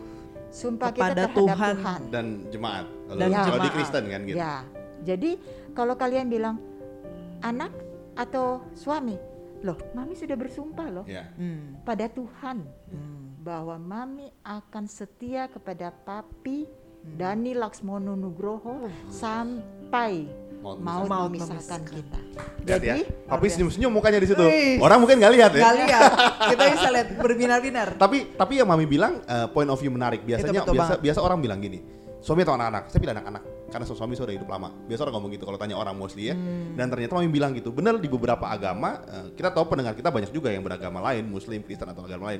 Sumpah 0.54 0.94
Kepada 0.94 1.26
kita 1.26 1.34
terhadap 1.34 1.34
Tuhan. 1.34 1.76
Tuhan. 1.82 2.02
dan 2.14 2.26
jemaat. 2.54 2.86
Kalau, 3.10 3.20
Dan 3.20 3.30
kalau 3.34 3.42
di 3.42 3.50
jemaat. 3.58 3.74
Kristen 3.74 4.04
kan 4.06 4.22
gitu. 4.30 4.38
Ya, 4.38 4.56
jadi 5.02 5.32
kalau 5.74 5.94
kalian 5.98 6.30
bilang 6.30 6.62
anak 7.42 7.74
atau 8.14 8.62
suami, 8.78 9.18
loh, 9.66 9.76
mami 9.98 10.14
sudah 10.14 10.38
bersumpah 10.38 10.88
loh 10.94 11.06
Ya. 11.10 11.26
hmm, 11.34 11.82
pada 11.82 12.06
Tuhan 12.06 12.62
hmm. 12.68 13.42
bahwa 13.42 13.76
mami 13.82 14.30
akan 14.46 14.86
setia 14.86 15.50
kepada 15.50 15.90
papi 15.90 16.70
Dani 17.04 17.58
Laksmono 17.58 18.14
Nugroho 18.14 18.88
sampai 19.10 20.30
Mau 20.64 20.80
Maut 20.80 21.28
memisahkan 21.28 21.82
kita. 21.84 22.20
Lihat 22.64 22.82
ya. 22.82 22.96
Jadi 22.96 23.04
Papi 23.28 23.48
senyum-senyum 23.52 23.92
mukanya 23.92 24.24
di 24.24 24.28
situ. 24.32 24.40
Wih. 24.40 24.80
Orang 24.80 25.04
mungkin 25.04 25.20
nggak 25.20 25.34
lihat 25.36 25.52
ya. 25.52 25.64
Nggak 25.68 25.76
lihat, 25.84 26.12
kita 26.56 26.64
bisa 26.72 26.90
lihat 26.96 27.08
berbinar-binar. 27.20 27.88
Tapi 28.04 28.18
tapi 28.40 28.54
yang 28.64 28.68
mami 28.72 28.88
bilang 28.88 29.20
eh, 29.28 29.48
point 29.52 29.68
of 29.68 29.76
view 29.76 29.92
menarik. 29.92 30.24
Biasanya 30.24 30.64
biasa 30.64 30.72
banget. 30.72 31.00
biasa 31.04 31.20
orang 31.20 31.40
bilang 31.44 31.60
gini. 31.60 31.84
Suami 32.24 32.48
atau 32.48 32.56
anak-anak? 32.56 32.88
Saya 32.88 33.00
pilih 33.04 33.16
anak-anak 33.20 33.44
karena 33.68 33.86
suami 33.90 34.14
saya 34.16 34.26
udah 34.32 34.36
hidup 34.40 34.50
lama. 34.54 34.70
Biasa 34.88 35.02
orang 35.04 35.16
ngomong 35.20 35.32
gitu 35.36 35.44
kalau 35.50 35.60
tanya 35.60 35.76
orang 35.76 35.96
mostly 36.00 36.32
ya. 36.32 36.36
Hmm. 36.40 36.80
Dan 36.80 36.88
ternyata 36.88 37.20
mami 37.20 37.28
bilang 37.28 37.52
gitu. 37.52 37.76
Benar 37.76 38.00
di 38.00 38.08
beberapa 38.08 38.48
agama 38.48 39.04
eh, 39.04 39.28
kita 39.36 39.52
tahu 39.52 39.68
pendengar 39.68 40.00
kita 40.00 40.08
banyak 40.08 40.32
juga 40.32 40.48
yang 40.48 40.64
beragama 40.64 41.04
lain, 41.04 41.28
Muslim, 41.28 41.60
Kristen 41.68 41.92
atau 41.92 42.08
agama 42.08 42.32
lain. 42.32 42.40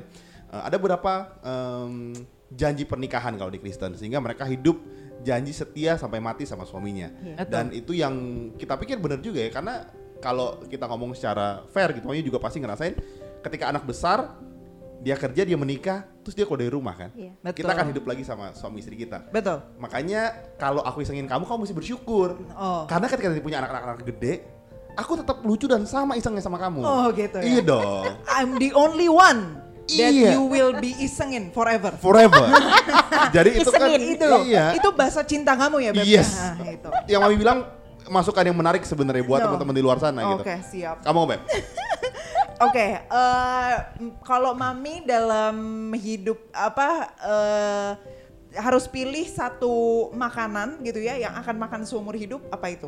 Eh, 0.54 0.62
ada 0.64 0.76
beberapa 0.80 1.34
em, 1.44 2.16
janji 2.54 2.86
pernikahan 2.86 3.34
kalau 3.36 3.50
di 3.50 3.58
Kristen 3.58 3.98
sehingga 3.98 4.22
mereka 4.22 4.46
hidup 4.46 4.78
janji 5.22 5.54
setia 5.54 5.96
sampai 5.96 6.18
mati 6.18 6.44
sama 6.44 6.66
suaminya. 6.66 7.14
Iya. 7.22 7.46
Dan 7.46 7.70
itu 7.70 7.94
yang 7.94 8.16
kita 8.58 8.74
pikir 8.76 8.98
benar 8.98 9.20
juga 9.20 9.40
ya 9.40 9.50
karena 9.50 9.86
kalau 10.18 10.64
kita 10.66 10.88
ngomong 10.88 11.14
secara 11.14 11.62
fair 11.70 11.94
gitu, 11.94 12.04
mami 12.04 12.20
juga 12.20 12.40
pasti 12.40 12.58
ngerasain 12.58 12.96
ketika 13.44 13.70
anak 13.70 13.84
besar 13.84 14.40
dia 15.04 15.20
kerja 15.20 15.44
dia 15.44 15.60
menikah 15.60 16.08
terus 16.24 16.32
dia 16.32 16.48
keluar 16.48 16.64
dari 16.64 16.72
rumah 16.72 16.96
kan 16.96 17.12
Iya. 17.12 17.36
Betul. 17.36 17.60
kita 17.60 17.72
akan 17.76 17.88
hidup 17.92 18.06
lagi 18.08 18.24
sama 18.24 18.56
suami 18.56 18.80
istri 18.80 18.96
kita 18.96 19.28
Betul. 19.28 19.60
makanya 19.76 20.32
kalau 20.56 20.80
aku 20.80 21.04
isengin 21.04 21.28
kamu 21.28 21.44
kamu 21.44 21.68
mesti 21.68 21.76
bersyukur 21.76 22.40
Oh. 22.56 22.88
karena 22.88 23.12
ketika 23.12 23.28
nanti 23.28 23.44
punya 23.44 23.60
anak-anak 23.60 24.00
gede 24.02 24.48
aku 24.96 25.20
tetap 25.20 25.44
lucu 25.44 25.68
dan 25.68 25.84
sama 25.84 26.16
isengnya 26.16 26.40
sama 26.40 26.56
kamu 26.56 26.80
Oh, 26.80 27.12
gitu 27.12 27.36
ya. 27.36 27.44
iya 27.44 27.60
dong 27.60 28.16
I'm 28.32 28.56
the 28.56 28.72
only 28.72 29.12
one 29.12 29.60
that 29.86 30.10
Iya. 30.10 30.32
you 30.34 30.46
will 30.46 30.72
be 30.74 30.96
isengin 30.98 31.50
forever. 31.50 31.92
forever 31.96 32.48
jadi 33.36 33.50
itu 33.54 33.68
kan 33.68 33.84
Isengin. 33.86 34.02
Itu 34.14 34.26
loh. 34.26 34.42
iya 34.42 34.72
Itu 34.74 34.90
bahasa 34.92 35.22
cinta 35.22 35.54
kamu 35.54 35.78
ya, 35.80 35.92
Beb? 35.92 36.06
Yes. 36.06 36.32
Nah, 36.34 36.56
itu. 36.66 36.90
yang 37.08 37.22
mami 37.22 37.36
bilang 37.36 37.68
masukan 38.06 38.44
yang 38.44 38.54
menarik 38.54 38.82
sebenarnya 38.82 39.22
buat 39.22 39.40
No. 39.40 39.46
teman-teman 39.50 39.74
di 39.74 39.82
luar 39.82 39.98
sana 39.98 40.20
gitu 40.26 40.42
Oke, 40.42 40.56
siap. 40.66 41.02
kamu 41.02 41.20
Beb 41.26 41.42
Oke, 42.64 42.88
eh, 43.02 43.74
m- 43.98 44.16
kalau 44.22 44.54
mami 44.54 45.04
dalam 45.04 45.56
hidup 45.94 46.40
apa 46.50 46.90
eh, 47.20 47.92
harus 48.56 48.86
pilih 48.86 49.26
satu 49.26 49.74
makanan 50.12 50.80
gitu 50.80 50.98
ya 50.98 51.18
yang 51.18 51.34
akan 51.34 51.56
makan 51.58 51.82
seumur 51.84 52.14
hidup 52.14 52.40
apa 52.48 52.70
itu? 52.70 52.88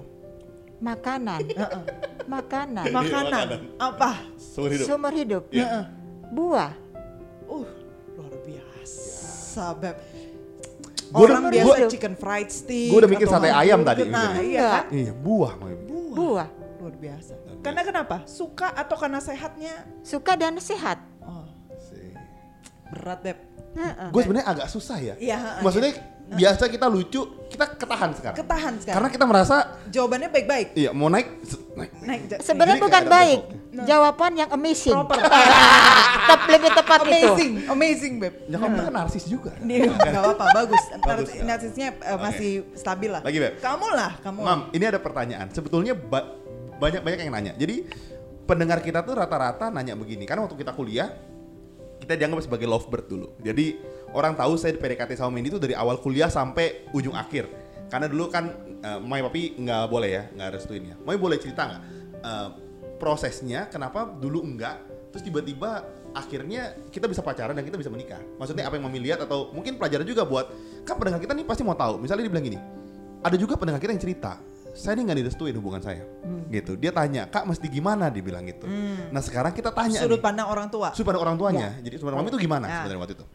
makanan, 0.75 1.39
Heeh. 1.55 1.81
makanan, 2.25 2.85
makanan. 2.85 3.45
makanan. 3.47 3.59
Apa? 3.75 4.11
seumur 4.37 4.69
hidup 4.69 4.85
seumur 4.85 5.13
hidup, 5.13 5.43
Iya. 5.49 5.63
Heeh. 5.65 5.83
buah. 6.29 6.71
Uh, 7.45 7.65
luar 8.11 8.33
biasa, 8.41 9.65
Beb. 9.75 9.97
Gua 11.07 11.21
Orang 11.21 11.41
udah- 11.43 11.53
biasa 11.53 11.67
gua- 11.77 11.87
chicken 11.87 12.13
fried 12.13 12.49
steak. 12.49 12.89
gua 12.89 12.99
udah 12.99 13.11
mikir 13.11 13.27
sate 13.27 13.47
ayam 13.47 13.79
tadi 13.81 14.01
Nah, 14.05 14.35
iya 14.37 14.67
kan? 14.73 14.85
iya 14.91 15.13
buah 15.13 15.53
Buah. 15.55 16.11
Buah. 16.11 16.47
Luar 16.77 16.95
biasa. 16.95 17.33
Karena 17.61 17.81
kenapa? 17.81 18.15
Suka 18.25 18.69
atau 18.71 18.95
karena 18.95 19.17
sehatnya? 19.19 19.73
Suka 20.01 20.33
dan 20.33 20.57
sehat. 20.59 20.97
Oh, 21.21 21.45
berat, 22.87 23.19
Beb. 23.21 23.37
Heeh. 23.75 24.07
gue 24.07 24.21
sebenarnya 24.21 24.47
agak 24.47 24.67
susah 24.69 24.95
ya 24.97 25.13
Iya, 25.17 25.35
heeh, 25.35 25.59
maksudnya 25.59 25.91
biasa 26.27 26.65
kita 26.65 26.85
lucu 26.85 27.21
kita 27.45 27.65
ketahan 27.71 28.09
sekarang 28.11 28.35
Ketahan 28.35 28.73
sekarang. 28.75 28.95
karena 28.97 29.09
kita 29.13 29.25
merasa 29.25 29.55
Jawabannya 29.85 30.27
baik-baik. 30.27 30.67
iya 30.73 30.89
mau 30.89 31.05
naik 31.05 31.29
naik 31.71 31.91
Naik. 32.01 32.21
Sebenarnya 32.39 32.81
bukan 32.81 33.03
baik, 33.05 33.39
besoknya. 33.45 33.83
jawaban 33.85 34.31
yang 34.33 34.49
amazing. 34.49 34.95
proper. 34.95 35.21
Tetap 36.25 36.41
lebih 36.47 36.71
tepat 36.73 36.99
itu. 36.99 37.05
amazing, 37.05 37.51
amazing, 37.67 38.13
Beb. 38.17 38.33
ya 38.43 38.57
kamu 38.57 38.75
kan 38.81 38.93
narsis 38.95 39.23
juga 39.25 39.53
Nih, 39.59 39.85
gak 39.85 40.09
apa-apa, 40.15 40.45
bagus. 40.55 40.83
Bagus, 40.99 41.29
kan? 41.29 41.43
narsisnya 41.45 41.87
eh, 41.93 42.17
masih 42.17 42.51
stabil 42.73 43.09
lah. 43.09 43.21
Lagi, 43.21 43.37
Beb. 43.37 43.53
Kamu 43.59 43.87
lah, 43.89 44.11
kamu. 44.19 44.39
mam 44.41 44.59
ini 44.71 44.83
ada 44.83 44.97
pertanyaan 44.97 45.47
sebetulnya 45.49 45.93
ba- 45.93 46.33
banyak 46.75 46.99
banyak 46.99 47.19
yang 47.21 47.31
nanya 47.31 47.53
jadi 47.53 47.85
pendengar 48.43 48.79
kita 48.79 48.99
tuh 48.99 49.13
rata-rata 49.13 49.69
nanya 49.69 49.93
begini 49.93 50.23
karena 50.23 50.43
waktu 50.43 50.57
kita 50.57 50.71
kuliah 50.71 51.07
kita 51.97 52.13
dianggap 52.13 52.43
sebagai 52.43 52.65
lovebird 52.65 53.05
dulu 53.05 53.27
jadi 53.39 53.79
orang 54.15 54.33
tahu 54.33 54.55
saya 54.55 54.73
di 54.73 54.79
PDKT 54.79 55.19
sama 55.19 55.35
Mendy 55.35 55.51
itu 55.51 55.59
dari 55.59 55.75
awal 55.75 55.99
kuliah 55.99 56.31
sampai 56.31 56.87
ujung 56.95 57.13
akhir. 57.13 57.45
Karena 57.91 58.09
dulu 58.09 58.31
kan 58.31 58.49
uh, 58.81 58.97
Mai 59.03 59.21
Papi 59.21 59.59
nggak 59.61 59.83
boleh 59.91 60.09
ya 60.09 60.23
nggak 60.33 60.49
restuin 60.55 60.83
ya. 60.89 60.95
Mai 61.03 61.19
boleh 61.19 61.37
cerita 61.37 61.67
nggak 61.67 61.81
eh, 62.25 62.49
prosesnya 62.97 63.67
kenapa 63.69 64.07
dulu 64.07 64.41
enggak 64.41 64.81
terus 65.11 65.21
tiba-tiba 65.21 65.83
akhirnya 66.15 66.75
kita 66.91 67.07
bisa 67.11 67.19
pacaran 67.19 67.53
dan 67.53 67.63
kita 67.67 67.75
bisa 67.77 67.91
menikah. 67.91 68.19
Maksudnya 68.39 68.65
apa 68.65 68.79
yang 68.79 68.87
Mami 68.87 69.03
lihat 69.03 69.19
atau 69.21 69.51
mungkin 69.51 69.75
pelajaran 69.75 70.07
juga 70.07 70.23
buat 70.23 70.47
kan 70.87 70.95
pendengar 70.95 71.19
kita 71.21 71.35
nih 71.35 71.45
pasti 71.45 71.61
mau 71.67 71.75
tahu. 71.75 71.99
Misalnya 71.99 72.25
dia 72.25 72.33
bilang 72.33 72.47
gini 72.47 72.59
ada 73.21 73.35
juga 73.35 73.57
pendengar 73.59 73.81
kita 73.83 73.91
yang 73.93 74.03
cerita 74.03 74.33
saya 74.75 74.99
ini 74.99 75.07
nggak 75.07 75.19
direstuin 75.23 75.55
hubungan 75.55 75.79
saya. 75.79 76.03
Gitu. 76.51 76.75
Dia 76.75 76.91
tanya 76.91 77.31
kak 77.31 77.47
mesti 77.47 77.67
gimana? 77.71 78.11
Dia 78.11 78.23
bilang 78.23 78.43
gitu. 78.43 78.67
Nah 79.11 79.21
sekarang 79.23 79.55
kita 79.55 79.71
tanya 79.71 80.03
Sudut 80.03 80.19
pandang 80.19 80.51
orang 80.51 80.67
tua. 80.67 80.91
sudut 80.91 81.07
pandang 81.15 81.23
orang 81.23 81.37
tuanya. 81.39 81.69
Jadi 81.79 81.95
sudut 81.95 82.11
pandang 82.11 82.27
mami 82.27 82.31
itu 82.35 82.41
gimana 82.43 82.65
Nah. 82.67 82.75
sebenarnya 82.83 83.01
waktu 83.07 83.15
itu 83.15 83.25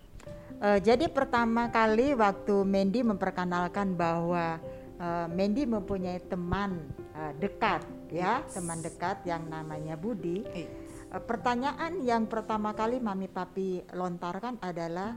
Eh, 0.60 0.78
jadi 0.84 1.08
pertama 1.08 1.72
kali 1.72 2.12
waktu 2.12 2.68
Mendy 2.68 3.00
memperkenalkan 3.00 3.96
bahwa 3.96 4.60
eh, 5.00 5.26
Mendy 5.32 5.64
mempunyai 5.64 6.20
teman 6.28 6.84
eh, 7.16 7.32
dekat 7.40 7.80
ya, 8.12 8.44
teman 8.52 8.84
dekat 8.84 9.24
yang 9.24 9.48
namanya 9.48 9.96
Budi. 9.96 10.44
Eh, 10.52 10.68
Eh, 11.10 11.18
pertanyaan 11.18 12.06
yang 12.06 12.30
pertama 12.30 12.70
kali 12.70 13.02
Mami 13.02 13.26
Papi 13.26 13.82
lontarkan 13.98 14.62
adalah 14.62 15.10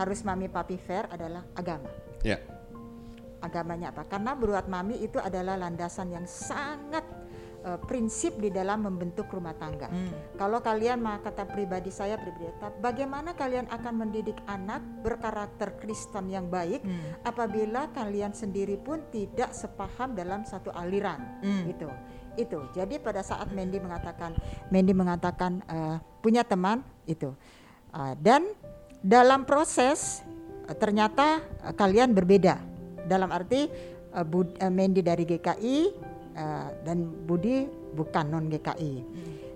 harus 0.00 0.24
Mami 0.24 0.48
Papi 0.48 0.80
fair 0.80 1.04
adalah 1.12 1.44
agama. 1.52 1.92
ya 2.24 2.40
Agamanya 3.44 3.92
apa? 3.92 4.08
Karena 4.08 4.32
buat 4.32 4.70
Mami 4.72 5.04
itu 5.04 5.20
adalah 5.20 5.58
landasan 5.60 6.14
yang 6.16 6.24
sangat 6.24 7.04
eh, 7.62 7.78
prinsip 7.82 8.36
di 8.36 8.50
dalam 8.50 8.82
membentuk 8.82 9.30
rumah 9.30 9.54
tangga. 9.54 9.86
hmm. 9.86 10.36
Kalau 10.36 10.58
kalian 10.58 10.98
kata 11.18 11.46
pribadi 11.46 11.88
saya 11.88 12.18
pribadi 12.18 12.50
bagaimana 12.78 13.32
kalian 13.32 13.70
akan 13.70 13.94
mendidik 13.96 14.36
anak 14.44 14.82
berkarakter 15.00 15.78
Kristen 15.78 16.28
yang 16.28 16.46
baik 16.46 16.82
Hmm. 16.82 17.14
apabila 17.22 17.88
kalian 17.90 18.32
sendiri 18.32 18.76
pun 18.76 19.00
tidak 19.08 19.54
sepaham 19.54 20.12
dalam 20.12 20.42
satu 20.42 20.70
aliran 20.72 21.22
Hmm. 21.40 21.64
itu 21.66 21.88
itu 22.32 22.58
jadi 22.72 22.96
pada 22.96 23.20
saat 23.20 23.52
Mendy 23.52 23.76
mengatakan 23.76 24.32
Mendy 24.68 24.92
mengatakan 24.92 25.60
eh, 25.68 25.96
punya 26.18 26.42
teman 26.42 26.80
itu 27.04 27.32
Eh, 27.92 28.14
dan 28.18 28.48
dalam 28.98 29.44
proses 29.44 30.24
eh, 30.64 30.72
ternyata 30.72 31.44
eh, 31.60 31.74
kalian 31.76 32.16
berbeda 32.16 32.56
dalam 33.04 33.28
arti 33.28 33.68
Bud- 34.24 34.56
eh, 34.56 34.72
Mendy 34.72 35.00
dari 35.00 35.24
GKI 35.24 35.78
eh, 36.36 36.68
dan 36.84 37.04
Budi 37.28 37.68
bukan 37.92 38.28
non 38.32 38.48
GKI 38.48 38.94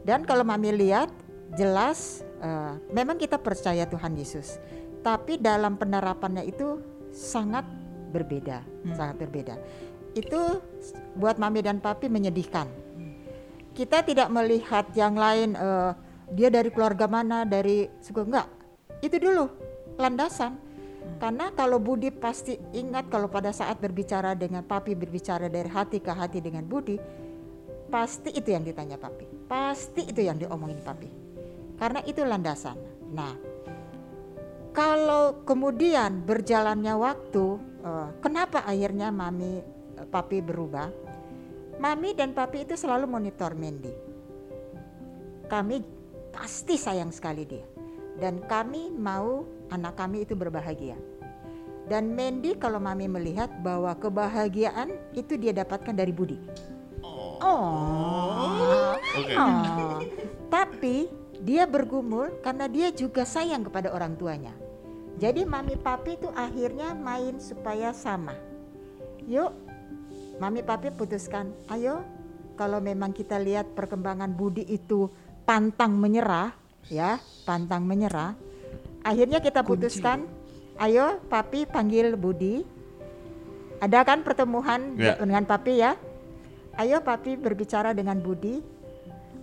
dan 0.06 0.22
kalau 0.22 0.46
Mami 0.46 0.70
lihat 0.70 1.10
jelas 1.58 2.22
eh, 2.38 2.74
memang 2.94 3.18
kita 3.18 3.42
percaya 3.42 3.82
Tuhan 3.90 4.14
Yesus. 4.14 4.62
Tapi 5.02 5.38
dalam 5.38 5.78
penerapannya 5.78 6.42
itu 6.46 6.82
sangat 7.14 7.62
berbeda 8.10 8.62
sangat 8.94 9.16
berbeda. 9.18 9.54
Itu 10.14 10.62
buat 11.18 11.36
Mami 11.36 11.60
dan 11.66 11.82
Papi 11.82 12.06
menyedihkan. 12.06 12.70
Kita 13.76 14.00
tidak 14.06 14.32
melihat 14.32 14.88
yang 14.94 15.18
lain 15.18 15.58
eh, 15.58 15.92
dia 16.32 16.48
dari 16.50 16.70
keluarga 16.70 17.06
mana 17.10 17.42
dari 17.42 17.90
suku 17.98 18.22
enggak. 18.22 18.46
Itu 19.02 19.18
dulu 19.18 19.50
landasan 19.98 20.58
karena 21.16 21.54
kalau 21.56 21.80
Budi 21.80 22.12
pasti 22.12 22.58
ingat 22.76 23.08
kalau 23.08 23.30
pada 23.30 23.50
saat 23.54 23.80
berbicara 23.80 24.36
dengan 24.36 24.66
Papi 24.66 24.92
berbicara 24.92 25.48
dari 25.48 25.70
hati 25.70 25.98
ke 26.02 26.12
hati 26.12 26.38
dengan 26.44 26.66
Budi 26.66 26.98
pasti 27.88 28.34
itu 28.34 28.52
yang 28.52 28.66
ditanya 28.66 29.00
Papi 29.00 29.48
pasti 29.48 30.04
itu 30.04 30.20
yang 30.20 30.36
diomongin 30.36 30.82
Papi 30.82 31.08
karena 31.78 32.00
itu 32.04 32.20
landasan 32.26 32.76
nah 33.14 33.32
kalau 34.76 35.46
kemudian 35.48 36.26
berjalannya 36.26 36.94
waktu 37.00 37.46
eh, 37.80 38.08
kenapa 38.20 38.66
akhirnya 38.68 39.08
Mami 39.08 39.62
eh, 39.96 40.06
Papi 40.06 40.44
berubah 40.44 41.06
Mami 41.76 42.16
dan 42.16 42.32
Papi 42.32 42.64
itu 42.64 42.72
selalu 42.72 43.04
monitor 43.04 43.52
Mendy. 43.52 43.92
Kami 45.44 45.76
pasti 46.32 46.80
sayang 46.80 47.12
sekali 47.12 47.44
dia. 47.44 47.75
Dan 48.16 48.40
kami 48.48 48.92
mau 48.94 49.44
anak 49.68 50.00
kami 50.00 50.24
itu 50.24 50.32
berbahagia. 50.32 50.96
Dan 51.86 52.18
Mandy 52.18 52.58
kalau 52.58 52.82
Mami 52.82 53.06
melihat 53.06 53.46
bahwa 53.62 53.94
kebahagiaan 53.94 54.90
itu 55.14 55.38
dia 55.38 55.54
dapatkan 55.54 55.94
dari 55.94 56.10
Budi. 56.10 56.38
Oh. 57.40 58.98
Oke. 59.14 59.34
Oh. 59.38 60.02
Tapi 60.50 61.06
dia 61.46 61.68
bergumul 61.68 62.42
karena 62.42 62.66
dia 62.66 62.88
juga 62.90 63.22
sayang 63.22 63.68
kepada 63.68 63.92
orang 63.94 64.16
tuanya. 64.18 64.50
Jadi 65.16 65.48
mami 65.48 65.80
papi 65.80 66.20
itu 66.20 66.28
akhirnya 66.36 66.92
main 66.92 67.40
supaya 67.40 67.96
sama. 67.96 68.36
Yuk, 69.24 69.48
mami 70.36 70.60
papi 70.60 70.92
putuskan, 70.92 71.56
ayo 71.72 72.04
kalau 72.56 72.84
memang 72.84 73.16
kita 73.16 73.40
lihat 73.40 73.72
perkembangan 73.72 74.32
Budi 74.36 74.64
itu 74.68 75.08
pantang 75.48 75.96
menyerah, 75.96 76.52
ya, 76.90 77.18
pantang 77.46 77.86
menyerah. 77.86 78.34
Akhirnya 79.06 79.38
kita 79.38 79.62
putuskan, 79.62 80.26
ayo 80.82 81.22
papi 81.30 81.66
panggil 81.66 82.18
Budi. 82.18 82.66
Ada 83.78 84.02
kan 84.02 84.24
pertemuan 84.24 84.96
Ya. 84.96 85.14
dengan 85.20 85.44
papi 85.44 85.84
ya? 85.84 85.94
Ayo 86.76 87.00
papi 87.04 87.36
berbicara 87.36 87.92
dengan 87.92 88.18
Budi. 88.18 88.60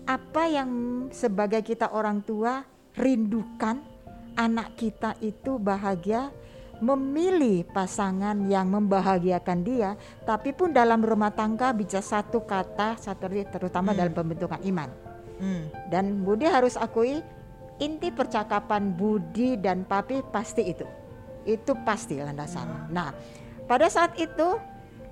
Apa 0.04 0.52
yang 0.52 0.70
sebagai 1.16 1.64
kita 1.64 1.96
orang 1.96 2.20
tua 2.26 2.66
rindukan 3.00 3.80
anak 4.36 4.76
kita 4.76 5.16
itu 5.24 5.56
bahagia 5.62 6.34
memilih 6.84 7.64
pasangan 7.72 8.36
yang 8.52 8.68
membahagiakan 8.68 9.60
dia, 9.64 9.96
tapi 10.28 10.52
pun 10.52 10.76
dalam 10.76 11.00
rumah 11.00 11.32
tangga 11.32 11.72
bisa 11.72 12.04
satu 12.04 12.44
kata, 12.44 13.00
satu 13.00 13.32
terutama 13.48 13.96
dalam 13.96 14.12
pembentukan 14.12 14.60
iman. 14.68 15.13
Hmm. 15.44 15.68
Dan 15.92 16.24
Budi 16.24 16.48
harus 16.48 16.80
akui 16.80 17.20
inti 17.84 18.08
percakapan 18.16 18.96
Budi 18.96 19.60
dan 19.60 19.84
Papi 19.84 20.24
pasti 20.32 20.72
itu. 20.72 20.88
Itu 21.44 21.76
pasti 21.84 22.16
landasan. 22.16 22.88
Nah, 22.88 23.12
pada 23.68 23.92
saat 23.92 24.16
itu 24.16 24.56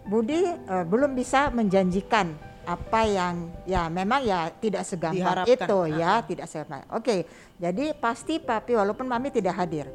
Budi 0.07 0.47
eh, 0.47 0.85
belum 0.87 1.11
bisa 1.11 1.51
menjanjikan 1.51 2.31
apa 2.63 3.03
yang 3.03 3.49
ya 3.65 3.89
memang 3.89 4.21
ya 4.23 4.47
tidak 4.53 4.85
segampang 4.85 5.43
Diharapkan. 5.43 5.67
itu 5.67 5.79
ya, 5.97 6.11
Ah. 6.15 6.19
tidak 6.23 6.45
segampang. 6.47 6.85
Oke, 6.95 7.25
jadi 7.59 7.91
pasti 7.91 8.39
Papi 8.39 8.77
walaupun 8.77 9.09
Mami 9.09 9.33
tidak 9.33 9.57
hadir 9.59 9.89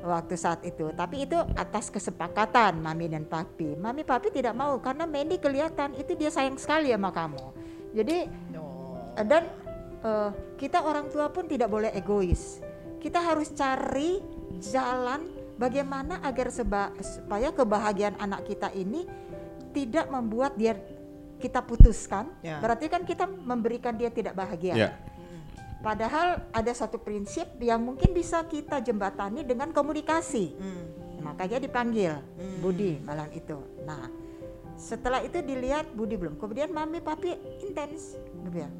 waktu 0.00 0.38
saat 0.38 0.62
itu, 0.62 0.94
tapi 0.94 1.26
itu 1.26 1.34
atas 1.58 1.90
kesepakatan 1.90 2.78
Mami 2.78 3.10
dan 3.10 3.26
Papi. 3.26 3.74
Mami 3.74 4.06
Papi 4.06 4.30
tidak 4.30 4.54
mau 4.54 4.78
karena 4.78 5.04
Mandy 5.04 5.36
kelihatan 5.36 5.98
itu 5.98 6.14
dia 6.14 6.30
sayang 6.30 6.56
sekali 6.56 6.94
sama 6.94 7.10
kamu. 7.12 7.42
Jadi. 7.92 8.18
Eh, 9.16 9.24
dan 9.26 9.48
eh, 10.06 10.30
kita 10.54 10.86
orang 10.86 11.10
tua 11.10 11.26
pun 11.34 11.50
tidak 11.50 11.66
boleh 11.66 11.90
egois. 11.90 12.62
Kita 13.02 13.18
harus 13.18 13.50
cari 13.50 14.22
jalan 14.62 15.26
bagaimana 15.58 16.22
agar 16.22 16.48
seba- 16.48 16.94
supaya 17.02 17.50
kebahagiaan 17.50 18.16
anak 18.18 18.46
kita 18.46 18.70
ini 18.70 19.04
tidak 19.74 20.08
membuat 20.08 20.54
dia 20.54 20.78
kita 21.36 21.60
putuskan. 21.60 22.32
Ya. 22.40 22.62
Berarti 22.62 22.88
kan 22.88 23.04
kita 23.04 23.28
memberikan 23.28 23.92
dia 23.98 24.08
tidak 24.08 24.32
bahagia. 24.32 24.74
Ya. 24.74 24.90
Padahal 25.84 26.42
ada 26.50 26.72
satu 26.72 26.96
prinsip 26.98 27.46
yang 27.60 27.84
mungkin 27.84 28.10
bisa 28.10 28.42
kita 28.48 28.80
jembatani 28.80 29.44
dengan 29.44 29.70
komunikasi. 29.70 30.56
Hmm. 30.56 30.84
Makanya 31.22 31.60
dipanggil 31.62 32.16
Budi 32.58 32.98
malam 33.04 33.28
itu. 33.30 33.54
Nah, 33.84 34.08
setelah 34.74 35.22
itu 35.22 35.38
dilihat 35.44 35.92
Budi 35.92 36.16
belum. 36.16 36.40
Kemudian 36.40 36.72
mami 36.72 36.98
papi 37.04 37.36
intens. 37.62 38.16
gitu 38.46 38.56
ya. 38.64 38.70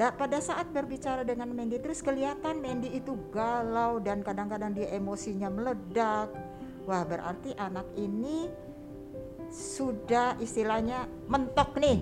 Da- 0.00 0.16
pada 0.16 0.40
saat 0.40 0.72
berbicara 0.72 1.28
dengan 1.28 1.52
Mandy 1.52 1.76
terus 1.76 2.00
kelihatan 2.00 2.64
Mandy 2.64 2.88
itu 2.88 3.12
galau 3.28 4.00
dan 4.00 4.24
kadang-kadang 4.24 4.72
dia 4.72 4.88
emosinya 4.96 5.52
meledak. 5.52 6.32
Wah, 6.88 7.04
berarti 7.04 7.52
anak 7.60 7.84
ini 8.00 8.48
sudah 9.52 10.40
istilahnya 10.40 11.04
mentok 11.28 11.76
nih 11.76 12.00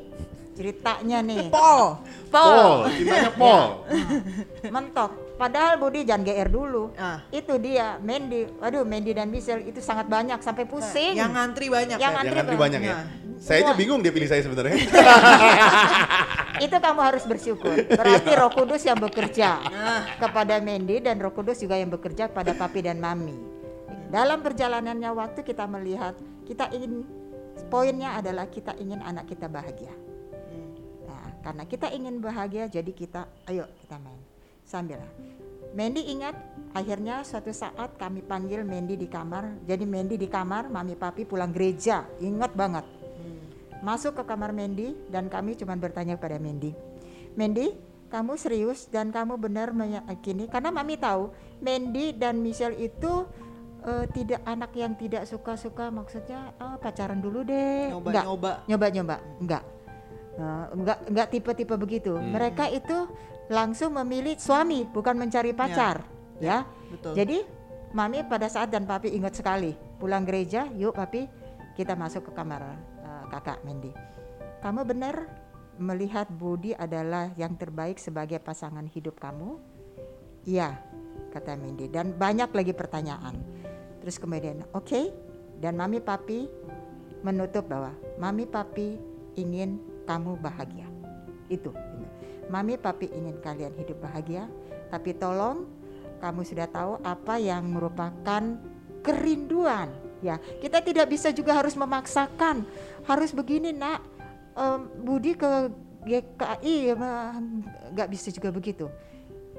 ceritanya 0.59 1.23
nih. 1.23 1.47
Paul. 1.55 2.03
Paul, 2.35 2.91
cintanya 2.91 3.31
Paul. 3.39 3.87
mentok. 4.75 5.11
Padahal 5.39 5.79
Budi 5.79 6.03
jangan 6.03 6.27
GR 6.27 6.51
dulu. 6.51 6.91
Ah. 6.99 7.23
Itu 7.31 7.63
dia 7.63 7.95
Mandy. 8.03 8.51
Waduh, 8.59 8.83
Mandy 8.83 9.15
dan 9.15 9.31
Michelle 9.31 9.63
itu 9.63 9.79
sangat 9.79 10.11
banyak 10.11 10.43
sampai 10.43 10.67
pusing. 10.67 11.15
Yang 11.15 11.31
ngantri 11.31 11.67
banyak 11.71 11.95
Yang 11.95 12.11
ya. 12.11 12.17
ngantri 12.19 12.27
Yang 12.35 12.39
ngantri 12.43 12.57
banyak 12.59 12.81
ya. 12.83 12.95
Nah. 12.99 13.07
Saya 13.39 13.71
aja 13.71 13.73
bingung 13.79 14.03
dia 14.03 14.11
pilih 14.11 14.27
saya 14.27 14.43
sebenarnya. 14.43 14.75
itu 16.67 16.75
kamu 16.75 17.01
harus 17.07 17.23
bersyukur. 17.23 17.87
Berarti 17.87 18.31
Roh 18.35 18.51
Kudus 18.51 18.83
yang 18.83 18.99
bekerja 18.99 19.63
kepada 20.19 20.59
Mandy 20.59 20.99
dan 20.99 21.23
Roh 21.23 21.31
Kudus 21.31 21.63
juga 21.63 21.79
yang 21.79 21.95
bekerja 21.95 22.27
kepada 22.35 22.59
papi 22.59 22.83
dan 22.83 22.99
mami. 22.99 23.39
Dalam 24.11 24.43
perjalanannya 24.43 25.11
waktu 25.15 25.47
kita 25.47 25.71
melihat 25.71 26.19
kita 26.51 26.67
ingin 26.75 27.07
poinnya 27.71 28.19
adalah 28.19 28.51
kita 28.51 28.75
ingin 28.83 28.99
anak 29.07 29.31
kita 29.31 29.47
bahagia. 29.47 30.08
Karena 31.49 31.65
kita 31.65 31.89
ingin 31.89 32.21
bahagia 32.21 32.69
jadi 32.69 32.93
kita 32.93 33.25
ayo 33.49 33.65
kita 33.81 33.97
main. 33.97 34.21
Sambil 34.69 35.01
Mandy 35.73 36.05
ingat 36.13 36.37
akhirnya 36.77 37.25
suatu 37.25 37.57
saat 37.57 37.97
kami 37.97 38.21
panggil 38.21 38.69
Mandy 38.69 39.01
di 39.01 39.09
kamar. 39.09 39.65
Jadi 39.65 39.89
Mandy 39.89 40.21
di 40.21 40.29
kamar, 40.29 40.69
mami 40.69 40.93
papi 40.93 41.25
pulang 41.25 41.49
gereja. 41.49 42.05
Ingat 42.21 42.53
banget. 42.53 42.85
Masuk 43.81 44.21
ke 44.21 44.29
kamar 44.29 44.53
Mandy 44.53 44.93
dan 45.09 45.33
kami 45.33 45.57
cuma 45.57 45.73
bertanya 45.73 46.21
kepada 46.21 46.37
Mandy. 46.37 46.77
Mandy, 47.33 47.73
kamu 48.13 48.37
serius 48.37 48.85
dan 48.93 49.09
kamu 49.09 49.41
benar 49.41 49.73
meyakini 49.73 50.53
karena 50.53 50.69
mami 50.69 51.01
tahu 51.01 51.33
Mandy 51.65 52.13
dan 52.13 52.45
Michelle 52.45 52.77
itu 52.77 53.25
eh, 53.89 54.05
tidak 54.13 54.45
anak 54.45 54.77
yang 54.77 55.01
tidak 55.01 55.25
suka-suka 55.25 55.89
maksudnya 55.89 56.53
ah, 56.61 56.77
pacaran 56.77 57.25
dulu 57.25 57.41
deh. 57.41 57.89
Nyoba-nyoba. 57.89 58.69
Nyoba-nyoba, 58.69 59.17
enggak. 59.41 59.78
Eh, 60.39 60.67
enggak 60.71 60.99
enggak 61.11 61.29
tipe-tipe 61.35 61.75
begitu. 61.75 62.15
Mereka 62.15 62.71
itu 62.71 63.11
langsung 63.51 63.99
memilih 63.99 64.39
suami 64.39 64.87
bukan 64.87 65.19
mencari 65.19 65.51
pacar, 65.51 66.07
ya. 66.39 66.63
Betul. 66.95 67.19
Jadi 67.19 67.39
mami 67.91 68.23
pada 68.23 68.47
saat 68.47 68.71
dan 68.71 68.87
papi 68.87 69.11
ingat 69.19 69.35
sekali 69.35 69.75
pulang 69.99 70.23
gereja, 70.23 70.71
yuk 70.79 70.95
papi 70.95 71.27
kita 71.75 71.99
masuk 71.99 72.31
ke 72.31 72.33
kamar 72.39 72.63
eh, 73.03 73.25
kakak 73.35 73.67
Mandy. 73.67 73.91
Kamu 74.63 74.87
benar 74.87 75.27
melihat 75.79 76.31
Budi 76.31 76.71
adalah 76.75 77.35
yang 77.35 77.59
terbaik 77.59 77.99
sebagai 77.99 78.39
pasangan 78.39 78.87
hidup 78.87 79.19
kamu? 79.19 79.59
Iya, 80.47 80.79
kata 81.35 81.59
Mandy. 81.59 81.91
Dan 81.91 82.15
banyak 82.15 82.55
lagi 82.55 82.75
pertanyaan. 82.75 83.35
Terus 84.03 84.23
kemudian, 84.23 84.63
oke. 84.71 85.27
Dan 85.59 85.75
mami 85.75 85.99
papi 85.99 86.47
menutup 87.27 87.67
bahwa 87.67 87.91
mami 88.23 88.47
papi 88.47 88.99
ingin 89.35 89.83
kamu 90.09 90.41
bahagia. 90.41 90.89
Itu. 91.53 91.77
Mami 92.49 92.81
papi 92.81 93.13
ingin 93.13 93.37
kalian 93.45 93.77
hidup 93.77 94.01
bahagia, 94.01 94.49
tapi 94.89 95.13
tolong 95.13 95.69
kamu 96.25 96.41
sudah 96.49 96.65
tahu 96.73 96.97
apa 97.05 97.37
yang 97.37 97.69
merupakan 97.69 98.57
kerinduan. 99.05 99.93
Ya, 100.19 100.41
kita 100.59 100.83
tidak 100.83 101.13
bisa 101.13 101.31
juga 101.31 101.55
harus 101.55 101.77
memaksakan 101.77 102.65
harus 103.07 103.31
begini 103.37 103.71
nak. 103.71 104.03
Em, 104.59 104.91
Budi 105.05 105.39
ke 105.39 105.71
GKI 106.09 106.75
ya, 106.91 106.95
nggak 107.93 108.09
bisa 108.11 108.33
juga 108.33 108.51
begitu. 108.51 108.91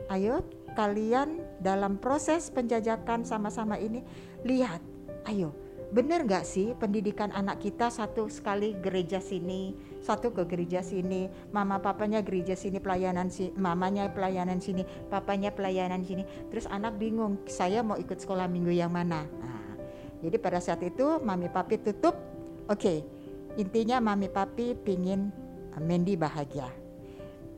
Ayo 0.10 0.42
kalian 0.74 1.40
dalam 1.62 1.96
proses 2.02 2.50
penjajakan 2.50 3.24
sama-sama 3.24 3.78
ini 3.78 4.02
lihat, 4.44 4.82
ayo 5.30 5.54
benar 5.90 6.22
nggak 6.22 6.46
sih 6.46 6.78
pendidikan 6.78 7.34
anak 7.34 7.66
kita 7.66 7.90
satu 7.90 8.30
sekali 8.30 8.78
gereja 8.78 9.18
sini, 9.18 9.74
satu 10.10 10.34
ke 10.34 10.42
gereja 10.50 10.82
sini, 10.82 11.30
mama 11.54 11.78
papanya 11.78 12.26
gereja 12.26 12.58
sini 12.58 12.82
pelayanan 12.82 13.30
si, 13.30 13.54
mamanya 13.54 14.10
pelayanan 14.10 14.58
sini, 14.58 14.82
papanya 15.06 15.54
pelayanan 15.54 16.02
sini, 16.02 16.26
terus 16.50 16.66
anak 16.66 16.98
bingung, 16.98 17.38
saya 17.46 17.86
mau 17.86 17.94
ikut 17.94 18.18
sekolah 18.18 18.50
minggu 18.50 18.74
yang 18.74 18.90
mana? 18.90 19.30
Nah, 19.30 19.78
jadi 20.26 20.42
pada 20.42 20.58
saat 20.58 20.82
itu 20.82 21.22
mami 21.22 21.46
papi 21.46 21.78
tutup, 21.78 22.18
oke, 22.66 23.06
intinya 23.62 24.02
mami 24.02 24.34
papi 24.34 24.74
pingin 24.74 25.30
uh, 25.78 25.82
Mandy 25.84 26.18
bahagia. 26.18 26.66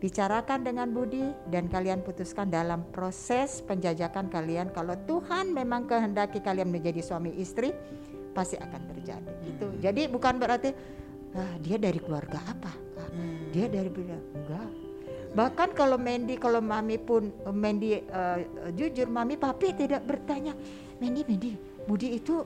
Bicarakan 0.01 0.65
dengan 0.65 0.89
Budi 0.89 1.21
dan 1.53 1.69
kalian 1.69 2.01
putuskan 2.01 2.49
dalam 2.49 2.89
proses 2.89 3.61
penjajakan 3.61 4.33
kalian 4.33 4.73
kalau 4.73 4.97
Tuhan 5.05 5.53
memang 5.53 5.85
kehendaki 5.85 6.41
kalian 6.41 6.73
menjadi 6.73 7.05
suami 7.05 7.37
istri 7.37 7.69
pasti 8.33 8.57
akan 8.57 8.81
terjadi. 8.89 9.29
Itu. 9.45 9.67
Jadi 9.77 10.09
bukan 10.09 10.41
berarti 10.41 10.73
"Ah, 11.32 11.55
dia 11.57 11.77
dari 11.77 11.97
keluarga 11.97 12.39
apa? 12.41 12.71
Ah, 12.97 13.09
Dia 13.51 13.67
dari 13.67 13.88
beda 13.88 14.15
enggak. 14.15 14.69
Bahkan 15.32 15.69
kalau 15.71 15.95
Mandy 15.95 16.36
kalau 16.36 16.59
Mami 16.59 16.95
pun 16.97 17.32
eh, 17.32 17.51
Mandy 17.53 17.89
eh, 17.95 18.38
jujur 18.71 19.07
Mami 19.07 19.36
Papi 19.36 19.71
tidak 19.73 20.03
bertanya, 20.03 20.51
Mandy 20.97 21.23
Mandy 21.23 21.51
Budi 21.84 22.13
itu 22.13 22.43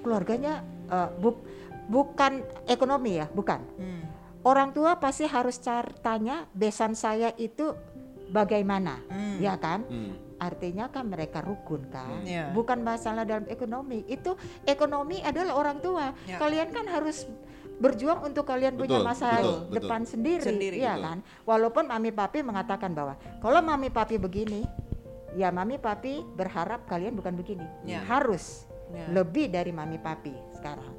keluarganya 0.00 0.60
eh, 0.86 1.08
buk- 1.14 1.44
bukan 1.88 2.40
ekonomi 2.64 3.16
ya, 3.16 3.26
bukan 3.28 3.60
Hmm. 3.76 4.02
orang 4.42 4.72
tua 4.72 4.96
pasti 4.96 5.24
harus 5.24 5.56
cari 5.56 5.92
tanya 5.98 6.44
besan 6.52 6.92
saya 6.92 7.32
itu 7.34 7.72
bagaimana 8.28 9.00
Hmm. 9.08 9.40
ya 9.40 9.56
kan 9.56 9.84
Hmm. 9.84 10.12
artinya 10.38 10.86
kan 10.86 11.08
mereka 11.08 11.40
rukun 11.40 11.88
kan 11.88 12.22
Iya. 12.22 12.52
bukan 12.52 12.78
masalah 12.78 13.24
dalam 13.24 13.48
ekonomi 13.48 14.04
itu 14.06 14.36
ekonomi 14.64 15.18
adalah 15.20 15.56
orang 15.56 15.80
tua 15.80 16.12
Ya. 16.24 16.36
kalian 16.36 16.70
kan 16.70 16.84
harus 16.86 17.24
berjuang 17.78 18.26
untuk 18.26 18.42
kalian 18.42 18.74
punya 18.74 18.98
Betul, 18.98 19.06
masa 19.06 19.28
betul, 19.32 19.54
betul. 19.70 19.74
depan 19.78 20.00
sendiri, 20.02 20.42
Sendiri, 20.42 20.76
ya 20.82 20.98
betul. 20.98 21.04
kan 21.06 21.18
walaupun 21.46 21.84
mami 21.86 22.10
papi 22.10 22.42
mengatakan 22.42 22.90
bahwa 22.90 23.14
kalau 23.38 23.62
mami 23.62 23.86
papi 23.88 24.18
begini 24.18 24.66
ya 25.32 25.54
mami 25.54 25.78
papi 25.78 26.26
berharap 26.34 26.82
kalian 26.84 27.14
bukan 27.14 27.38
begini 27.38 27.62
Ya. 27.86 28.02
harus 28.04 28.66
Ya. 28.88 29.04
lebih 29.12 29.52
dari 29.52 29.68
mami 29.68 30.00
papi 30.00 30.32
sekarang 30.56 30.90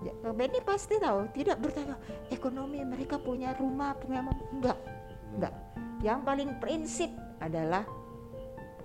ya, 0.00 0.14
Benny 0.30 0.62
pasti 0.62 0.96
tahu 0.96 1.26
tidak 1.34 1.58
bertanya 1.58 1.98
ekonomi 2.30 2.80
mereka 2.80 3.18
punya 3.18 3.50
rumah 3.52 3.92
punya 3.98 4.22
enggak 4.54 4.78
enggak 5.34 5.54
yang 6.00 6.22
paling 6.22 6.54
prinsip 6.58 7.10
adalah 7.38 7.82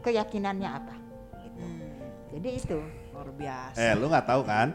keyakinannya 0.02 0.70
apa 0.70 0.96
Gitu. 1.38 1.62
Hmm, 1.64 1.82
jadi 2.34 2.50
itu 2.54 2.80
luar 3.14 3.30
biasa. 3.34 3.78
Eh, 3.78 3.94
lu 3.94 4.06
nggak 4.10 4.26
tahu 4.26 4.42
kan? 4.46 4.68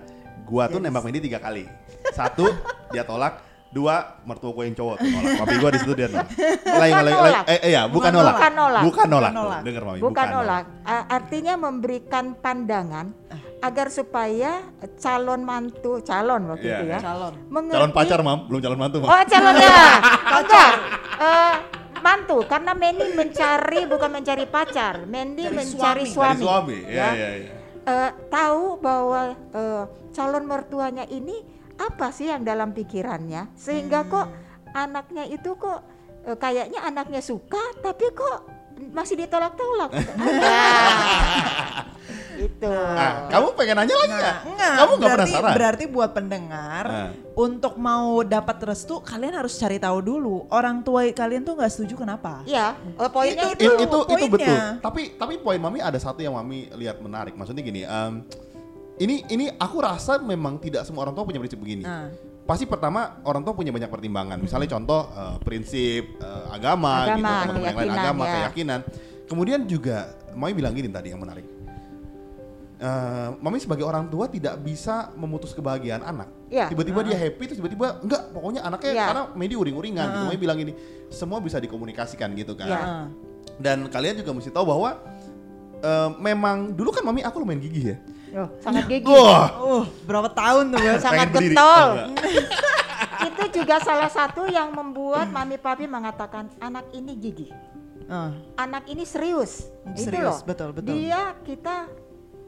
Gua 0.44 0.64
tuh 0.66 0.76
Jadi- 0.76 0.84
nembak 0.84 1.02
Mendy 1.02 1.20
tiga 1.20 1.38
kali. 1.38 1.64
Satu, 2.10 2.46
dia 2.88 3.02
tolak. 3.02 3.34
Dua, 3.68 4.20
mertua 4.22 4.52
gue 4.52 4.68
yang 4.68 4.76
cowok 4.76 4.96
tuh 4.96 5.08
nolak. 5.08 5.32
Papi 5.38 5.54
gue 5.56 5.70
di 5.72 5.78
situ 5.80 5.92
dia 5.94 6.04
nolak. 6.06 6.28
Lain, 6.28 6.92
Bukan 6.92 7.02
lain, 7.02 7.14
nolak. 7.14 7.32
lain. 7.40 7.48
Eh, 7.48 7.58
eh, 7.58 7.70
ya, 7.72 7.82
bukan 7.82 7.88
Bukan 7.88 8.12
nolak. 8.12 8.34
Bukan 8.34 8.52
nolak. 8.52 8.82
Bukan 8.84 9.06
nolak. 9.08 9.32
Bukan 9.32 9.32
nolak. 9.32 9.56
Tuh, 9.56 9.64
Dengar 9.64 9.82
Mami, 9.82 9.98
bukan 9.98 10.26
nolak 10.28 10.64
A- 10.84 11.06
artinya 11.10 11.54
memberikan 11.56 12.24
pandangan 12.36 13.06
agar 13.62 13.86
supaya 13.88 14.52
calon 14.98 15.40
mantu 15.40 16.02
calon 16.02 16.50
waktu 16.50 16.66
Iya, 16.66 16.76
itu 16.76 16.84
ya 16.84 16.98
Calon. 17.00 17.32
mengerti- 17.48 17.76
Calon 17.78 17.92
pacar, 17.94 18.18
Mam. 18.20 18.38
Belum 18.44 18.60
calon 18.60 18.76
mantu, 18.76 18.96
Mam. 18.98 19.08
oh 19.08 19.22
calon 19.24 19.54
ya 19.56 19.78
enggak 20.36 20.70
Eh, 21.14 21.54
mantu 21.96 22.36
karena 22.44 22.72
Mendy 22.74 23.08
mencari 23.14 23.80
bukan 23.86 24.10
mencari 24.10 24.44
pacar 24.44 25.06
Mendy 25.06 25.46
Cari 25.46 25.54
mencari 25.54 26.04
suami. 26.04 26.12
suami, 26.12 26.28
Dari 26.28 26.44
suami. 26.44 26.76
Iya, 26.84 27.00
ya. 27.00 27.08
iya, 27.14 27.28
iya. 27.40 27.52
Eh, 27.82 28.10
tahu 28.28 28.76
bahwa 28.76 29.20
eh, 29.32 29.82
calon 30.12 30.44
mertuanya 30.44 31.04
ini 31.04 31.40
apa 31.74 32.08
sih 32.08 32.28
yang 32.28 32.42
dalam 32.42 32.70
pikirannya 32.70 33.50
sehingga 33.54 34.04
kok 34.04 34.28
anaknya 34.70 35.24
itu 35.26 35.52
kok 35.54 35.80
eh, 36.22 36.36
kayaknya 36.36 36.80
anaknya 36.80 37.20
suka 37.20 37.60
tapi 37.80 38.12
kok 38.12 38.38
masih 38.90 39.16
ditolak-tolak 39.18 39.90
Nah, 42.32 42.40
itu 42.40 42.66
Ah, 42.66 43.28
kamu 43.28 43.48
pengen 43.54 43.76
nanya 43.76 43.94
lagi 43.94 44.10
ya? 44.10 44.24
Nah, 44.24 44.36
enggak, 44.42 44.72
Kamu 44.74 44.92
nggak 44.92 45.06
berarti, 45.06 45.30
penasaran? 45.30 45.54
berarti 45.54 45.84
buat 45.86 46.10
pendengar 46.12 46.84
Nah. 46.84 47.10
untuk 47.34 47.74
mau 47.76 48.08
dapat 48.24 48.56
restu 48.64 48.98
kalian 48.98 49.34
harus 49.36 49.54
cari 49.54 49.76
tahu 49.76 49.98
dulu 50.00 50.48
orang 50.48 50.80
tua 50.80 51.06
kalian 51.06 51.42
tuh 51.42 51.54
nggak 51.54 51.70
setuju 51.70 51.94
kenapa? 51.96 52.42
ya 52.44 52.74
eh, 52.74 53.06
poinnya 53.06 53.52
itu, 53.52 53.62
itu, 53.62 53.72
itu, 53.76 53.98
itu, 54.08 54.24
poinnya. 54.26 54.28
betul. 54.32 54.58
Tapi 54.80 55.02
tapi 55.14 55.34
poin 55.38 55.60
mami 55.60 55.78
ada 55.78 55.94
satu 55.96 56.18
yang 56.18 56.34
mami 56.34 56.66
lihat 56.72 56.98
menarik. 56.98 57.36
Maksudnya 57.36 57.62
gini, 57.62 57.82
em, 57.84 58.24
ini 59.02 59.26
ini 59.26 59.44
aku 59.58 59.82
rasa 59.82 60.22
memang 60.22 60.62
tidak 60.62 60.86
semua 60.86 61.02
orang 61.02 61.14
tua 61.18 61.26
punya 61.26 61.42
prinsip 61.42 61.58
begini. 61.58 61.82
Nah. 61.82 62.06
Pasti 62.42 62.66
pertama 62.66 63.22
orang 63.26 63.42
tua 63.42 63.54
punya 63.54 63.70
banyak 63.74 63.90
pertimbangan. 63.90 64.38
Misalnya 64.38 64.70
contoh 64.70 65.10
eh, 65.10 65.36
prinsip 65.42 66.22
eh, 66.22 66.44
agama, 66.54 67.10
gitu, 67.10 67.22
Agama, 67.22 67.30
teman-teman 67.42 67.62
yang 67.66 67.78
lain 67.78 67.92
agama, 67.94 68.22
ya. 68.24 68.32
keyakinan. 68.34 68.80
Kemudian 69.26 69.60
juga 69.66 70.14
mami 70.38 70.52
bilang 70.54 70.74
gini 70.74 70.86
tadi 70.90 71.10
yang 71.14 71.22
menarik. 71.22 71.46
Eh, 72.82 73.28
mami 73.38 73.62
sebagai 73.62 73.86
orang 73.86 74.10
tua 74.10 74.26
tidak 74.26 74.58
bisa 74.58 75.14
memutus 75.14 75.54
kebahagiaan 75.54 76.02
anak. 76.02 76.26
Iya. 76.50 76.66
Tiba-tiba 76.66 77.06
dia 77.06 77.14
happy 77.14 77.42
terus 77.46 77.58
tiba-tiba 77.62 78.02
enggak, 78.02 78.34
pokoknya 78.34 78.60
anaknya 78.66 78.90
Iya. 78.90 79.04
karena 79.06 79.22
Medi 79.38 79.54
uring-uringan 79.54 80.06
gitu. 80.10 80.24
Mami 80.26 80.38
bilang 80.38 80.58
gini, 80.58 80.72
semua 81.14 81.38
bisa 81.38 81.62
dikomunikasikan 81.62 82.34
gitu 82.34 82.58
kan. 82.58 82.66
Nah. 82.66 83.06
Dan 83.62 83.86
kalian 83.86 84.18
juga 84.18 84.34
mesti 84.34 84.50
tahu 84.50 84.66
bahwa 84.66 84.98
eh, 85.78 86.10
memang 86.18 86.74
dulu 86.74 86.90
kan 86.90 87.06
mami 87.06 87.22
aku 87.22 87.38
lumayan 87.38 87.62
gigih 87.62 87.94
ya. 87.94 87.98
Oh, 88.32 88.48
sangat 88.58 88.84
gigih 88.86 89.04
Uh, 89.04 89.84
berapa 90.02 90.28
tahun 90.28 90.72
tuh 90.72 90.78
Beb? 90.78 90.98
sangat 90.98 91.28
getol 91.30 91.88
Oh, 91.92 92.08
itu 93.28 93.44
juga 93.54 93.76
salah 93.78 94.08
satu 94.08 94.46
yang 94.46 94.70
membuat 94.70 95.28
mami 95.28 95.56
papi 95.56 95.84
mengatakan 95.84 96.48
anak 96.58 96.88
ini 96.90 97.12
gigih 97.14 97.52
Ah, 98.04 98.28
anak 98.58 98.84
ini 98.86 99.04
serius. 99.04 99.72
Itu 99.88 100.04
Serius, 100.06 100.42
loh. 100.42 100.44
betul, 100.44 100.68
betul. 100.70 100.92
Dia 100.92 101.32
kita 101.40 101.88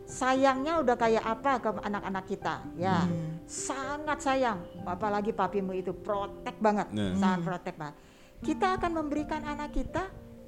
sayangnya 0.04 0.76
udah 0.78 0.92
kayak 0.92 1.24
apa 1.24 1.56
ke 1.56 1.70
anak-anak 1.80 2.24
kita, 2.26 2.54
ya. 2.74 3.08
Hmm. 3.08 3.40
Sangat 3.44 4.18
sayang, 4.20 4.60
apalagi 4.84 5.32
papimu 5.32 5.72
itu 5.72 5.94
protek 5.94 6.58
banget, 6.58 6.92
Nah. 6.92 7.16
sangat 7.16 7.40
protek 7.42 7.74
banget. 7.76 7.96
Kita 8.42 8.76
akan 8.76 8.90
memberikan 8.94 9.40
anak 9.40 9.72
kita 9.72 10.04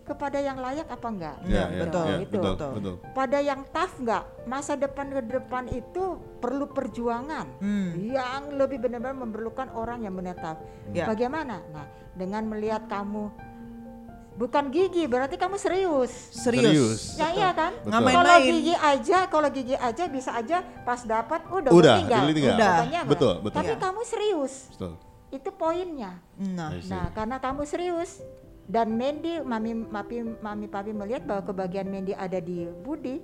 kepada 0.07 0.39
yang 0.39 0.57
layak 0.57 0.87
apa 0.87 1.07
enggak? 1.11 1.37
Ya, 1.43 1.51
Iya, 1.51 1.65
ya, 1.67 1.83
betul, 1.83 2.05
ya, 2.07 2.17
itu. 2.17 2.31
betul, 2.33 2.53
betul. 2.55 2.71
betul. 2.73 2.95
Pada 3.11 3.39
yang 3.43 3.61
tough 3.69 3.95
enggak? 3.99 4.23
Masa 4.47 4.73
depan 4.75 5.07
ke 5.11 5.21
depan 5.27 5.65
itu 5.69 6.05
perlu 6.39 6.71
perjuangan. 6.71 7.47
Hmm. 7.59 7.91
Yang 7.99 8.43
lebih 8.55 8.79
benar-benar 8.79 9.19
memerlukan 9.19 9.69
orang 9.75 10.07
yang 10.07 10.15
benar 10.15 10.39
tough. 10.39 10.63
Ya. 10.95 11.05
Bagaimana? 11.05 11.59
Nah, 11.75 11.85
dengan 12.15 12.47
melihat 12.47 12.87
kamu 12.87 13.29
bukan 14.37 14.69
gigi, 14.69 15.09
berarti 15.09 15.35
kamu 15.35 15.57
serius. 15.57 16.13
Serius. 16.31 17.17
Ya 17.17 17.33
iya 17.33 17.51
kan? 17.51 17.73
Betul. 17.73 17.89
Nggak 17.89 18.01
Kalau 18.05 18.23
main-main. 18.23 18.53
gigi 18.53 18.75
aja, 18.77 19.19
kalau 19.27 19.49
gigi 19.49 19.75
aja 19.75 20.05
bisa 20.07 20.31
aja 20.33 20.57
pas 20.85 21.01
dapat 21.03 21.41
udah 21.49 21.71
Udah, 21.73 21.97
jadi 22.05 22.33
tinggal. 22.33 22.55
Udah. 22.55 22.77
Betul, 23.09 23.35
betul. 23.43 23.57
Tapi 23.57 23.73
Iya. 23.75 23.81
kamu 23.81 24.01
serius. 24.05 24.55
Betul. 24.71 24.93
Itu 25.33 25.51
poinnya. 25.51 26.21
Nah. 26.37 26.71
Nah, 26.85 27.11
karena 27.11 27.37
kamu 27.37 27.65
serius 27.65 28.21
dan 28.67 28.91
Mendy, 28.91 29.39
mami, 29.41 29.73
papi, 29.85 30.17
mami, 30.37 30.67
papi 30.67 30.91
melihat 30.91 31.23
bahwa 31.23 31.43
kebahagiaan 31.45 31.87
Mendy 31.87 32.13
ada 32.13 32.37
di 32.37 32.67
Budi. 32.81 33.23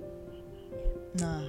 nah, 1.13 1.43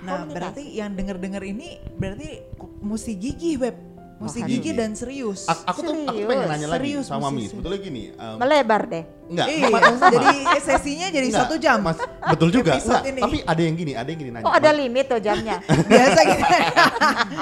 nah 0.00 0.14
Komunikasi. 0.20 0.34
berarti 0.34 0.64
yang 0.70 0.92
denger-denger 0.92 1.42
ini 1.42 1.68
berarti 1.94 2.44
mesti 2.78 3.12
gigih 3.14 3.56
web, 3.56 3.76
mesti 4.18 4.38
harus. 4.38 4.52
gigih 4.52 4.72
dan 4.74 4.92
serius. 4.92 5.46
A- 5.46 5.64
aku 5.66 5.80
tuh 5.80 5.94
aku 5.96 6.12
Serius, 6.12 6.28
pengen 6.28 6.46
nanya 6.46 6.66
lagi 6.68 6.76
serius, 6.76 7.04
sama 7.06 7.16
mesti 7.16 7.24
Mami. 7.24 7.38
serius. 7.38 7.50
Sebetulnya 7.54 7.80
gini, 7.80 8.02
em, 8.12 8.36
Melebar 8.36 8.82
deh. 8.84 9.04
enggak, 9.28 9.46
Iya, 9.48 9.68
jadi 10.02 10.28
sesinya 10.60 11.06
jadi 11.08 11.26
enggak, 11.26 11.40
satu 11.40 11.54
jam. 11.56 11.78
Mas, 11.80 11.98
betul 12.02 12.48
juga. 12.50 12.72
Enggak, 12.76 13.02
ini. 13.06 13.20
tapi 13.22 13.38
ada 13.46 13.62
yang 13.62 13.76
gini, 13.76 13.92
ada 13.94 14.08
yang 14.08 14.20
gini 14.20 14.30
nanya. 14.30 14.44
Oh, 14.44 14.52
ada 14.52 14.70
limit 14.72 15.04
tuh 15.06 15.20
jamnya. 15.20 15.56
Biasa 15.88 16.20
gitu. 16.26 16.44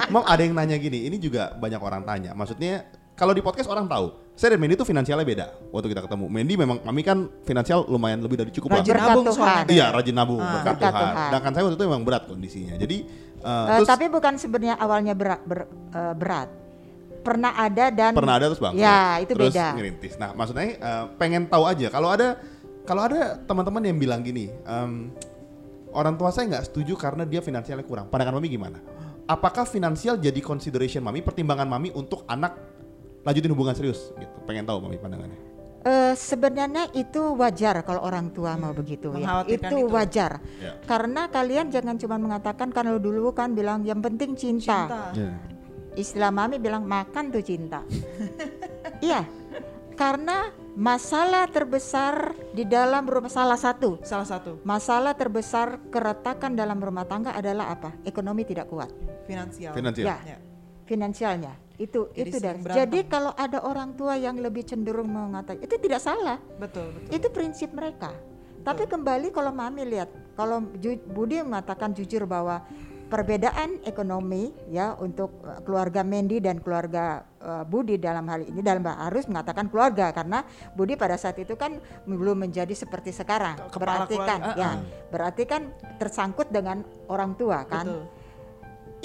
Mam, 0.08 0.22
ada 0.22 0.42
yang 0.42 0.54
nanya 0.54 0.76
gini, 0.76 0.98
ini 1.02 1.16
juga 1.16 1.50
banyak 1.52 1.80
orang 1.80 2.04
tanya. 2.04 2.30
Maksudnya 2.30 2.84
kalau 3.16 3.32
di 3.32 3.40
podcast 3.40 3.66
orang 3.66 3.88
tahu, 3.88 4.12
saya 4.32 4.52
dan 4.52 4.60
Mendy 4.60 4.76
tuh 4.76 4.84
finansialnya 4.84 5.24
beda 5.24 5.46
waktu 5.72 5.88
kita 5.88 6.04
ketemu. 6.04 6.28
Mendy 6.28 6.54
memang 6.54 6.84
Mami 6.84 7.00
kan 7.00 7.18
finansial 7.42 7.88
lumayan 7.88 8.20
lebih 8.20 8.36
dari 8.36 8.52
cukup 8.52 8.68
lah. 8.70 8.84
Rajin 8.84 8.92
nabung 8.94 9.24
Tuhan. 9.24 9.34
soalnya. 9.34 9.64
Iya, 9.66 9.86
rajin 9.90 10.14
nabung, 10.14 10.38
Ah. 10.38 10.52
berkat 10.54 10.74
Berkat 10.76 10.92
Tuhan. 10.92 11.00
Tuhan. 11.02 11.26
Sedangkan 11.26 11.50
saya 11.50 11.62
waktu 11.64 11.76
itu 11.76 11.84
memang 11.84 12.02
berat 12.04 12.22
kondisinya. 12.26 12.74
Jadi 12.76 12.96
eh, 13.36 13.48
Eh, 13.48 13.66
terus 13.74 13.88
tapi 13.88 14.04
bukan 14.06 14.34
sebenarnya 14.36 14.76
awalnya 14.76 15.14
berat, 15.14 15.40
ber- 15.42 15.70
eh, 15.90 16.14
berat. 16.14 16.48
Pernah 17.22 17.52
ada 17.56 17.84
dan 17.90 18.12
pernah 18.12 18.34
ada 18.36 18.46
terus 18.46 18.60
bang. 18.60 18.74
Ya, 18.76 19.18
itu 19.18 19.32
terus 19.32 19.50
beda. 19.50 19.66
ngerintis. 19.74 20.14
Nah, 20.14 20.30
maksudnya 20.30 20.76
eh, 20.76 21.04
pengen 21.16 21.48
tahu 21.48 21.64
aja 21.64 21.88
kalau 21.88 22.10
ada 22.10 22.36
kalau 22.84 23.02
ada 23.02 23.40
teman-teman 23.40 23.82
yang 23.82 23.98
bilang 23.98 24.20
gini, 24.20 24.46
em, 24.46 25.10
orang 25.90 26.14
tua 26.14 26.30
saya 26.30 26.46
nggak 26.46 26.64
setuju 26.66 26.94
karena 26.94 27.24
dia 27.24 27.40
finansialnya 27.40 27.82
kurang. 27.82 28.06
Pandangan 28.06 28.36
mami 28.36 28.46
gimana? 28.46 28.78
Apakah 29.26 29.66
finansial 29.66 30.14
jadi 30.16 30.38
consideration 30.38 31.02
mami, 31.02 31.18
pertimbangan 31.18 31.66
mami 31.66 31.90
untuk 31.90 32.22
anak 32.26 32.75
lanjutin 33.26 33.50
hubungan 33.50 33.74
serius? 33.74 34.14
Gitu. 34.14 34.30
Pengen 34.46 34.62
tahu 34.62 34.78
mami 34.78 34.96
pandangannya. 34.96 35.56
Eh, 35.86 36.14
sebenarnya 36.18 36.90
itu 36.98 37.38
wajar 37.38 37.78
kalau 37.86 38.02
orang 38.02 38.34
tua 38.34 38.58
mau 38.58 38.74
begitu 38.74 39.14
ya. 39.18 39.46
Itu 39.46 39.86
itu. 39.86 39.86
wajar. 39.86 40.42
Ya. 40.58 40.82
Karena 40.82 41.30
kalian 41.30 41.70
jangan 41.70 41.94
cuma 41.94 42.18
mengatakan 42.18 42.74
kalau 42.74 42.98
dulu 42.98 43.30
kan 43.30 43.54
bilang 43.54 43.86
yang 43.86 44.02
penting 44.02 44.34
cinta. 44.34 44.86
Cinta. 44.86 45.02
Ya. 45.14 45.30
Istilah 45.94 46.34
mami 46.34 46.58
bilang 46.58 46.86
makan 46.86 47.30
tuh 47.30 47.42
cinta. 47.42 47.86
iya. 49.06 49.22
Karena 49.94 50.50
masalah 50.76 51.48
terbesar 51.48 52.36
di 52.52 52.68
dalam 52.68 53.08
rumah 53.08 53.32
salah 53.32 53.56
satu 53.56 53.96
Salah 54.04 54.28
satu 54.28 54.60
masalah 54.60 55.16
terbesar 55.16 55.80
keretakan 55.88 56.52
dalam 56.52 56.76
rumah 56.76 57.08
tangga 57.08 57.32
adalah 57.32 57.72
apa? 57.72 57.96
Ekonomi 58.04 58.44
tidak 58.44 58.68
kuat. 58.68 58.92
finansial. 59.24 59.72
Finansial. 59.72 60.04
Ya. 60.04 60.36
Ya. 60.36 60.38
finansialnya 60.84 61.65
itu 61.76 62.08
Jadi 62.12 62.28
itu 62.32 62.36
dari 62.40 62.58
berantem. 62.60 62.78
jadi 62.80 62.98
kalau 63.04 63.32
ada 63.36 63.58
orang 63.60 63.92
tua 63.94 64.16
yang 64.16 64.40
lebih 64.40 64.64
cenderung 64.64 65.12
mengatakan 65.12 65.60
itu 65.60 65.76
tidak 65.76 66.00
salah. 66.00 66.40
Betul, 66.56 66.88
betul. 66.96 67.10
itu 67.12 67.26
prinsip 67.28 67.70
mereka. 67.76 68.16
Tapi 68.64 68.88
kembali 68.88 69.30
kalau 69.30 69.54
mami 69.54 69.86
lihat 69.86 70.10
kalau 70.34 70.58
Ju- 70.82 70.98
Budi 71.06 71.38
mengatakan 71.38 71.94
jujur 71.94 72.26
bahwa 72.26 72.66
perbedaan 73.06 73.78
ekonomi 73.86 74.50
ya 74.66 74.98
untuk 74.98 75.30
eh, 75.46 75.62
keluarga 75.62 76.02
Mendy 76.02 76.42
dan 76.42 76.58
keluarga 76.58 77.22
eh, 77.38 77.62
Budi 77.62 77.94
dalam 78.02 78.26
hal 78.26 78.42
ini 78.42 78.58
dalam 78.66 78.82
harus 78.82 79.30
mengatakan 79.30 79.70
keluarga 79.70 80.10
karena 80.10 80.42
Budi 80.74 80.98
pada 80.98 81.14
saat 81.14 81.38
itu 81.38 81.54
kan 81.54 81.78
belum 82.10 82.42
menjadi 82.48 82.74
seperti 82.74 83.14
sekarang. 83.14 83.54
Kepala 83.70 84.02
berarti 84.08 84.16
kan 84.18 84.40
keluarga, 84.42 84.58
ya 84.58 84.70
berarti 85.14 85.42
kan 85.46 85.62
tersangkut 86.02 86.50
dengan 86.50 86.82
orang 87.06 87.38
tua 87.38 87.62
kan? 87.68 87.86
Betul. 87.86 88.04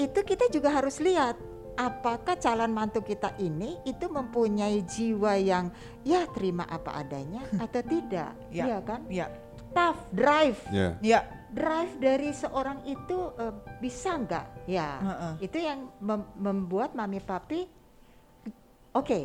itu 0.00 0.20
kita 0.24 0.48
juga 0.48 0.72
harus 0.72 0.98
lihat 0.98 1.36
apakah 1.74 2.36
calon 2.36 2.70
mantu 2.70 3.00
kita 3.00 3.32
ini 3.36 3.80
itu 3.82 4.04
mempunyai 4.06 4.84
jiwa 4.84 5.36
yang 5.36 5.72
ya 6.02 6.28
terima 6.28 6.64
apa 6.64 6.96
adanya 6.96 7.40
atau 7.64 7.80
tidak 7.80 8.36
Ya. 8.48 8.64
iya 8.66 8.78
kan 8.80 9.00
Iya. 9.08 9.26
tough 9.72 10.00
drive 10.12 10.60
Ya. 10.68 10.88
Ya. 11.00 11.20
drive 11.48 11.96
dari 11.96 12.32
seorang 12.32 12.84
itu 12.84 13.18
eh, 13.36 13.54
bisa 13.78 14.16
nggak 14.16 14.46
ya 14.66 14.88
Heeh. 15.00 15.32
itu 15.42 15.58
yang 15.58 15.88
mem- 15.98 16.32
membuat 16.36 16.92
mami 16.92 17.20
papi 17.20 17.64
oke 18.92 19.20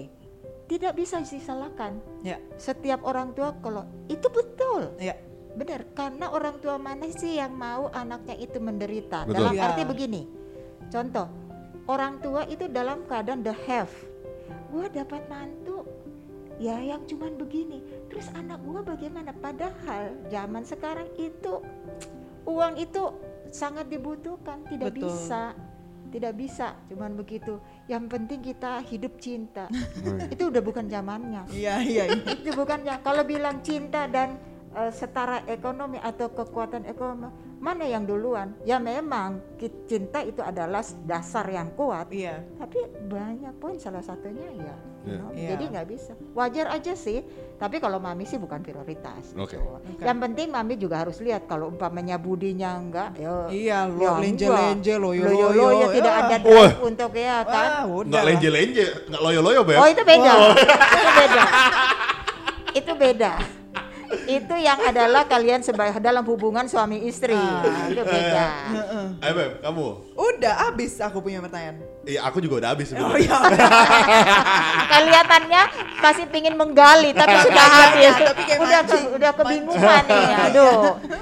tidak 0.67 0.93
bisa 0.95 1.19
disalahkan 1.19 1.99
Ya. 2.23 2.39
setiap 2.55 3.03
orang 3.03 3.31
tua 3.31 3.55
kalau 3.59 3.83
itu 4.07 4.27
betul 4.27 4.95
Ya. 4.99 5.15
benar 5.55 5.83
karena 5.91 6.29
orang 6.29 6.59
tua 6.59 6.75
mana 6.77 7.07
sih 7.09 7.35
yang 7.35 7.51
mau 7.51 7.91
anaknya 7.91 8.35
itu 8.35 8.59
menderita 8.59 9.23
Betul. 9.23 9.35
dalam 9.35 9.53
Ya. 9.55 9.63
arti 9.67 9.83
begini 9.83 10.21
contoh 10.87 11.27
orang 11.87 12.19
tua 12.19 12.43
itu 12.45 12.67
dalam 12.67 13.03
keadaan 13.07 13.41
the 13.41 13.55
have. 13.65 13.91
Gua 14.69 14.91
dapat 14.91 15.23
mantu. 15.31 15.87
Ya 16.59 16.77
yang 16.81 17.07
cuman 17.07 17.39
begini. 17.39 17.81
Terus 18.11 18.27
anak 18.35 18.59
gua 18.67 18.83
bagaimana? 18.83 19.31
Padahal 19.31 20.13
zaman 20.27 20.67
sekarang 20.67 21.07
itu 21.15 21.63
uang 22.43 22.75
itu 22.77 23.03
sangat 23.49 23.87
dibutuhkan. 23.87 24.67
Tidak 24.67 24.91
Betul. 24.91 25.07
bisa. 25.07 25.55
Tidak 26.11 26.33
bisa. 26.35 26.75
Cuman 26.91 27.15
begitu. 27.15 27.61
Yang 27.87 28.03
penting 28.11 28.39
kita 28.43 28.83
hidup 28.83 29.15
cinta. 29.21 29.71
Itu 30.33 30.51
udah 30.51 30.61
bukan 30.63 30.91
zamannya. 30.91 31.47
Iya, 31.51 31.75
iya. 31.83 32.03
iya. 32.11 32.21
itu 32.35 32.51
bukan 32.51 32.83
ya. 32.83 32.99
Kalau 32.99 33.23
bilang 33.23 33.63
cinta 33.63 34.09
dan 34.09 34.35
eh, 34.75 34.91
setara 34.91 35.45
ekonomi 35.47 36.01
atau 36.01 36.27
kekuatan 36.31 36.83
ekonomi 36.89 37.46
mana 37.57 37.83
yang 37.83 38.03
duluan 38.03 38.53
ya 38.61 38.77
memang 38.77 39.41
cinta 39.83 40.21
itu 40.21 40.39
adalah 40.39 40.79
dasar 41.03 41.43
yang 41.45 41.73
kuat 41.73 42.05
Iya. 42.07 42.45
tapi 42.55 42.77
banyak 43.03 43.53
pun 43.57 43.73
salah 43.75 43.99
satunya 43.99 44.45
ya 44.53 44.75
you 45.01 45.07
Iya. 45.07 45.17
know, 45.17 45.29
Iya. 45.31 45.49
jadi 45.51 45.63
nggak 45.71 45.87
bisa 45.87 46.13
wajar 46.31 46.65
aja 46.69 46.93
sih 46.93 47.25
tapi 47.55 47.77
kalau 47.77 47.97
mami 47.97 48.23
sih 48.23 48.35
bukan 48.35 48.59
prioritas 48.59 49.33
Oke. 49.33 49.55
gitu. 49.55 49.65
Oke. 49.65 49.99
yang 49.99 50.19
penting 50.19 50.47
mami 50.47 50.75
juga 50.75 51.01
harus 51.01 51.17
lihat 51.17 51.45
kalau 51.45 51.67
umpamanya 51.67 52.15
budinya 52.15 52.77
enggak 52.77 53.17
ya 53.17 53.49
Iya, 53.49 53.77
lo 53.87 54.05
ya 54.05 54.11
lenje-lenje, 54.19 54.93
enggak. 54.93 55.01
loyo-loyo. 55.01 55.47
Loyo-loyo, 55.49 55.85
tidak 55.91 56.13
Ah. 56.13 56.21
ada 56.21 56.35
Wah. 56.37 56.69
drive 56.69 56.81
untuk 56.83 57.11
ya 57.13 57.37
kan 57.41 57.69
udah 57.85 58.05
Nggak 58.05 58.21
lah. 58.21 58.29
lenje-lenje, 58.29 58.85
nggak 59.07 59.21
loyo-loyo, 59.23 59.59
Beb. 59.63 59.77
Oh 59.77 59.87
itu 59.87 60.03
beda, 60.03 60.33
itu 60.93 61.11
beda, 61.15 61.43
itu 62.75 62.91
beda. 62.93 63.31
Itu 64.25 64.55
yang 64.55 64.79
adalah 64.79 65.23
kalian 65.23 65.59
sebagai 65.59 65.97
dalam 65.97 66.23
hubungan 66.23 66.65
suami 66.65 67.03
istri, 67.03 67.31
Ah. 67.31 67.87
itu 67.87 67.99
beda. 67.99 68.45
Heeh. 68.69 69.05
Ayo, 69.19 69.33
Beb, 69.33 69.51
kamu. 69.59 69.85
Udah 70.13 70.53
habis 70.63 70.97
aku 70.97 71.19
punya 71.19 71.39
pertanyaan. 71.39 71.79
Iya, 72.03 72.23
aku 72.23 72.39
juga 72.39 72.55
udah 72.57 72.69
habis 72.71 72.87
Oh 72.93 73.13
iya. 73.13 73.35
Kelihatannya 74.89 75.61
masih 75.97 76.25
pingin 76.27 76.55
menggali, 76.55 77.11
tapi 77.11 77.35
sudah 77.41 77.65
Iya, 77.65 77.79
habis. 77.81 77.99
iya, 77.99 78.11
tapi 78.25 78.41
kayak 78.43 78.59
udah 78.59 78.79
ke- 78.81 79.09
udah 79.13 79.31
kebingungan 79.33 80.03
nih, 80.05 80.27
aduh. 80.45 80.75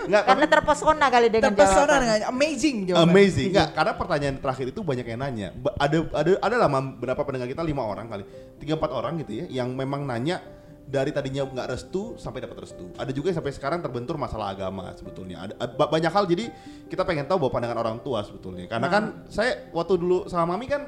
Nggak, 0.06 0.24
Karena 0.26 0.46
terpesona 0.48 1.06
kali 1.08 1.28
dengan 1.30 1.52
Terpesona 1.52 1.86
jawaban. 1.88 2.02
dengan 2.02 2.20
amazing 2.28 2.76
jawaban. 2.86 3.06
Amazing. 3.08 3.48
Enggak, 3.50 3.70
karena 3.74 3.92
pertanyaan 3.96 4.36
terakhir 4.40 4.66
itu 4.68 4.82
banyak 4.82 5.06
yang 5.06 5.20
nanya. 5.20 5.48
Ada 5.76 5.98
ada 6.14 6.32
ada 6.40 6.56
lama 6.60 6.80
berapa 6.96 7.22
pendengar 7.24 7.48
kita 7.48 7.62
lima 7.62 7.82
orang 7.82 8.06
kali, 8.06 8.24
tiga 8.58 8.74
empat 8.76 8.92
orang 8.92 9.14
gitu 9.20 9.32
ya, 9.36 9.46
yang 9.52 9.74
memang 9.74 10.04
nanya 10.04 10.42
dari 10.86 11.10
tadinya 11.10 11.42
nggak 11.50 11.68
restu 11.74 12.14
sampai 12.16 12.46
dapat 12.46 12.62
restu. 12.62 12.94
Ada 12.94 13.10
juga 13.10 13.34
yang 13.34 13.38
sampai 13.42 13.54
sekarang 13.58 13.80
terbentur 13.82 14.22
masalah 14.22 14.54
agama 14.54 14.94
sebetulnya. 14.94 15.50
Ada 15.50 15.54
ba- 15.74 15.90
banyak 15.90 16.14
hal 16.14 16.30
jadi 16.30 16.46
kita 16.86 17.02
pengen 17.02 17.26
tahu 17.26 17.42
bahwa 17.42 17.58
pandangan 17.58 17.80
orang 17.82 17.98
tua 18.06 18.22
sebetulnya. 18.22 18.70
Karena 18.70 18.88
kan 18.88 19.04
saya 19.26 19.66
waktu 19.74 19.98
dulu 19.98 20.30
sama 20.30 20.54
mami 20.54 20.70
kan 20.70 20.86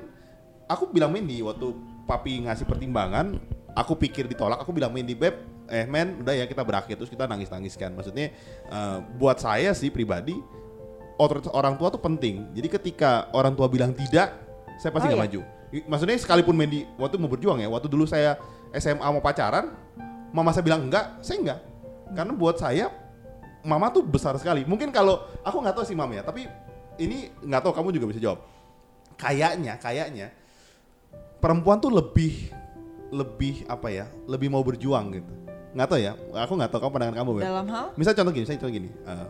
aku 0.70 0.94
bilang 0.94 1.10
Mindy 1.10 1.42
waktu 1.42 1.74
papi 2.06 2.46
ngasih 2.46 2.70
pertimbangan, 2.70 3.42
aku 3.74 3.98
pikir 3.98 4.30
ditolak, 4.30 4.62
aku 4.62 4.70
bilang 4.70 4.94
Mindy 4.94 5.18
beb, 5.18 5.34
eh 5.68 5.90
men 5.90 6.22
udah 6.22 6.34
ya 6.38 6.46
kita 6.46 6.62
berakhir 6.62 6.96
terus 7.02 7.10
kita 7.10 7.26
nangis-nangis 7.26 7.74
kan. 7.74 7.90
Maksudnya 7.98 8.30
eh, 8.70 8.98
buat 9.18 9.42
saya 9.42 9.74
sih 9.74 9.90
pribadi 9.90 10.38
otoritas 11.18 11.50
orang 11.50 11.74
tua 11.74 11.90
tuh 11.90 11.98
penting. 11.98 12.54
Jadi 12.54 12.68
ketika 12.70 13.34
orang 13.34 13.58
tua 13.58 13.66
bilang 13.66 13.98
tidak, 13.98 14.30
saya 14.78 14.94
pasti 14.94 15.10
Oh, 15.10 15.18
nggak 15.18 15.22
iya. 15.26 15.26
maju. 15.26 15.42
Maksudnya 15.68 16.16
sekalipun 16.16 16.56
Mendy 16.56 16.86
waktu 16.96 17.18
mau 17.18 17.28
berjuang 17.28 17.60
ya, 17.60 17.68
waktu 17.68 17.90
dulu 17.90 18.06
saya 18.06 18.38
SMA 18.76 19.08
mau 19.08 19.24
pacaran, 19.24 19.72
mama 20.36 20.52
saya 20.52 20.66
bilang 20.66 20.88
enggak, 20.88 21.22
saya 21.24 21.38
enggak. 21.40 21.60
Karena 22.16 22.34
buat 22.36 22.56
saya 22.60 22.92
mama 23.68 23.92
tuh 23.92 24.04
besar 24.04 24.36
sekali. 24.40 24.64
Mungkin 24.64 24.92
kalau 24.96 25.24
aku 25.44 25.60
nggak 25.60 25.76
tahu 25.76 25.86
sih 25.88 25.98
mama 25.98 26.16
ya, 26.16 26.24
tapi 26.24 26.48
ini 27.00 27.32
nggak 27.44 27.62
tahu 27.68 27.74
kamu 27.76 27.90
juga 27.96 28.06
bisa 28.12 28.20
jawab. 28.24 28.40
Kayaknya, 29.18 29.76
kayaknya 29.82 30.28
perempuan 31.42 31.82
tuh 31.82 31.92
lebih 31.92 32.54
lebih 33.12 33.64
apa 33.72 33.88
ya, 33.92 34.06
lebih 34.28 34.52
mau 34.52 34.64
berjuang 34.64 35.16
gitu. 35.16 35.34
Nggak 35.76 35.88
tahu 35.88 36.00
ya, 36.00 36.14
aku 36.16 36.54
nggak 36.58 36.72
tahu 36.72 36.80
kamu 36.84 36.92
pandangan 36.96 37.16
kamu. 37.22 37.30
Dalam 37.44 37.68
hal? 37.70 37.86
Misal 37.96 38.14
contoh 38.16 38.34
gini, 38.34 38.46
saya 38.48 38.58
contoh 38.60 38.74
gini. 38.74 38.90
eh, 38.90 39.28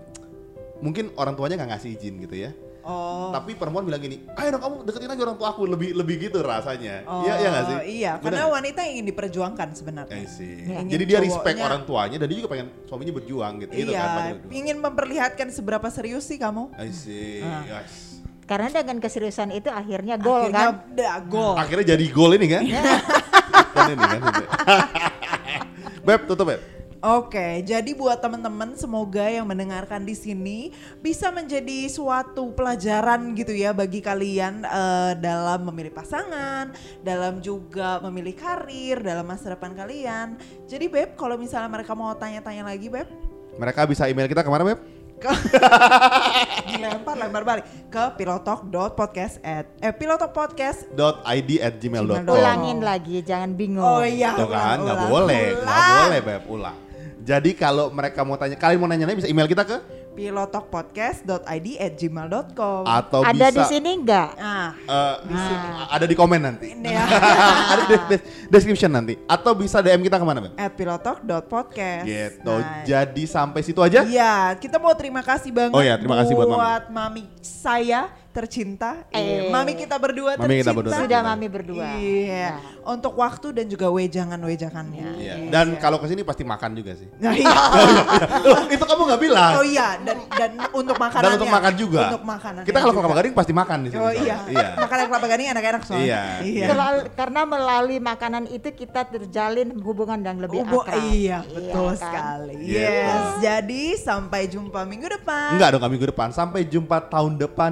mungkin 0.78 1.10
orang 1.18 1.34
tuanya 1.34 1.56
nggak 1.58 1.70
ngasih 1.74 1.90
izin 1.98 2.16
gitu 2.22 2.36
ya. 2.38 2.52
Oh. 2.88 3.36
Tapi 3.36 3.52
perempuan 3.52 3.84
bilang 3.84 4.00
gini, 4.00 4.24
ayo 4.32 4.48
dong 4.48 4.64
kamu 4.64 4.76
deketin 4.88 5.12
aja 5.12 5.22
orang 5.22 5.36
tua 5.36 5.52
aku 5.52 5.68
lebih 5.68 5.92
lebih 5.92 6.16
gitu 6.24 6.40
rasanya. 6.40 7.04
Oh, 7.04 7.20
Iya 7.20 7.34
iya 7.36 7.48
nggak 7.52 7.66
sih? 7.66 7.78
Iya, 8.00 8.12
karena 8.18 8.48
Bener? 8.48 8.56
wanita 8.56 8.80
ingin 8.88 9.06
diperjuangkan 9.06 9.68
sebenarnya. 9.76 10.16
Eh 10.16 10.24
sih. 10.24 10.64
Ya. 10.64 10.80
Jadi 10.88 11.04
dia 11.04 11.20
respect 11.20 11.44
cowoknya- 11.52 11.68
orang 11.68 11.82
tuanya 11.84 12.16
dan 12.16 12.28
dia 12.32 12.38
juga 12.40 12.50
pengen 12.50 12.68
suaminya 12.88 13.14
berjuang 13.14 13.54
gitu, 13.60 13.72
gitu 13.76 13.92
iya, 13.92 14.00
kan. 14.00 14.08
pada 14.10 14.30
berjuang. 14.34 14.56
ingin 14.56 14.78
memperlihatkan 14.80 15.48
seberapa 15.52 15.88
serius 15.92 16.24
sih 16.24 16.40
kamu. 16.40 16.72
I 16.80 16.90
see. 16.90 17.44
Ah. 17.44 17.84
Yes. 17.84 18.24
Karena 18.48 18.72
dengan 18.72 19.04
keseriusan 19.04 19.52
itu 19.52 19.68
akhirnya 19.68 20.16
gol 20.16 20.48
Akhirnya 20.48 20.72
kan. 20.72 20.88
udah 20.88 21.16
gol. 21.28 21.56
Akhirnya 21.60 21.86
jadi 21.92 22.06
gol 22.08 22.32
ini 22.32 22.48
kan? 22.48 22.64
kan 23.76 23.92
ini 23.92 24.06
kan. 24.08 24.20
ini. 24.24 24.44
Beb, 26.08 26.24
tutup 26.24 26.48
Beb. 26.48 26.77
Oke, 27.08 27.64
jadi 27.64 27.96
buat 27.96 28.20
teman-teman 28.20 28.76
semoga 28.76 29.24
yang 29.32 29.48
mendengarkan 29.48 30.04
di 30.04 30.12
sini 30.12 30.76
bisa 31.00 31.32
menjadi 31.32 31.88
suatu 31.88 32.52
pelajaran 32.52 33.32
gitu 33.32 33.56
ya 33.56 33.72
bagi 33.72 34.04
kalian 34.04 34.68
eh, 34.68 35.12
dalam 35.16 35.72
memilih 35.72 35.96
pasangan, 35.96 36.76
dalam 37.00 37.40
juga 37.40 38.04
memilih 38.04 38.36
karir, 38.36 39.00
dalam 39.00 39.24
masa 39.24 39.56
depan 39.56 39.72
kalian. 39.72 40.36
Jadi 40.68 40.92
Beb, 40.92 41.16
kalau 41.16 41.40
misalnya 41.40 41.72
mereka 41.72 41.96
mau 41.96 42.12
tanya-tanya 42.12 42.68
lagi 42.68 42.92
Beb, 42.92 43.08
Mereka 43.56 43.88
bisa 43.88 44.06
email 44.12 44.28
kita 44.28 44.44
ke 44.44 44.52
mana 44.52 44.68
Beb? 44.68 44.80
ke 45.18 45.34
dilempar 46.70 47.18
lempar 47.18 47.42
balik 47.42 47.66
ke 47.90 48.04
pilotalk.podcast 48.22 49.42
at 49.42 49.66
eh 49.82 49.90
pilotalkpodcast 49.90 50.94
.id 51.26 51.50
at 51.58 51.74
gmail.com. 51.82 52.30
Ulangin 52.30 52.86
lagi, 52.86 53.26
jangan 53.26 53.58
bingung. 53.58 53.82
Oh 53.82 54.06
iya, 54.06 54.38
Tuh 54.38 54.46
kan, 54.46 54.78
nggak 54.78 54.98
ulang, 55.08 55.10
boleh, 55.10 55.46
nggak 55.58 55.82
boleh 55.90 56.20
Beb, 56.22 56.44
ulang. 56.54 56.78
Jadi 57.28 57.52
kalau 57.52 57.92
mereka 57.92 58.24
mau 58.24 58.40
tanya, 58.40 58.56
kalian 58.56 58.80
mau 58.80 58.88
nanya 58.88 59.04
bisa 59.12 59.28
email 59.28 59.44
kita 59.46 59.68
ke 59.68 59.84
pilotalkpodcast.id 60.18 61.68
at 61.78 61.94
gmail.com 61.94 62.82
atau 62.88 63.20
Ada 63.22 63.48
bisa 63.48 63.54
di 63.54 63.64
sini 63.68 63.90
enggak? 63.94 64.32
Ah, 64.34 64.72
eh, 64.74 65.16
Ah. 65.30 65.92
ada 65.92 66.08
di 66.08 66.16
komen 66.16 66.40
nanti. 66.40 66.72
ini 66.72 66.88
ya. 66.88 67.04
ada 67.76 67.84
di 67.84 67.96
des- 68.08 68.26
description 68.48 68.90
nanti 68.90 69.20
atau 69.28 69.52
bisa 69.54 69.78
DM 69.78 70.02
kita 70.02 70.16
ke 70.16 70.24
mana 70.24 70.40
Beb? 70.42 70.56
at 70.56 70.72
pilotalk.podcast. 70.72 72.08
Gitu. 72.08 72.48
Nah, 72.50 72.82
Jadi 72.82 73.24
sampai 73.28 73.60
situ 73.62 73.78
aja. 73.78 74.02
Iya, 74.02 74.56
kita 74.56 74.80
mau 74.80 74.96
terima 74.96 75.20
kasih 75.20 75.52
banget 75.52 75.76
Oh 75.76 75.84
iya, 75.84 76.00
terima 76.00 76.16
kasih 76.18 76.32
buat 76.32 76.48
Mami. 76.48 76.90
Mami 76.90 77.24
saya 77.44 78.08
tercinta. 78.38 78.92
Eh. 79.10 79.50
Mami 79.50 79.74
kita 79.74 79.98
berdua 79.98 80.38
Mami 80.38 80.62
kita 80.62 80.70
tercinta. 80.70 80.78
berdua 80.78 80.98
Sudah 81.02 81.20
mami 81.24 81.48
berdua. 81.48 81.88
Iya, 81.98 82.48
Nah. 82.54 82.94
untuk 82.94 83.18
waktu 83.18 83.48
dan 83.52 83.66
juga 83.66 83.90
wejangan-wejangannya. 83.90 85.08
Iya. 85.18 85.34
Dan 85.50 85.76
kalau 85.78 85.98
ke 85.98 86.06
sini 86.06 86.22
pasti 86.22 86.44
makan 86.44 86.72
juga 86.74 86.94
sih. 86.94 87.10
Nah, 87.18 87.34
iya. 87.34 87.50
Loh, 88.48 88.62
itu 88.68 88.84
kamu 88.84 89.02
nggak 89.04 89.22
bilang. 89.22 89.52
Oh 89.58 89.66
iya, 89.66 89.98
dan 90.00 90.18
dan 90.30 90.52
untuk 90.72 90.96
makanannya. 90.96 91.26
Dan 91.26 91.38
untuk 91.42 91.50
makan 91.50 91.74
juga. 91.74 92.02
Untuk 92.08 92.24
makanan. 92.24 92.62
Kita 92.62 92.78
kalau 92.78 92.94
ke 92.94 93.00
Kelapa 93.00 93.16
Gading 93.18 93.34
pasti 93.34 93.54
makan 93.54 93.78
di 93.80 93.90
sini. 93.90 94.00
Oh 94.00 94.12
iya, 94.12 94.38
Iya. 94.46 94.68
makanan 94.78 95.04
kelapa 95.08 95.26
gading 95.26 95.48
enak-enak 95.50 95.82
soalnya. 95.82 96.06
Iya, 96.06 96.22
iya. 96.44 96.66
Kelal- 96.68 97.08
karena 97.14 97.42
melalui 97.44 97.98
makanan 97.98 98.44
itu 98.48 98.70
kita 98.70 99.02
terjalin 99.08 99.74
hubungan 99.80 100.20
yang 100.20 100.38
lebih 100.38 100.62
Hubung- 100.62 100.84
akrab. 100.84 101.02
Iya, 101.08 101.40
betul 101.46 101.88
kan? 101.88 101.98
sekali. 101.98 102.56
Yes, 102.68 103.22
jadi 103.40 103.84
sampai 103.96 104.42
jumpa 104.46 104.84
minggu 104.84 105.08
depan. 105.14 105.56
Enggak 105.56 105.70
dong 105.72 105.82
kami 105.82 105.92
minggu 105.96 106.10
depan. 106.10 106.30
Sampai 106.30 106.62
jumpa 106.64 107.08
tahun 107.08 107.38
depan 107.38 107.72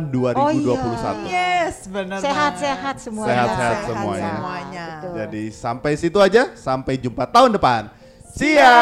2021. 0.63 1.27
Iya. 1.27 1.65
Yes, 1.65 1.75
benar. 1.89 2.19
Sehat-sehat 2.21 2.95
semuanya. 3.01 3.31
Sehat-sehat 3.33 3.77
semuanya. 3.89 4.21
Sehat 4.21 4.35
semuanya. 4.37 4.85
Betul. 4.85 5.13
Jadi 5.17 5.43
sampai 5.51 5.91
situ 5.97 6.19
aja, 6.21 6.43
sampai 6.55 6.93
jumpa 7.01 7.25
tahun 7.27 7.57
depan. 7.57 7.89
Sia. 8.35 8.75